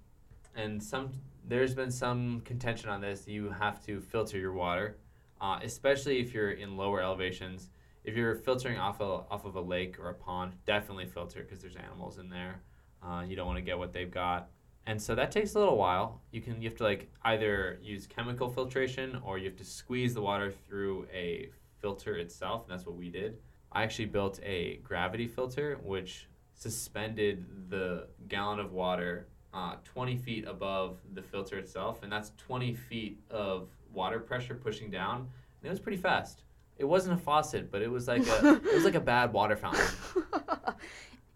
and 0.56 0.82
some 0.82 1.12
there's 1.48 1.74
been 1.74 1.92
some 1.92 2.42
contention 2.42 2.90
on 2.90 3.02
this. 3.02 3.28
You 3.28 3.50
have 3.50 3.84
to 3.86 4.02
filter 4.02 4.38
your 4.38 4.54
water, 4.54 4.98
uh, 5.42 5.60
especially 5.64 6.20
if 6.20 6.34
you're 6.34 6.52
in 6.52 6.78
lower 6.78 7.02
elevations. 7.02 7.70
If 8.04 8.16
you're 8.16 8.36
filtering 8.36 8.78
off 8.78 9.02
a, 9.02 9.04
off 9.04 9.46
of 9.46 9.56
a 9.56 9.62
lake 9.62 10.00
or 10.00 10.10
a 10.10 10.14
pond, 10.14 10.54
definitely 10.66 11.06
filter 11.06 11.42
because 11.42 11.60
there's 11.60 11.76
animals 11.76 12.18
in 12.18 12.30
there. 12.30 12.62
Uh, 13.04 13.24
you 13.28 13.36
don't 13.36 13.48
want 13.48 13.58
to 13.58 13.64
get 13.64 13.78
what 13.78 13.94
they've 13.94 14.12
got 14.12 14.50
and 14.90 15.00
so 15.00 15.14
that 15.14 15.32
takes 15.32 15.54
a 15.54 15.60
little 15.60 15.78
while 15.78 16.22
you 16.32 16.42
can 16.42 16.60
you 16.62 16.68
have 16.68 16.78
to 16.78 16.84
like 16.84 17.12
either 17.26 17.78
use 17.82 18.08
chemical 18.08 18.50
filtration 18.50 19.22
or 19.24 19.38
you 19.38 19.46
have 19.46 19.58
to 19.58 19.64
squeeze 19.64 20.16
the 20.16 20.22
water 20.22 20.52
through 20.68 21.08
a 21.14 21.50
filter 21.80 22.16
itself 22.18 22.64
and 22.64 22.72
that's 22.72 22.88
what 22.88 22.96
we 22.96 23.08
did 23.08 23.38
i 23.72 23.84
actually 23.84 24.06
built 24.06 24.40
a 24.44 24.78
gravity 24.78 25.28
filter 25.28 25.80
which 25.84 26.28
suspended 26.56 27.46
the 27.70 28.08
gallon 28.28 28.60
of 28.60 28.72
water 28.74 29.28
uh, 29.54 29.76
20 29.84 30.16
feet 30.18 30.46
above 30.48 30.98
the 31.14 31.22
filter 31.22 31.58
itself 31.58 32.04
and 32.04 32.12
that's 32.12 32.32
20 32.38 32.74
feet 32.74 33.20
of 33.32 33.70
water 33.94 34.20
pressure 34.20 34.56
pushing 34.56 34.90
down 34.92 35.22
and 35.22 35.68
it 35.68 35.70
was 35.70 35.80
pretty 35.80 35.98
fast 35.98 36.44
it 36.78 36.86
wasn't 36.86 37.14
a 37.14 37.18
faucet 37.22 37.72
but 37.72 37.82
it 37.82 37.90
was 37.90 38.08
like 38.08 38.26
a 38.28 38.54
it 38.56 38.74
was 38.74 38.86
like 38.86 38.96
a 38.96 39.00
bad 39.00 39.34
water 39.34 39.56
fountain 39.58 39.86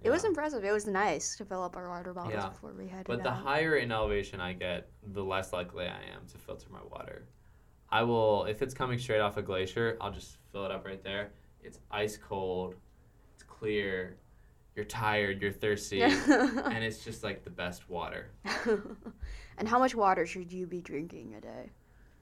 It 0.04 0.10
was 0.10 0.26
impressive. 0.26 0.66
It 0.66 0.72
was 0.74 0.86
nice 0.86 1.38
to 1.38 1.46
fill 1.46 1.64
up 1.64 1.78
our 1.78 1.88
water 1.88 2.14
bottles 2.14 2.34
Yeah. 2.34 2.50
before 2.50 2.74
we 2.78 2.88
headed 2.90 3.08
But 3.08 3.24
the 3.24 3.32
higher 3.32 3.78
in 3.78 3.90
elevation 3.90 4.42
I 4.42 4.52
get, 4.52 4.90
the 5.14 5.24
less 5.24 5.54
likely 5.54 5.86
I 5.86 6.02
am 6.14 6.26
to 6.34 6.38
filter 6.38 6.68
my 6.70 6.82
water. 6.92 7.26
I 7.90 8.04
will, 8.04 8.44
if 8.44 8.62
it's 8.62 8.74
coming 8.74 9.00
straight 9.00 9.22
off 9.22 9.38
a 9.38 9.42
glacier, 9.42 9.98
I'll 10.02 10.12
just 10.12 10.40
fill 10.52 10.66
it 10.66 10.72
up 10.72 10.86
right 10.86 11.02
there. 11.02 11.32
It's 11.62 11.80
ice 11.90 12.18
cold, 12.18 12.76
it's 13.34 13.44
clear, 13.44 14.18
you're 14.76 14.86
tired, 14.86 15.42
you're 15.42 15.52
thirsty, 15.52 16.02
and 16.02 16.84
it's 16.84 17.04
just 17.04 17.24
like 17.24 17.44
the 17.44 17.50
best 17.50 17.90
water. 17.90 18.30
and 19.58 19.68
how 19.68 19.80
much 19.80 19.96
water 19.96 20.26
should 20.26 20.52
you 20.52 20.66
be 20.66 20.82
drinking 20.82 21.36
a 21.36 21.42
day? 21.42 21.70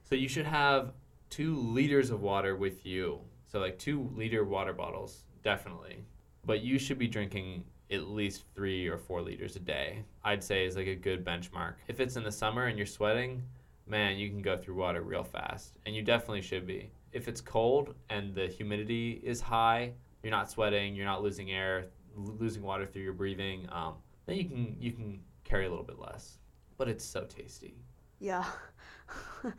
So 0.04 0.14
you 0.14 0.28
should 0.28 0.46
have 0.46 0.92
two 1.30 1.56
liters 1.56 2.10
of 2.10 2.20
water 2.20 2.56
with 2.56 2.84
you. 2.84 3.20
So 3.46 3.58
like 3.58 3.78
two 3.78 4.10
liter 4.14 4.44
water 4.44 4.72
bottles, 4.72 5.24
definitely. 5.42 6.04
But 6.44 6.62
you 6.62 6.78
should 6.78 6.98
be 6.98 7.08
drinking 7.08 7.64
at 7.90 8.08
least 8.08 8.44
three 8.54 8.86
or 8.88 8.98
four 8.98 9.22
liters 9.22 9.56
a 9.56 9.60
day. 9.60 10.04
I'd 10.24 10.42
say 10.42 10.66
is 10.66 10.76
like 10.76 10.86
a 10.86 10.94
good 10.94 11.24
benchmark. 11.24 11.74
If 11.88 12.00
it's 12.00 12.16
in 12.16 12.24
the 12.24 12.32
summer 12.32 12.66
and 12.66 12.76
you're 12.76 12.86
sweating, 12.86 13.42
man, 13.86 14.18
you 14.18 14.28
can 14.28 14.42
go 14.42 14.56
through 14.56 14.76
water 14.76 15.02
real 15.02 15.24
fast, 15.24 15.78
and 15.86 15.94
you 15.94 16.02
definitely 16.02 16.42
should 16.42 16.66
be. 16.66 16.90
If 17.12 17.28
it's 17.28 17.40
cold 17.40 17.94
and 18.08 18.34
the 18.34 18.46
humidity 18.46 19.20
is 19.22 19.40
high, 19.40 19.92
you're 20.22 20.30
not 20.30 20.50
sweating, 20.50 20.94
you're 20.94 21.04
not 21.06 21.22
losing 21.22 21.50
air, 21.50 21.86
losing 22.16 22.62
water 22.62 22.86
through 22.86 23.02
your 23.02 23.12
breathing. 23.12 23.66
Um, 23.70 23.94
then 24.26 24.36
you 24.36 24.44
can 24.44 24.76
you 24.80 24.92
can 24.92 25.20
carry 25.44 25.66
a 25.66 25.70
little 25.70 25.84
bit 25.84 25.98
less. 25.98 26.38
But 26.78 26.88
it's 26.88 27.04
so 27.04 27.24
tasty. 27.24 27.76
Yeah. 28.18 28.44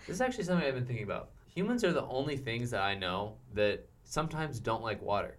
This 0.07 0.15
is 0.15 0.21
actually 0.21 0.45
something 0.45 0.65
I've 0.65 0.73
been 0.73 0.85
thinking 0.85 1.03
about. 1.03 1.31
Humans 1.53 1.83
are 1.83 1.91
the 1.91 2.05
only 2.05 2.37
things 2.37 2.71
that 2.71 2.81
I 2.81 2.95
know 2.95 3.35
that 3.53 3.85
sometimes 4.03 4.59
don't 4.59 4.81
like 4.81 5.01
water. 5.01 5.37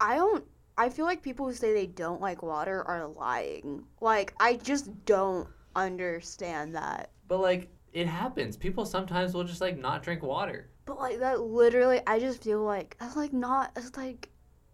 I 0.00 0.16
don't. 0.16 0.44
I 0.76 0.88
feel 0.88 1.06
like 1.06 1.22
people 1.22 1.46
who 1.46 1.54
say 1.54 1.72
they 1.72 1.86
don't 1.86 2.20
like 2.20 2.42
water 2.42 2.82
are 2.82 3.06
lying. 3.06 3.84
Like 4.00 4.34
I 4.40 4.56
just 4.56 4.90
don't 5.04 5.48
understand 5.76 6.74
that. 6.74 7.10
But 7.28 7.40
like 7.40 7.70
it 7.92 8.06
happens. 8.08 8.56
People 8.56 8.84
sometimes 8.84 9.32
will 9.32 9.44
just 9.44 9.60
like 9.60 9.78
not 9.78 10.02
drink 10.02 10.22
water. 10.22 10.68
But 10.84 10.98
like 10.98 11.20
that 11.20 11.40
literally, 11.40 12.00
I 12.06 12.18
just 12.18 12.42
feel 12.42 12.62
like 12.62 12.96
that's 12.98 13.16
like 13.16 13.32
not. 13.32 13.70
It's 13.76 13.96
like 13.96 14.28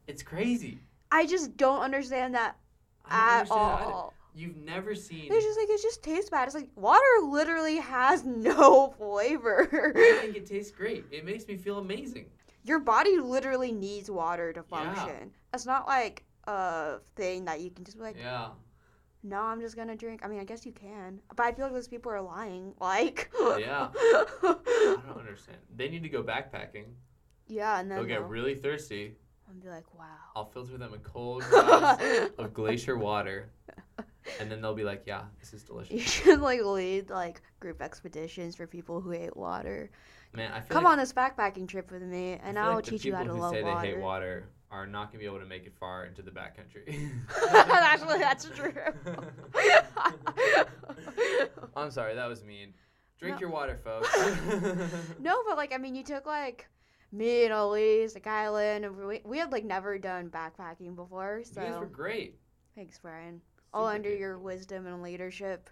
It's 0.06 0.22
crazy. 0.22 0.80
I 1.12 1.26
just 1.26 1.56
don't 1.56 1.80
understand 1.82 2.34
that 2.34 2.56
at 3.10 3.40
understand 3.42 3.82
all. 3.82 4.14
You've 4.32 4.56
never 4.56 4.94
seen 4.94 5.26
It's 5.30 5.44
just 5.44 5.58
like 5.58 5.68
it 5.68 5.82
just 5.82 6.02
tastes 6.04 6.30
bad. 6.30 6.46
It's 6.46 6.54
like 6.54 6.68
water 6.76 7.00
literally 7.24 7.78
has 7.78 8.24
no 8.24 8.94
flavor. 8.96 9.68
I 9.96 10.18
think 10.22 10.36
it 10.36 10.46
tastes 10.46 10.70
great. 10.70 11.04
It 11.10 11.24
makes 11.24 11.46
me 11.48 11.56
feel 11.56 11.78
amazing. 11.78 12.26
Your 12.62 12.78
body 12.78 13.18
literally 13.18 13.72
needs 13.72 14.10
water 14.10 14.52
to 14.52 14.60
Yeah. 14.70 14.76
function. 14.94 15.32
It's 15.52 15.66
not 15.66 15.86
like 15.88 16.24
a 16.44 16.98
thing 17.16 17.44
that 17.46 17.60
you 17.60 17.70
can 17.70 17.84
just 17.84 17.96
be 17.96 18.04
like, 18.04 18.16
Yeah. 18.16 18.50
no, 19.24 19.40
I'm 19.42 19.60
just 19.60 19.74
gonna 19.76 19.96
drink. 19.96 20.20
I 20.24 20.28
mean, 20.28 20.38
I 20.40 20.44
guess 20.44 20.64
you 20.64 20.72
can, 20.72 21.20
but 21.34 21.44
I 21.46 21.52
feel 21.52 21.64
like 21.64 21.74
those 21.74 21.88
people 21.88 22.12
are 22.12 22.22
lying. 22.22 22.72
Like, 22.80 23.30
Yeah. 23.58 23.88
I 23.94 24.96
don't 25.06 25.18
understand. 25.18 25.58
They 25.74 25.88
need 25.88 26.02
to 26.04 26.08
go 26.08 26.22
backpacking. 26.22 26.84
yeah, 27.48 27.80
and 27.80 27.90
then 27.90 27.98
They'll 27.98 28.06
get 28.06 28.20
they'll, 28.20 28.28
really 28.28 28.54
thirsty. 28.54 29.16
And 29.50 29.62
be 29.62 29.68
like, 29.68 29.84
wow. 29.98 30.04
I'll 30.36 30.46
filter 30.46 30.76
them 30.78 30.94
a 30.94 30.98
cold 30.98 31.42
glass 31.50 32.00
of 32.38 32.54
glacier 32.54 32.96
water. 32.96 33.50
And 34.38 34.50
then 34.50 34.60
they'll 34.60 34.74
be 34.74 34.84
like, 34.84 35.02
yeah, 35.06 35.22
this 35.40 35.52
is 35.52 35.62
delicious. 35.64 35.92
You 35.92 36.00
should 36.00 36.40
like 36.40 36.62
lead 36.62 37.10
like 37.10 37.40
group 37.58 37.80
expeditions 37.82 38.54
for 38.54 38.66
people 38.66 39.00
who 39.00 39.10
hate 39.10 39.36
water. 39.36 39.90
Man, 40.32 40.52
I 40.52 40.60
feel 40.60 40.68
Come 40.68 40.84
like 40.84 40.92
on 40.92 40.98
this 40.98 41.12
backpacking 41.12 41.66
trip 41.68 41.90
with 41.90 42.02
me, 42.02 42.38
and 42.42 42.58
I'll 42.58 42.76
like 42.76 42.84
teach 42.84 43.04
you 43.04 43.14
how 43.14 43.24
to 43.24 43.32
love 43.32 43.52
water. 43.52 43.56
people 43.56 43.72
who 43.72 43.80
say 43.80 43.86
they 43.88 43.94
hate 43.94 44.02
water 44.02 44.44
are 44.70 44.86
not 44.86 45.10
gonna 45.10 45.18
be 45.18 45.24
able 45.26 45.40
to 45.40 45.46
make 45.46 45.66
it 45.66 45.72
far 45.80 46.04
into 46.06 46.22
the 46.22 46.30
backcountry. 46.30 47.10
Actually, 47.52 48.18
that's 48.20 48.48
true. 48.54 48.72
I'm 51.76 51.90
sorry, 51.90 52.14
that 52.14 52.28
was 52.28 52.44
mean. 52.44 52.74
Drink 53.18 53.36
No. 53.36 53.40
your 53.40 53.50
water, 53.50 53.78
folks. 53.82 54.08
no, 55.18 55.42
but 55.46 55.56
like 55.56 55.72
I 55.74 55.78
mean, 55.78 55.94
you 55.94 56.04
took 56.04 56.26
like 56.26 56.68
me 57.12 57.44
and 57.44 57.52
Elise, 57.52 58.14
like 58.14 58.26
Island, 58.26 58.84
and 58.84 58.96
we, 58.96 59.20
we 59.24 59.38
had 59.38 59.52
like 59.52 59.64
never 59.64 59.98
done 59.98 60.30
backpacking 60.30 60.94
before. 60.94 61.42
You 61.44 61.54
guys 61.54 61.78
were 61.78 61.86
great. 61.86 62.36
thanks, 62.74 62.98
Brian. 62.98 63.40
All 63.72 63.86
under 63.86 64.10
good. 64.10 64.18
your 64.18 64.38
wisdom 64.38 64.86
and 64.86 65.02
leadership. 65.02 65.70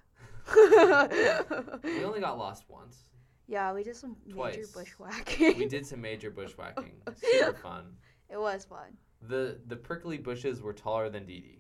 We 0.55 2.05
only 2.05 2.21
got 2.21 2.39
lost 2.39 2.65
once. 2.69 3.05
yeah, 3.47 3.73
we 3.73 3.83
did 3.83 3.97
some 3.97 4.17
major 4.27 4.65
bushwhacking. 4.73 5.59
We 5.59 5.67
did 5.67 5.87
some 5.87 6.01
major 6.01 6.31
bushwhacking. 6.31 6.93
Super 7.17 7.55
fun. 7.55 7.85
It 8.31 8.39
was 8.41 8.65
fun. 8.65 8.97
The 9.29 9.59
the 9.67 9.77
prickly 9.77 10.17
bushes 10.19 10.63
were 10.63 10.73
taller 10.73 11.09
than 11.11 11.27
Dee 11.27 11.41
Dee. 11.41 11.59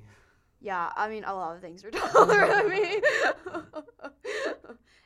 Yeah, 0.61 0.91
I 0.97 1.09
mean, 1.09 1.25
a 1.25 1.35
lot 1.35 1.55
of 1.57 1.61
things 1.63 1.85
were 1.85 1.91
taller 1.93 2.47
than 2.49 2.69
me. 2.69 3.01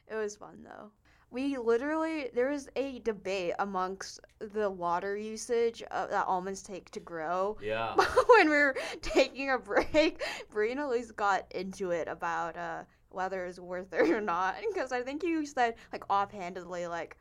it 0.09 0.15
was 0.15 0.37
fun 0.37 0.63
though. 0.65 0.91
We 1.33 1.57
literally 1.57 2.29
there 2.35 2.51
was 2.51 2.69
a 2.77 2.99
debate 2.99 3.55
amongst 3.59 4.21
the 4.39 4.69
water 4.69 5.17
usage 5.17 5.83
uh, 5.91 6.07
that 6.09 6.27
almonds 6.27 6.63
take 6.63 6.91
to 6.91 7.01
grow. 7.01 7.57
Yeah. 7.63 7.95
when 8.29 8.51
we 8.51 8.57
were 8.57 8.77
taking 9.01 9.51
a 9.51 9.59
break, 9.59 10.23
Bree 10.51 10.73
and 10.73 10.81
Elise 10.81 11.11
got 11.11 11.51
into 11.53 11.91
it 11.91 12.07
about 12.07 12.59
uh, 12.59 12.83
whether 13.09 13.47
it's 13.47 13.59
worth 13.59 13.95
it 13.95 14.11
or 14.11 14.21
not. 14.21 14.57
Because 14.75 14.93
I 14.93 15.01
think 15.01 15.23
you 15.23 15.47
said 15.47 15.77
like 15.91 16.05
offhandedly 16.11 16.87
like, 16.87 17.17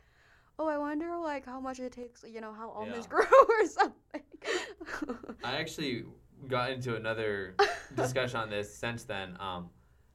"Oh, 0.60 0.68
I 0.68 0.78
wonder 0.78 1.16
like 1.18 1.46
how 1.46 1.62
much 1.62 1.80
it 1.80 1.94
takes, 1.94 2.26
you 2.28 2.42
know, 2.42 2.54
how 2.54 2.70
almonds 2.72 3.08
Yeah. 3.10 3.18
grow 3.18 3.40
or 3.48 3.66
something." 3.66 5.36
I 5.44 5.56
actually 5.56 6.04
got 6.50 6.72
into 6.72 6.98
another 6.98 7.56
discussion 7.96 8.42
on 8.42 8.50
this 8.50 8.76
since 8.76 9.04
then. 9.04 9.38
Um, 9.40 9.70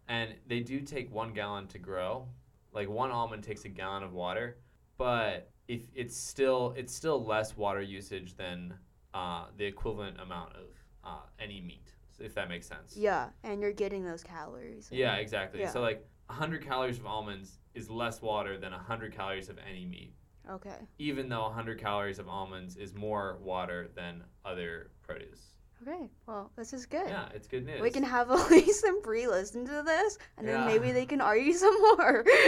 and 0.08 0.34
they 0.46 0.60
do 0.60 0.80
take 0.80 1.12
one 1.12 1.32
gallon 1.32 1.66
to 1.68 1.78
grow. 1.78 2.28
Like 2.76 2.90
one 2.90 3.10
almond 3.10 3.42
takes 3.42 3.64
a 3.64 3.70
gallon 3.70 4.02
of 4.02 4.12
water, 4.12 4.58
but 4.98 5.50
if 5.66 5.88
it's 5.94 6.14
still 6.14 6.74
it's 6.76 6.94
still 6.94 7.24
less 7.24 7.56
water 7.56 7.80
usage 7.80 8.36
than 8.36 8.74
uh, 9.14 9.46
the 9.56 9.64
equivalent 9.64 10.20
amount 10.20 10.52
of 10.52 10.66
uh, 11.02 11.22
any 11.40 11.62
meat, 11.62 11.94
if 12.20 12.34
that 12.34 12.50
makes 12.50 12.66
sense. 12.66 12.94
yeah, 12.94 13.30
and 13.44 13.62
you're 13.62 13.72
getting 13.72 14.04
those 14.04 14.22
calories. 14.22 14.90
Yeah, 14.92 15.14
exactly. 15.14 15.60
Yeah. 15.60 15.70
So 15.70 15.80
like 15.80 16.06
100 16.26 16.66
calories 16.66 16.98
of 16.98 17.06
almonds 17.06 17.60
is 17.74 17.88
less 17.88 18.20
water 18.20 18.58
than 18.58 18.72
100 18.72 19.10
calories 19.16 19.48
of 19.48 19.56
any 19.66 19.86
meat, 19.86 20.12
Okay. 20.50 20.86
even 20.98 21.30
though 21.30 21.44
100 21.44 21.80
calories 21.80 22.18
of 22.18 22.28
almonds 22.28 22.76
is 22.76 22.94
more 22.94 23.38
water 23.40 23.88
than 23.94 24.22
other 24.44 24.90
produce. 25.00 25.55
Okay. 25.82 26.10
Well, 26.26 26.50
this 26.56 26.72
is 26.72 26.86
good. 26.86 27.08
Yeah, 27.08 27.28
it's 27.34 27.46
good 27.46 27.66
news. 27.66 27.80
We 27.80 27.90
can 27.90 28.02
have 28.02 28.30
Elise 28.30 28.82
and 28.82 29.02
Bree 29.02 29.28
listen 29.28 29.64
to 29.66 29.82
this, 29.84 30.18
and 30.38 30.48
then 30.48 30.64
maybe 30.64 30.92
they 30.92 31.06
can 31.06 31.20
argue 31.32 31.52
some 31.52 31.78
more. 31.80 32.24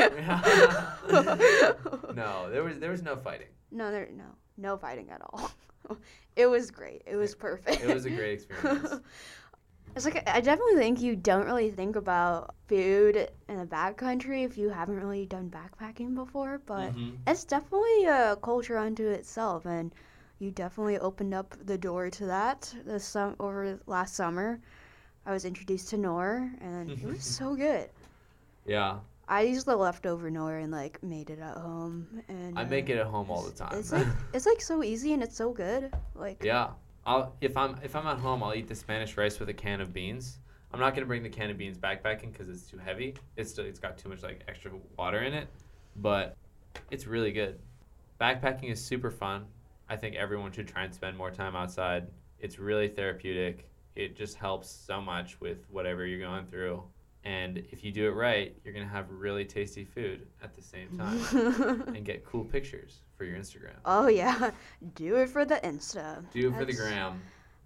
no, 2.14 2.50
there 2.50 2.64
was 2.64 2.78
there 2.78 2.90
was 2.90 3.02
no 3.02 3.16
fighting. 3.16 3.48
No, 3.70 3.90
there 3.90 4.08
no 4.12 4.24
no 4.56 4.76
fighting 4.76 5.10
at 5.10 5.20
all. 5.22 5.50
it 6.36 6.46
was 6.46 6.70
great. 6.70 7.02
It 7.06 7.16
was 7.16 7.34
perfect. 7.34 7.82
It 7.82 7.92
was 7.92 8.04
a 8.06 8.10
great 8.10 8.34
experience. 8.34 9.00
It's 9.96 10.04
like 10.04 10.28
I 10.28 10.40
definitely 10.40 10.76
think 10.76 11.00
you 11.00 11.16
don't 11.16 11.46
really 11.46 11.70
think 11.70 11.96
about 11.96 12.54
food 12.68 13.30
in 13.48 13.58
the 13.58 13.66
backcountry 13.66 14.44
if 14.44 14.56
you 14.56 14.68
haven't 14.68 15.00
really 15.00 15.26
done 15.26 15.50
backpacking 15.50 16.14
before, 16.14 16.60
but 16.66 16.94
Mhm. 16.94 17.16
it's 17.26 17.44
definitely 17.44 18.04
a 18.04 18.36
culture 18.36 18.78
unto 18.78 19.08
itself, 19.08 19.66
and 19.66 19.92
you 20.38 20.50
definitely 20.50 20.98
opened 20.98 21.34
up 21.34 21.54
the 21.64 21.78
door 21.78 22.10
to 22.10 22.26
that 22.26 22.72
this 22.84 23.04
sum- 23.04 23.36
over 23.40 23.78
last 23.86 24.14
summer. 24.14 24.60
I 25.26 25.32
was 25.32 25.44
introduced 25.44 25.90
to 25.90 25.98
Knorr, 25.98 26.50
and 26.60 26.90
it 26.90 27.02
was 27.02 27.22
so 27.38 27.54
good. 27.54 27.90
Yeah, 28.66 28.98
I 29.28 29.42
used 29.42 29.66
the 29.66 29.76
leftover 29.76 30.30
Knorr 30.30 30.58
and 30.58 30.72
like 30.72 31.02
made 31.02 31.30
it 31.30 31.38
at 31.38 31.56
home, 31.56 32.22
and 32.28 32.58
I 32.58 32.64
make 32.64 32.88
it 32.88 32.98
at 32.98 33.06
home 33.06 33.30
all 33.30 33.42
the 33.42 33.52
time. 33.52 33.78
It's 33.78 33.92
like 33.92 34.06
it's 34.32 34.46
like 34.46 34.60
so 34.60 34.82
easy 34.82 35.12
and 35.12 35.22
it's 35.22 35.36
so 35.36 35.52
good. 35.52 35.92
Like 36.14 36.42
yeah, 36.42 36.70
I'll 37.04 37.34
if 37.40 37.56
I'm 37.56 37.76
if 37.82 37.94
I'm 37.94 38.06
at 38.06 38.18
home, 38.18 38.42
I'll 38.42 38.54
eat 38.54 38.68
the 38.68 38.74
Spanish 38.74 39.16
rice 39.16 39.38
with 39.38 39.48
a 39.48 39.54
can 39.54 39.80
of 39.80 39.92
beans. 39.92 40.38
I'm 40.72 40.80
not 40.80 40.94
gonna 40.94 41.06
bring 41.06 41.22
the 41.22 41.28
can 41.28 41.50
of 41.50 41.58
beans 41.58 41.78
backpacking 41.78 42.32
because 42.32 42.48
it's 42.48 42.62
too 42.62 42.78
heavy. 42.78 43.14
It's 43.36 43.50
still, 43.50 43.64
it's 43.64 43.78
got 43.78 43.98
too 43.98 44.08
much 44.08 44.22
like 44.22 44.44
extra 44.48 44.70
water 44.96 45.20
in 45.20 45.34
it, 45.34 45.48
but 45.96 46.36
it's 46.90 47.06
really 47.06 47.32
good. 47.32 47.58
Backpacking 48.20 48.70
is 48.70 48.82
super 48.82 49.10
fun. 49.10 49.46
I 49.88 49.96
think 49.96 50.16
everyone 50.16 50.52
should 50.52 50.68
try 50.68 50.84
and 50.84 50.94
spend 50.94 51.16
more 51.16 51.30
time 51.30 51.56
outside. 51.56 52.08
It's 52.40 52.58
really 52.58 52.88
therapeutic. 52.88 53.68
It 53.96 54.16
just 54.16 54.36
helps 54.36 54.68
so 54.70 55.00
much 55.00 55.40
with 55.40 55.64
whatever 55.70 56.06
you're 56.06 56.20
going 56.20 56.46
through. 56.46 56.82
And 57.24 57.58
if 57.70 57.82
you 57.82 57.90
do 57.90 58.06
it 58.06 58.12
right, 58.12 58.56
you're 58.64 58.72
gonna 58.72 58.86
have 58.86 59.10
really 59.10 59.44
tasty 59.44 59.84
food 59.84 60.26
at 60.42 60.54
the 60.54 60.62
same 60.62 60.88
time 60.96 61.82
and 61.94 62.04
get 62.04 62.24
cool 62.24 62.44
pictures 62.44 63.00
for 63.16 63.24
your 63.24 63.36
Instagram. 63.36 63.74
oh 63.84 64.06
yeah, 64.06 64.50
do 64.94 65.16
it 65.16 65.28
for 65.28 65.44
the 65.44 65.56
Insta. 65.56 66.22
Do 66.32 66.48
it 66.48 66.54
for 66.54 66.64
the 66.64 66.72
gram. 66.72 67.20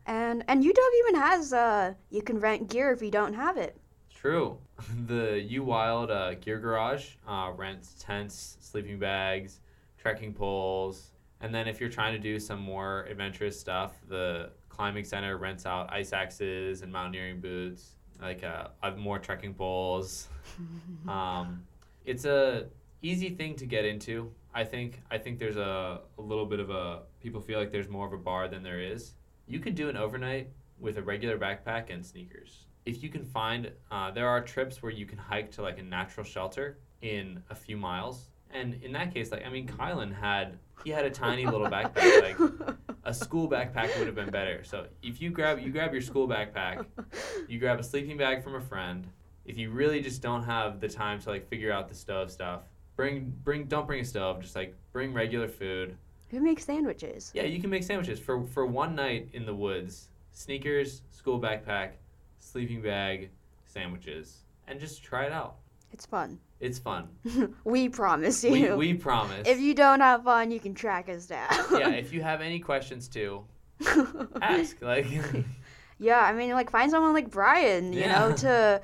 And 0.07 0.43
and 0.49 0.65
UW 0.65 0.99
even 1.09 1.21
has 1.21 1.53
uh 1.53 1.95
you 2.11 2.23
can 2.23 2.41
rent 2.41 2.69
gear 2.71 2.91
if 2.93 3.03
you 3.03 3.11
don't 3.11 3.35
have 3.35 3.57
it. 3.57 3.77
True. 4.13 4.59
The 5.07 5.41
U 5.51 5.63
Wild 5.63 6.11
uh, 6.11 6.35
Gear 6.35 6.59
Garage 6.59 7.11
uh, 7.29 7.53
rents 7.55 7.95
tents, 8.01 8.57
sleeping 8.61 8.99
bags, 8.99 9.61
trekking 9.97 10.35
poles, 10.35 11.12
and 11.43 11.53
then 11.53 11.67
if 11.69 11.81
you're 11.81 11.91
trying 11.91 12.15
to 12.15 12.19
do 12.19 12.39
some 12.39 12.61
more 12.61 13.03
adventurous 13.11 13.59
stuff, 13.59 13.97
the 14.09 14.51
climbing 14.69 15.05
center 15.05 15.37
rents 15.37 15.67
out 15.67 15.93
ice 15.93 16.13
axes 16.13 16.83
and 16.83 16.91
mountaineering 16.91 17.41
boots, 17.41 17.97
like 18.21 18.45
uh, 18.45 18.69
more 18.97 19.19
trekking 19.19 19.53
poles. 19.53 20.29
um, 21.09 21.63
it's 22.05 22.25
a 22.25 22.67
easy 23.03 23.29
thing 23.29 23.57
to 23.57 23.67
get 23.67 23.85
into. 23.85 24.33
I 24.55 24.65
think. 24.65 25.03
I 25.11 25.19
think 25.19 25.39
there's 25.39 25.57
a, 25.57 26.01
a 26.19 26.23
little 26.23 26.47
bit 26.47 26.61
of 26.61 26.71
a 26.71 27.01
people 27.21 27.41
feel 27.41 27.59
like 27.59 27.73
there's 27.73 27.89
more 27.89 28.07
of 28.07 28.13
a 28.13 28.19
bar 28.19 28.49
than 28.49 28.63
there 28.63 28.81
is. 28.81 29.15
You 29.47 29.59
could 29.59 29.75
do 29.75 29.89
an 29.89 29.97
overnight 29.97 30.49
with 30.79 30.99
a 30.99 31.03
regular 31.03 31.39
backpack 31.39 31.93
and 31.93 32.05
sneakers. 32.05 32.67
If 32.85 33.03
you 33.03 33.09
can 33.09 33.25
find, 33.25 33.71
uh, 33.91 34.11
there 34.11 34.29
are 34.29 34.41
trips 34.41 34.83
where 34.83 34.93
you 34.93 35.07
can 35.07 35.19
hike 35.19 35.51
to 35.53 35.63
like 35.63 35.79
a 35.79 35.83
natural 35.83 36.25
shelter 36.25 36.79
in 37.01 37.43
a 37.51 37.55
few 37.55 37.77
miles, 37.77 38.31
and 38.53 38.83
in 38.83 38.93
that 38.93 39.13
case, 39.13 39.31
like 39.31 39.45
I 39.47 39.51
mean, 39.51 39.67
Kylan 39.67 40.15
had 40.15 40.59
he 40.85 40.91
had 40.91 41.05
a 41.05 41.11
tiny 41.11 41.47
little 41.47 41.67
backpack, 41.69 42.23
like 42.39 42.77
a 43.05 43.15
school 43.15 43.49
backpack 43.49 43.97
would 43.99 44.07
have 44.07 44.17
been 44.17 44.31
better. 44.31 44.63
So 44.65 44.87
if 45.03 45.21
you 45.21 45.31
grab 45.31 45.61
you 45.61 45.71
grab 45.71 45.93
your 45.93 46.03
school 46.03 46.29
backpack, 46.29 46.87
you 47.49 47.59
grab 47.59 47.81
a 47.81 47.83
sleeping 47.83 48.17
bag 48.17 48.43
from 48.43 48.55
a 48.55 48.61
friend. 48.61 49.07
If 49.45 49.59
you 49.59 49.71
really 49.71 50.01
just 50.01 50.23
don't 50.23 50.45
have 50.45 50.81
the 50.81 50.89
time 50.89 51.21
to 51.21 51.31
like 51.31 51.49
figure 51.49 51.73
out 51.73 51.89
the 51.89 51.95
stove 51.95 52.31
stuff, 52.31 52.63
bring 52.97 53.33
bring 53.45 53.65
don't 53.65 53.87
bring 53.87 54.01
a 54.01 54.05
stove. 54.05 54.41
Just 54.41 54.57
like 54.57 54.75
bring 54.93 55.13
regular 55.13 55.49
food. 55.49 55.97
Who 56.31 56.41
makes 56.41 56.65
sandwiches? 56.65 57.31
Yeah, 57.35 57.43
you 57.43 57.61
can 57.61 57.71
make 57.71 57.83
sandwiches 57.83 58.19
for 58.19 58.47
for 58.47 58.67
one 58.67 58.95
night 58.95 59.29
in 59.33 59.45
the 59.47 59.55
woods. 59.55 60.09
Sneakers, 60.33 61.03
school 61.11 61.39
backpack, 61.39 61.93
sleeping 62.39 62.81
bag, 62.81 63.29
sandwiches, 63.67 64.45
and 64.67 64.81
just 64.81 65.03
try 65.03 65.25
it 65.25 65.33
out. 65.33 65.57
It's 65.93 66.07
fun. 66.07 66.39
It's 66.63 66.79
fun. 66.79 67.09
we 67.65 67.89
promise 67.89 68.45
you. 68.45 68.77
we 68.77 68.95
promise. 68.95 69.49
if 69.49 69.61
you 69.61 69.75
don't 69.75 69.99
have 70.01 70.23
fun, 70.23 70.53
you 70.53 70.61
can 70.61 70.75
track 70.75 71.09
us 71.09 71.27
down. 71.27 71.49
yeah, 71.73 71.89
if 72.05 72.13
you 72.13 72.23
have 72.23 72.41
any 72.41 72.61
questions 72.61 73.09
too, 73.09 73.45
ask. 74.41 74.81
Like, 74.81 75.07
Yeah, 75.99 76.21
I 76.21 76.33
mean, 76.33 76.53
like 76.53 76.71
find 76.71 76.89
someone 76.91 77.15
like 77.15 77.31
Brian, 77.31 77.93
you 77.93 78.07
know, 78.07 78.33
to 78.37 78.81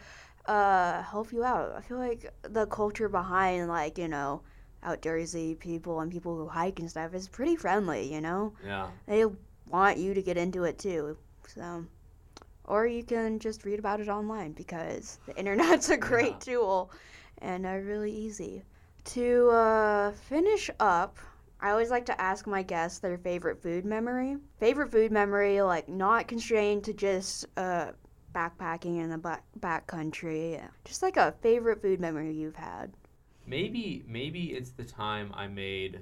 uh, 0.47 1.03
help 1.05 1.33
you 1.33 1.45
out. 1.45 1.73
I 1.77 1.81
feel 1.81 1.99
like 1.99 2.33
the 2.43 2.67
culture 2.67 3.09
behind 3.09 3.69
like 3.69 3.97
you 3.97 4.09
know 4.09 4.43
outdoorsy 4.85 5.57
people 5.59 6.01
and 6.01 6.11
people 6.11 6.37
who 6.37 6.49
hike 6.49 6.81
and 6.81 6.91
stuff 6.91 7.15
is 7.15 7.29
pretty 7.29 7.55
friendly. 7.55 8.13
You 8.13 8.21
know, 8.21 8.55
yeah, 8.67 8.89
they 9.07 9.25
want 9.69 9.99
you 9.99 10.15
to 10.15 10.23
get 10.23 10.37
into 10.37 10.65
it 10.65 10.79
too. 10.81 11.17
So, 11.47 11.85
or 12.65 12.89
you 12.89 13.05
can 13.05 13.39
just 13.39 13.65
read 13.65 13.79
about 13.79 14.01
it 14.01 14.09
online 14.09 14.51
because 14.53 15.19
the 15.27 15.37
internet's 15.39 15.91
a 15.91 15.97
great 15.97 16.33
Yeah. 16.47 16.55
tool 16.55 16.91
and 17.43 17.67
are 17.67 17.81
really 17.81 18.13
easy. 18.13 18.63
To 19.05 19.49
uh, 19.51 20.13
finish 20.13 20.71
up, 20.81 21.17
I 21.61 21.71
always 21.71 21.91
like 21.91 22.07
to 22.07 22.21
ask 22.21 22.47
my 22.47 22.63
guests 22.63 22.99
their 22.99 23.19
favorite 23.19 23.63
food 23.63 23.85
memory. 23.85 24.37
Favorite 24.61 24.91
food 24.91 25.11
memory, 25.13 25.61
like 25.63 25.89
not 25.89 26.29
constrained 26.29 26.85
to 26.85 26.93
just 26.93 27.47
uh, 27.57 27.93
backpacking 28.35 29.03
in 29.03 29.11
the 29.11 29.19
back 29.19 29.45
backcountry. 29.61 30.61
Just 30.85 31.03
like 31.03 31.17
a 31.17 31.35
favorite 31.43 31.81
food 31.83 32.01
memory 32.01 32.33
you've 32.35 32.57
had. 32.57 32.93
maybe 33.47 34.05
maybe 34.07 34.53
it's 34.53 34.71
the 34.71 34.85
time 34.85 35.33
I 35.35 35.47
made 35.47 36.01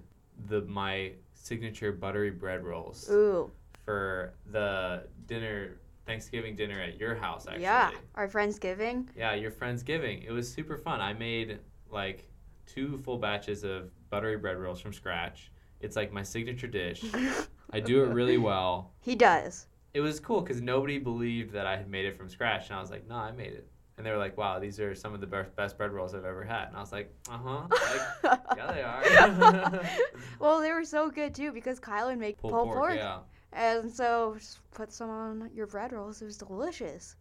the 0.49 0.62
my 0.62 1.12
signature 1.34 1.93
buttery 1.93 2.30
bread 2.30 2.64
rolls 2.64 3.09
Ooh, 3.11 3.51
for 3.84 4.34
the 4.51 5.05
dinner 5.26 5.78
Thanksgiving 6.07 6.55
dinner 6.57 6.81
at 6.81 6.99
your 6.99 7.15
house. 7.15 7.47
Actually, 7.47 7.63
yeah, 7.63 7.91
our 8.15 8.29
Friendsgiving. 8.29 9.09
Yeah, 9.17 9.35
your 9.35 9.51
Friendsgiving. 9.51 10.25
It 10.25 10.31
was 10.31 10.51
super 10.53 10.77
fun. 10.77 11.01
I 11.01 11.13
made 11.13 11.59
like 11.91 12.29
two 12.67 12.99
full 12.99 13.19
batches 13.19 13.65
of 13.65 13.91
buttery 14.11 14.37
bread 14.37 14.57
rolls 14.57 14.81
from 14.81 14.93
scratch. 14.93 15.51
It's 15.81 15.97
like 15.97 16.13
my 16.13 16.23
signature 16.23 16.67
dish. 16.67 17.05
I 17.71 17.81
do 17.81 18.05
it 18.05 18.09
really 18.09 18.39
well. 18.39 18.93
He 19.01 19.17
does. 19.17 19.67
It 19.95 20.01
was 20.01 20.21
cool 20.21 20.41
because 20.41 20.61
nobody 20.61 20.99
believed 20.99 21.53
that 21.53 21.67
I 21.67 21.77
had 21.77 21.89
made 21.89 22.05
it 22.05 22.17
from 22.17 22.29
scratch, 22.29 22.69
and 22.69 22.77
I 22.77 22.81
was 22.81 22.91
like, 22.91 23.09
"No, 23.09 23.17
I 23.17 23.33
made 23.33 23.53
it." 23.53 23.67
And 23.97 24.07
they 24.07 24.11
were 24.11 24.19
like, 24.19 24.37
"Wow, 24.37 24.59
these 24.59 24.79
are 24.79 24.95
some 24.95 25.15
of 25.15 25.21
the 25.21 25.27
best 25.27 25.57
best 25.57 25.79
bread 25.79 25.91
rolls 25.91 26.15
I've 26.15 26.25
ever 26.25 26.45
had." 26.45 26.69
And 26.69 26.77
I 26.77 26.81
was 26.81 26.93
like, 26.93 27.13
"Uh 27.31 27.39
huh." 27.39 27.67
Like, 28.23 28.41
yeah, 28.57 28.73
they 28.73 28.83
are. 28.83 29.83
well, 30.39 30.61
they 30.61 30.71
were 30.73 30.85
so 30.85 31.11
good 31.11 31.35
too 31.35 31.53
because 31.53 31.81
Kylan 31.81 32.19
made 32.19 32.37
pulled 32.39 32.53
pulled 32.53 32.69
pork, 32.69 32.79
pork, 32.79 32.95
yeah. 32.97 33.19
And 33.57 33.91
so 33.91 34.37
just 34.39 34.59
put 34.73 34.93
some 34.93 35.11
on 35.11 35.51
your 35.55 35.67
bread 35.67 35.93
rolls. 35.93 36.23
It 36.23 36.27
was 36.27 36.37
delicious. 36.37 37.17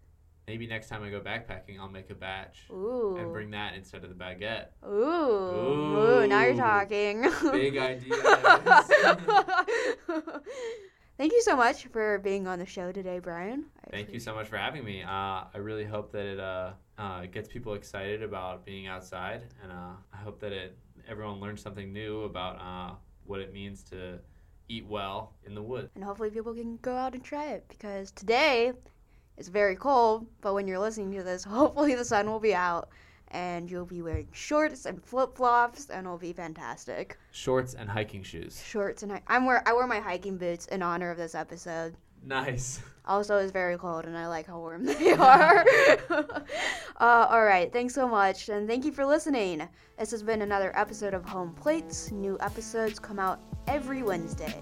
Maybe 0.47 0.67
next 0.67 0.89
time 0.89 1.01
I 1.01 1.09
go 1.09 1.19
backpacking, 1.19 1.79
I'll 1.79 1.89
make 1.89 2.11
a 2.11 2.13
batch 2.13 2.65
Ooh. 2.69 3.15
and 3.17 3.31
bring 3.31 3.49
that 3.51 3.73
instead 3.73 4.03
of 4.03 4.09
the 4.09 4.15
baguette. 4.15 4.67
Ooh. 4.85 6.21
Ooh. 6.21 6.27
Now 6.27 6.43
you're 6.43 6.55
talking. 6.55 7.23
Big 7.51 7.77
ideas. 7.79 8.21
Thank 11.17 11.31
you 11.31 11.41
so 11.41 11.55
much 11.55 11.85
for 11.87 12.19
being 12.19 12.45
on 12.45 12.59
the 12.59 12.65
show 12.65 12.91
today, 12.91 13.19
Brian. 13.19 13.65
I 13.87 13.89
Thank 13.89 14.11
you 14.11 14.19
so 14.19 14.35
much 14.35 14.47
for 14.47 14.57
having 14.57 14.83
me. 14.83 15.01
Uh, 15.01 15.45
I 15.51 15.57
really 15.57 15.85
hope 15.85 16.11
that 16.11 16.25
it 16.25 16.39
uh, 16.39 16.73
uh, 16.97 17.25
gets 17.25 17.47
people 17.47 17.73
excited 17.73 18.21
about 18.21 18.65
being 18.65 18.85
outside, 18.85 19.43
and 19.63 19.71
uh, 19.71 19.93
I 20.13 20.17
hope 20.17 20.39
that 20.41 20.51
it 20.51 20.77
everyone 21.07 21.39
learns 21.39 21.61
something 21.61 21.93
new 21.93 22.23
about 22.23 22.59
uh, 22.61 22.95
what 23.23 23.39
it 23.39 23.53
means 23.53 23.81
to 23.83 24.19
eat 24.69 24.85
well 24.87 25.33
in 25.45 25.55
the 25.55 25.61
woods. 25.61 25.89
And 25.95 26.03
hopefully 26.03 26.29
people 26.29 26.53
can 26.53 26.77
go 26.81 26.95
out 26.95 27.13
and 27.13 27.23
try 27.23 27.49
it 27.51 27.65
because 27.69 28.11
today 28.11 28.73
it's 29.37 29.47
very 29.49 29.75
cold, 29.75 30.25
but 30.41 30.53
when 30.53 30.67
you're 30.67 30.79
listening 30.79 31.11
to 31.13 31.23
this, 31.23 31.43
hopefully 31.45 31.95
the 31.95 32.05
sun 32.05 32.27
will 32.29 32.39
be 32.39 32.55
out 32.55 32.89
and 33.29 33.69
you'll 33.69 33.85
be 33.85 34.01
wearing 34.01 34.27
shorts 34.31 34.85
and 34.85 35.03
flip 35.03 35.35
flops 35.35 35.89
and 35.89 36.05
it'll 36.05 36.17
be 36.17 36.31
fantastic. 36.33 37.17
Shorts 37.31 37.73
and 37.73 37.89
hiking 37.89 38.23
shoes. 38.23 38.63
Shorts 38.65 39.03
and 39.03 39.11
hi- 39.11 39.23
I'm 39.27 39.45
wear 39.45 39.61
I 39.67 39.73
wear 39.73 39.87
my 39.87 39.99
hiking 39.99 40.37
boots 40.37 40.67
in 40.67 40.81
honor 40.81 41.11
of 41.11 41.17
this 41.17 41.35
episode. 41.35 41.95
Nice. 42.23 42.81
Also, 43.07 43.37
it's 43.37 43.51
very 43.51 43.77
cold 43.77 44.05
and 44.05 44.17
I 44.17 44.25
like 44.27 44.47
how 44.47 44.57
warm 44.57 44.83
they 44.85 45.11
are. 45.13 45.63
uh, 46.09 47.27
all 47.29 47.43
right, 47.45 47.71
thanks 47.71 47.93
so 47.93 48.07
much 48.07 48.49
and 48.49 48.67
thank 48.67 48.83
you 48.83 48.91
for 48.91 49.05
listening. 49.05 49.67
This 49.99 50.09
has 50.09 50.23
been 50.23 50.41
another 50.41 50.75
episode 50.75 51.13
of 51.13 51.23
Home 51.25 51.53
Plates. 51.53 52.11
New 52.11 52.35
episodes 52.39 52.97
come 52.97 53.19
out 53.19 53.39
every 53.67 54.03
Wednesday. 54.03 54.55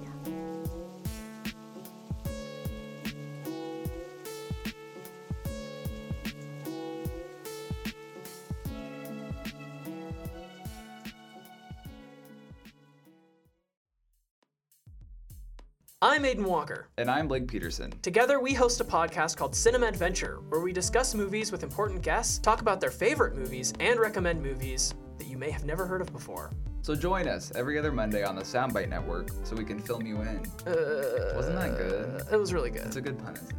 I'm 16.03 16.23
Aiden 16.23 16.43
Walker. 16.43 16.89
And 16.97 17.09
I'm 17.09 17.29
Blake 17.29 17.47
Peterson. 17.47 17.93
Together, 18.01 18.41
we 18.41 18.53
host 18.53 18.81
a 18.81 18.83
podcast 18.83 19.37
called 19.37 19.55
Cinema 19.55 19.85
Adventure, 19.87 20.41
where 20.49 20.59
we 20.59 20.73
discuss 20.73 21.15
movies 21.15 21.49
with 21.49 21.63
important 21.63 22.01
guests, 22.01 22.39
talk 22.39 22.59
about 22.59 22.81
their 22.81 22.91
favorite 22.91 23.37
movies, 23.37 23.71
and 23.79 23.97
recommend 23.97 24.43
movies 24.43 24.93
that 25.17 25.27
you 25.27 25.37
may 25.37 25.49
have 25.49 25.63
never 25.63 25.85
heard 25.85 26.01
of 26.01 26.11
before. 26.11 26.51
So 26.84 26.93
join 26.95 27.29
us 27.29 27.49
every 27.55 27.79
other 27.79 27.93
Monday 27.93 28.25
on 28.25 28.36
the 28.36 28.41
Soundbite 28.41 28.89
Network 28.89 29.29
so 29.45 29.55
we 29.55 29.63
can 29.63 29.79
film 29.79 30.05
you 30.05 30.17
in. 30.17 30.45
Uh, 30.67 31.31
Wasn't 31.34 31.55
that 31.55 31.77
good? 31.77 32.27
It 32.29 32.36
was 32.36 32.53
really 32.53 32.71
good. 32.71 32.86
It's 32.86 32.97
a 32.97 33.01
good 33.01 33.17
pun, 33.17 33.36
isn't 33.36 33.49
it? 33.49 33.55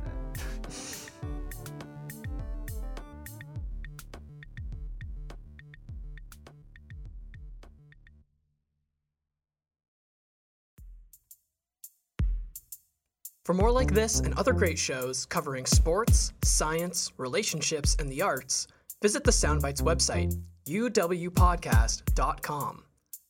For 13.46 13.54
more 13.54 13.70
like 13.70 13.94
this 13.94 14.20
and 14.20 14.34
other 14.34 14.52
great 14.52 14.78
shows 14.78 15.24
covering 15.24 15.64
sports, 15.64 16.34
science, 16.44 17.10
relationships, 17.16 17.96
and 17.98 18.10
the 18.10 18.20
arts, 18.20 18.66
visit 19.00 19.24
the 19.24 19.30
Soundbites 19.30 19.80
website, 19.82 20.38
uwpodcast.com. 20.66 22.83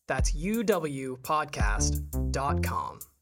That's 0.06 0.32
uwpodcast.com. 0.32 3.13